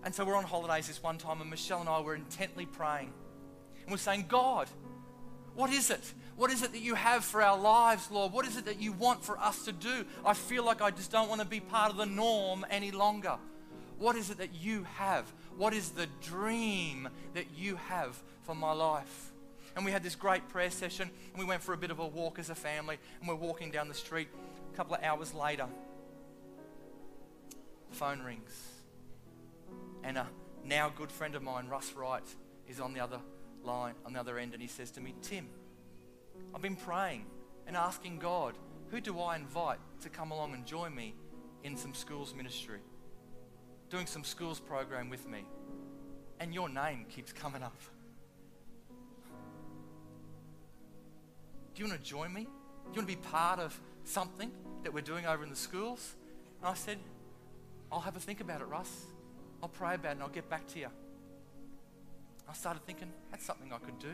And 0.05 0.15
so 0.15 0.25
we're 0.25 0.37
on 0.37 0.45
holidays 0.45 0.87
this 0.87 1.03
one 1.03 1.19
time, 1.19 1.41
and 1.41 1.51
Michelle 1.51 1.81
and 1.81 1.89
I 1.89 2.01
were 2.01 2.15
intently 2.15 2.67
praying. 2.67 3.13
And 3.83 3.91
we're 3.91 3.97
saying, 3.97 4.27
God, 4.29 4.69
what 5.55 5.73
is 5.73 5.91
it? 5.91 6.13
What 6.37 6.51
is 6.51 6.63
it 6.63 6.73
that 6.73 6.81
you 6.81 6.95
have 6.95 7.25
for 7.25 7.41
our 7.43 7.59
lives, 7.59 8.11
Lord? 8.11 8.33
What 8.33 8.47
is 8.47 8.57
it 8.57 8.65
that 8.65 8.81
you 8.81 8.93
want 8.93 9.25
for 9.25 9.39
us 9.39 9.65
to 9.67 9.73
do? 9.73 10.05
I 10.27 10.35
feel 10.35 10.65
like 10.65 10.83
I 10.83 10.91
just 10.91 11.13
don't 11.13 11.29
want 11.29 11.41
to 11.41 11.47
be 11.47 11.61
part 11.61 11.91
of 11.93 11.97
the 11.97 12.07
norm 12.07 12.67
any 12.71 12.91
longer. 12.91 13.37
What 13.99 14.17
is 14.17 14.31
it 14.31 14.39
that 14.39 14.55
you 14.55 14.85
have? 14.97 15.33
What 15.57 15.73
is 15.73 15.91
the 15.91 16.09
dream 16.21 17.09
that 17.35 17.47
you 17.57 17.77
have 17.77 18.21
for 18.43 18.55
my 18.55 18.73
life? 18.73 19.33
And 19.77 19.85
we 19.85 19.93
had 19.93 20.03
this 20.03 20.17
great 20.17 20.49
prayer 20.49 20.71
session, 20.71 21.09
and 21.33 21.39
we 21.39 21.45
went 21.45 21.63
for 21.63 21.73
a 21.73 21.77
bit 21.77 21.91
of 21.91 22.01
a 22.01 22.07
walk 22.07 22.39
as 22.39 22.51
a 22.51 22.55
family, 22.55 22.99
and 23.21 23.29
we're 23.29 23.35
walking 23.35 23.71
down 23.71 23.89
the 23.89 23.95
street. 23.95 24.29
A 24.73 24.77
couple 24.77 24.97
of 24.97 25.03
hours 25.03 25.35
later, 25.35 25.67
phone 27.91 28.23
rings. 28.23 28.71
And 30.03 30.19
a 30.19 30.27
now 30.65 30.93
good 30.95 31.11
friend 31.11 31.35
of 31.35 31.43
mine, 31.43 31.69
Russ 31.69 31.93
Wright, 31.93 32.25
is 32.69 32.81
on 32.81 32.93
the 32.93 33.01
other 33.01 33.21
line, 33.65 33.95
on 34.05 34.13
the 34.13 34.21
other 34.21 34.39
end, 34.39 34.53
and 34.53 34.63
he 34.63 34.69
says 34.69 34.91
to 34.93 35.01
me, 35.01 35.15
Tim, 35.23 35.49
I've 36.55 36.63
been 36.63 36.77
praying 36.77 37.27
and 37.67 37.77
asking 37.77 38.19
God, 38.19 38.55
who 38.91 39.01
do 39.01 39.19
I 39.21 39.37
invite 39.37 39.79
to 40.03 40.09
come 40.09 40.31
along 40.31 40.55
and 40.55 40.65
join 40.65 40.95
me 40.95 41.15
in 41.63 41.77
some 41.77 41.95
schools 41.95 42.35
ministry? 42.35 42.79
Doing 43.91 44.07
some 44.07 44.25
schools 44.25 44.61
program 44.61 45.09
with 45.09 45.29
me. 45.29 45.45
And 46.41 46.53
your 46.55 46.69
name 46.69 47.07
keeps 47.09 47.33
coming 47.33 47.63
up. 47.63 47.77
Do 51.75 51.83
you 51.83 51.89
want 51.89 52.03
to 52.03 52.09
join 52.09 52.33
me? 52.33 52.43
Do 52.43 52.49
you 52.93 53.01
want 53.01 53.09
to 53.09 53.17
be 53.17 53.17
part 53.17 53.59
of 53.59 53.79
something 54.05 54.51
that 54.83 54.93
we're 54.93 55.01
doing 55.01 55.27
over 55.27 55.43
in 55.43 55.51
the 55.51 55.57
schools? 55.57 56.15
And 56.61 56.69
I 56.69 56.75
said, 56.75 56.99
I'll 57.91 58.01
have 58.01 58.17
a 58.17 58.21
think 58.21 58.41
about 58.41 58.61
it, 58.61 58.65
Russ. 58.65 59.07
I'll 59.63 59.69
pray 59.69 59.95
about 59.95 60.11
it 60.11 60.13
and 60.13 60.23
I'll 60.23 60.29
get 60.29 60.49
back 60.49 60.67
to 60.69 60.79
you. 60.79 60.89
I 62.49 62.53
started 62.53 62.85
thinking, 62.87 63.13
that's 63.31 63.45
something 63.45 63.73
I 63.73 63.79
could 63.79 63.99
do. 63.99 64.13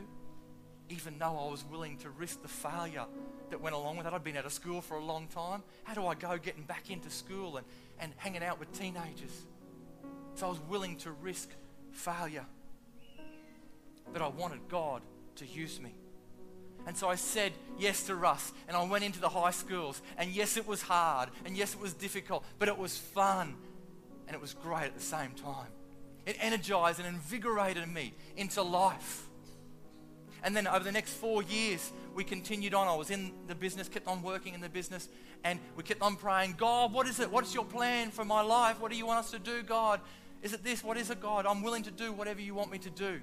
Even 0.88 1.18
though 1.18 1.38
I 1.46 1.50
was 1.50 1.64
willing 1.64 1.96
to 1.98 2.10
risk 2.10 2.42
the 2.42 2.48
failure 2.48 3.06
that 3.50 3.60
went 3.60 3.74
along 3.74 3.96
with 3.96 4.06
it. 4.06 4.12
I'd 4.12 4.24
been 4.24 4.36
out 4.36 4.46
of 4.46 4.52
school 4.52 4.80
for 4.80 4.96
a 4.96 5.04
long 5.04 5.26
time. 5.28 5.62
How 5.84 5.94
do 5.94 6.06
I 6.06 6.14
go 6.14 6.36
getting 6.38 6.62
back 6.62 6.90
into 6.90 7.10
school 7.10 7.56
and, 7.58 7.66
and 8.00 8.12
hanging 8.16 8.42
out 8.42 8.58
with 8.58 8.72
teenagers? 8.76 9.44
So 10.34 10.46
I 10.46 10.50
was 10.50 10.60
willing 10.68 10.96
to 10.98 11.12
risk 11.12 11.50
failure. 11.92 12.46
But 14.12 14.22
I 14.22 14.28
wanted 14.28 14.68
God 14.68 15.02
to 15.36 15.46
use 15.46 15.80
me. 15.80 15.94
And 16.86 16.96
so 16.96 17.08
I 17.08 17.14
said 17.14 17.52
yes 17.78 18.04
to 18.04 18.14
Russ, 18.14 18.52
and 18.66 18.76
I 18.76 18.82
went 18.84 19.04
into 19.04 19.20
the 19.20 19.28
high 19.28 19.50
schools. 19.50 20.00
And 20.16 20.30
yes, 20.30 20.56
it 20.56 20.66
was 20.66 20.82
hard, 20.82 21.28
and 21.44 21.56
yes, 21.56 21.74
it 21.74 21.80
was 21.80 21.92
difficult, 21.92 22.44
but 22.58 22.68
it 22.68 22.78
was 22.78 22.96
fun, 22.96 23.54
and 24.26 24.34
it 24.34 24.40
was 24.40 24.54
great 24.54 24.84
at 24.84 24.94
the 24.94 25.02
same 25.02 25.32
time. 25.32 25.68
It 26.26 26.36
energized 26.40 26.98
and 26.98 27.08
invigorated 27.08 27.88
me 27.88 28.14
into 28.36 28.62
life. 28.62 29.26
And 30.42 30.56
then 30.56 30.66
over 30.66 30.84
the 30.84 30.92
next 30.92 31.12
four 31.12 31.42
years, 31.42 31.92
we 32.14 32.24
continued 32.24 32.74
on. 32.74 32.88
I 32.88 32.94
was 32.94 33.10
in 33.10 33.32
the 33.46 33.54
business, 33.54 33.88
kept 33.88 34.06
on 34.06 34.22
working 34.22 34.54
in 34.54 34.60
the 34.60 34.68
business, 34.68 35.08
and 35.44 35.58
we 35.76 35.82
kept 35.82 36.02
on 36.02 36.16
praying, 36.16 36.54
God, 36.56 36.92
what 36.92 37.06
is 37.06 37.20
it? 37.20 37.30
What's 37.30 37.54
your 37.54 37.64
plan 37.64 38.10
for 38.10 38.24
my 38.24 38.40
life? 38.40 38.80
What 38.80 38.90
do 38.90 38.96
you 38.96 39.06
want 39.06 39.18
us 39.18 39.30
to 39.32 39.38
do, 39.38 39.62
God? 39.62 40.00
Is 40.42 40.52
it 40.52 40.64
this? 40.64 40.82
What 40.82 40.96
is 40.96 41.10
it, 41.10 41.20
God? 41.20 41.46
I'm 41.46 41.62
willing 41.62 41.82
to 41.82 41.90
do 41.90 42.12
whatever 42.12 42.40
you 42.40 42.54
want 42.54 42.70
me 42.70 42.78
to 42.78 42.90
do. 42.90 43.20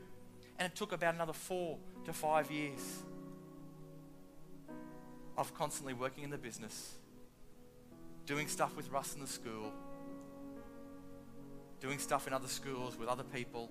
And 0.60 0.72
it 0.72 0.76
took 0.76 0.91
about 0.91 1.16
another 1.16 1.34
four 1.34 1.78
to 2.06 2.14
five 2.14 2.52
years 2.52 3.04
of 5.38 5.54
constantly 5.54 5.93
working 5.93 6.24
in 6.24 6.30
the 6.30 6.38
business, 6.38 6.93
doing 8.26 8.48
stuff 8.48 8.76
with 8.76 8.91
Russ 8.91 9.14
in 9.14 9.22
the 9.22 9.28
school, 9.28 9.72
doing 11.80 11.99
stuff 11.99 12.28
in 12.28 12.34
other 12.34 12.47
schools 12.47 12.97
with 12.97 13.07
other 13.07 13.23
people, 13.23 13.69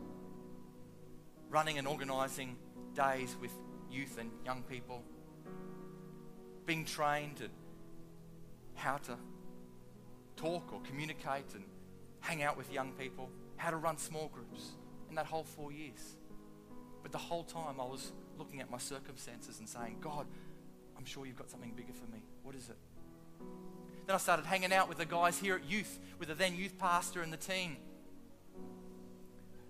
running 1.51 1.79
and 1.79 1.87
organizing 1.87 2.57
days 2.95 3.37
with 3.41 3.53
youth 3.91 4.19
and 4.19 4.31
young 4.45 4.63
people, 4.63 5.03
being 6.65 6.85
trained 6.85 7.41
at 7.43 7.51
how 8.75 8.97
to 8.99 9.17
talk 10.37 10.73
or 10.73 10.81
communicate 10.83 11.55
and 11.55 11.65
hang 12.21 12.43
out 12.43 12.57
with 12.57 12.73
young 12.73 12.93
people, 12.93 13.31
how 13.57 13.71
to 13.71 13.77
run 13.77 13.97
small 13.97 14.29
groups 14.29 14.73
in 15.09 15.15
that 15.15 15.27
whole 15.27 15.45
four 15.45 15.73
years. 15.73 16.17
But 17.03 17.13
the 17.13 17.19
whole 17.19 17.45
time 17.45 17.81
I 17.81 17.85
was 17.85 18.13
looking 18.39 18.61
at 18.61 18.71
my 18.71 18.79
circumstances 18.79 19.59
and 19.61 19.69
saying, 19.69 19.99
God, 20.01 20.27
I'm 20.99 21.05
sure 21.05 21.27
you've 21.27 21.37
got 21.37 21.51
something 21.51 21.73
bigger 21.73 21.93
for 21.93 22.11
me. 22.13 22.23
What 22.43 22.55
is 22.55 22.69
it? 22.69 22.77
Then 24.07 24.15
I 24.15 24.19
started 24.19 24.47
hanging 24.47 24.73
out 24.73 24.89
with 24.89 24.99
the 24.99 25.05
guys 25.05 25.39
here 25.39 25.57
at 25.57 25.65
youth, 25.65 25.99
with 26.19 26.29
the 26.29 26.35
then 26.35 26.55
youth 26.55 26.79
pastor 26.79 27.23
and 27.23 27.33
the 27.33 27.37
team. 27.37 27.77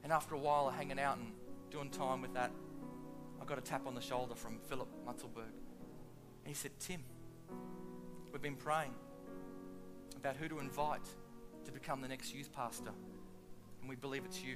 And 0.06 0.12
after 0.12 0.36
a 0.36 0.38
while 0.38 0.68
of 0.68 0.74
hanging 0.76 1.00
out 1.00 1.16
and 1.16 1.32
doing 1.68 1.90
time 1.90 2.22
with 2.22 2.32
that, 2.34 2.52
I 3.42 3.44
got 3.44 3.58
a 3.58 3.60
tap 3.60 3.88
on 3.88 3.96
the 3.96 4.00
shoulder 4.00 4.36
from 4.36 4.60
Philip 4.68 4.86
Mutzelberg. 5.04 5.50
And 6.44 6.46
he 6.46 6.54
said, 6.54 6.70
Tim, 6.78 7.00
we've 8.30 8.40
been 8.40 8.54
praying 8.54 8.94
about 10.16 10.36
who 10.36 10.48
to 10.48 10.60
invite 10.60 11.02
to 11.64 11.72
become 11.72 12.02
the 12.02 12.06
next 12.06 12.32
youth 12.32 12.52
pastor. 12.52 12.92
And 13.80 13.90
we 13.90 13.96
believe 13.96 14.24
it's 14.24 14.40
you. 14.44 14.54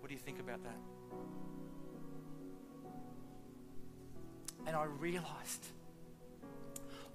What 0.00 0.08
do 0.08 0.14
you 0.14 0.20
think 0.20 0.38
about 0.38 0.62
that? 0.64 0.76
And 4.66 4.76
I 4.76 4.84
realized, 4.84 5.64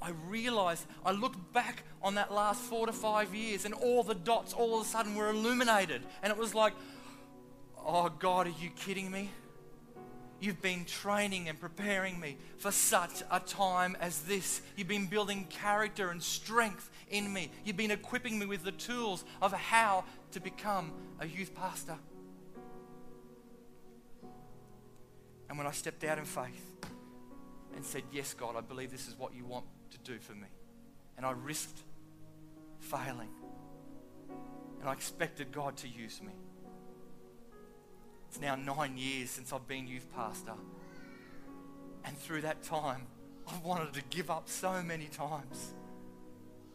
I 0.02 0.12
realized, 0.28 0.86
I 1.06 1.12
looked 1.12 1.54
back 1.54 1.84
on 2.02 2.16
that 2.16 2.34
last 2.34 2.62
four 2.62 2.88
to 2.88 2.94
five 2.94 3.36
years 3.36 3.66
and 3.66 3.74
all 3.74 4.02
the 4.04 4.16
dots 4.16 4.52
all 4.54 4.80
of 4.80 4.86
a 4.86 4.90
sudden 4.90 5.16
were 5.16 5.30
illuminated. 5.30 6.02
And 6.24 6.32
it 6.32 6.38
was 6.38 6.56
like, 6.56 6.74
oh 7.86 8.10
God, 8.10 8.48
are 8.48 8.54
you 8.62 8.72
kidding 8.72 9.12
me? 9.12 9.30
You've 10.40 10.62
been 10.62 10.86
training 10.86 11.50
and 11.50 11.60
preparing 11.60 12.20
me 12.20 12.38
for 12.58 12.72
such 12.72 13.22
a 13.30 13.40
time 13.40 13.96
as 14.02 14.22
this. 14.22 14.62
You've 14.76 14.88
been 14.88 15.06
building 15.06 15.46
character 15.52 16.10
and 16.10 16.22
strength 16.22 16.90
in 17.12 17.32
me. 17.32 17.52
You've 17.64 17.78
been 17.78 17.92
equipping 17.92 18.40
me 18.40 18.48
with 18.48 18.64
the 18.64 18.72
tools 18.72 19.24
of 19.40 19.54
how 19.54 20.04
to 20.32 20.40
become 20.40 20.94
a 21.20 21.28
youth 21.28 21.54
pastor. 21.54 21.96
And 25.48 25.60
when 25.60 25.68
I 25.68 25.72
stepped 25.72 26.04
out 26.06 26.18
in 26.18 26.26
faith 26.26 26.72
and 27.76 27.86
said, 27.86 28.02
Yes, 28.12 28.34
God, 28.34 28.56
I 28.56 28.62
believe 28.62 28.90
this 28.90 29.08
is 29.08 29.20
what 29.20 29.36
you 29.36 29.46
want 29.46 29.66
to 29.92 29.98
do 30.00 30.20
for 30.20 30.34
me, 30.34 30.48
and 31.18 31.26
I 31.26 31.32
risked 31.32 31.80
failing, 32.80 33.30
and 34.80 34.90
I 34.90 34.94
expected 34.94 35.52
God 35.52 35.78
to 35.78 35.88
use 35.88 36.22
me. 36.22 36.34
It's 38.30 38.40
now 38.40 38.56
nine 38.56 38.98
years 38.98 39.30
since 39.30 39.52
I've 39.52 39.68
been 39.68 39.88
youth 39.88 40.08
pastor. 40.16 40.54
And 42.06 42.18
through 42.18 42.42
that 42.42 42.64
time, 42.64 43.06
I've 43.48 43.64
wanted 43.64 43.94
to 43.94 44.02
give 44.10 44.32
up 44.32 44.48
so 44.48 44.82
many 44.82 45.06
times. 45.06 45.74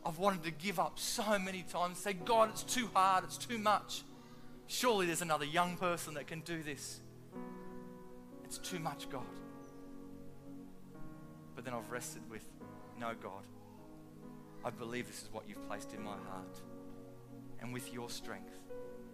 I've 0.05 0.19
wanted 0.19 0.45
to 0.45 0.51
give 0.53 0.79
up 0.79 0.99
so 0.99 1.39
many 1.39 1.63
times. 1.63 1.99
Say, 1.99 2.13
God, 2.13 2.51
it's 2.51 2.63
too 2.63 2.89
hard, 2.95 3.25
it's 3.25 3.39
too 3.39 3.59
much. 3.59 4.03
Surely 4.69 5.07
there's 5.07 5.23
another 5.23 5.45
young 5.45 5.77
person 5.77 6.15
that 6.15 6.27
can 6.27 6.41
do 6.41 6.63
this. 6.63 7.01
It's 8.45 8.59
too 8.59 8.79
much, 8.79 9.09
God. 9.11 9.23
But 11.55 11.65
then 11.65 11.75
I've 11.75 11.91
rested 11.91 12.23
with, 12.31 12.45
no, 12.99 13.13
God. 13.23 13.45
I 14.65 14.71
believe 14.71 15.07
this 15.07 15.23
is 15.23 15.29
what 15.33 15.49
you've 15.49 15.67
placed 15.69 15.93
in 15.93 16.03
my 16.03 16.17
heart. 16.29 16.61
And 17.61 17.73
with 17.73 17.93
your 17.93 18.11
strength, 18.11 18.59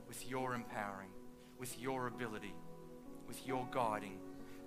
with 0.08 0.28
your 0.28 0.54
empowering, 0.54 1.10
with 1.58 1.78
your 1.78 2.06
ability, 2.06 2.54
with 3.28 3.46
your 3.46 3.66
guiding, 3.70 4.18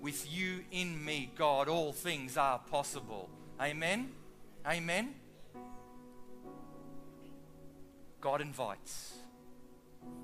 with 0.02 0.32
you 0.32 0.64
in 0.72 1.04
me, 1.04 1.32
God, 1.36 1.68
all 1.68 1.92
things 1.92 2.38
are 2.38 2.60
possible. 2.60 3.30
Amen? 3.62 4.12
Amen? 4.66 5.16
God 8.22 8.42
invites, 8.42 9.14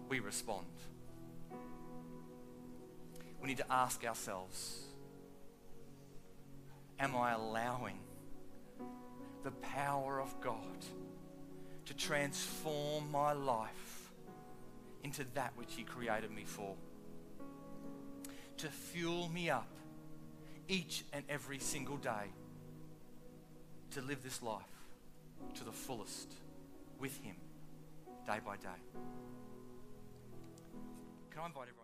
we 0.10 0.20
respond 0.20 0.66
we 3.42 3.48
need 3.48 3.58
to 3.58 3.72
ask 3.72 4.06
ourselves 4.06 4.84
Am 7.00 7.16
I 7.16 7.32
allowing 7.32 7.98
the 9.44 9.52
power 9.52 10.20
of 10.20 10.40
God 10.42 10.86
to 11.86 11.94
transform 11.94 13.12
my 13.12 13.34
life 13.34 14.12
into 15.04 15.24
that 15.34 15.54
which 15.56 15.74
He 15.76 15.84
created 15.84 16.32
me 16.32 16.44
for? 16.46 16.76
To 18.58 18.68
fuel 18.68 19.30
me 19.30 19.50
up 19.50 19.70
each 20.68 21.04
and 21.12 21.24
every 21.30 21.60
single 21.60 21.98
day 21.98 22.32
to 23.92 24.02
live 24.02 24.24
this 24.24 24.42
life 24.42 24.62
to 25.56 25.64
the 25.64 25.72
fullest 25.72 26.34
with 27.00 27.18
Him 27.24 27.36
day 28.26 28.40
by 28.46 28.56
day. 28.58 28.70
Can 31.32 31.42
I 31.42 31.46
invite 31.48 31.64
everyone? 31.64 31.81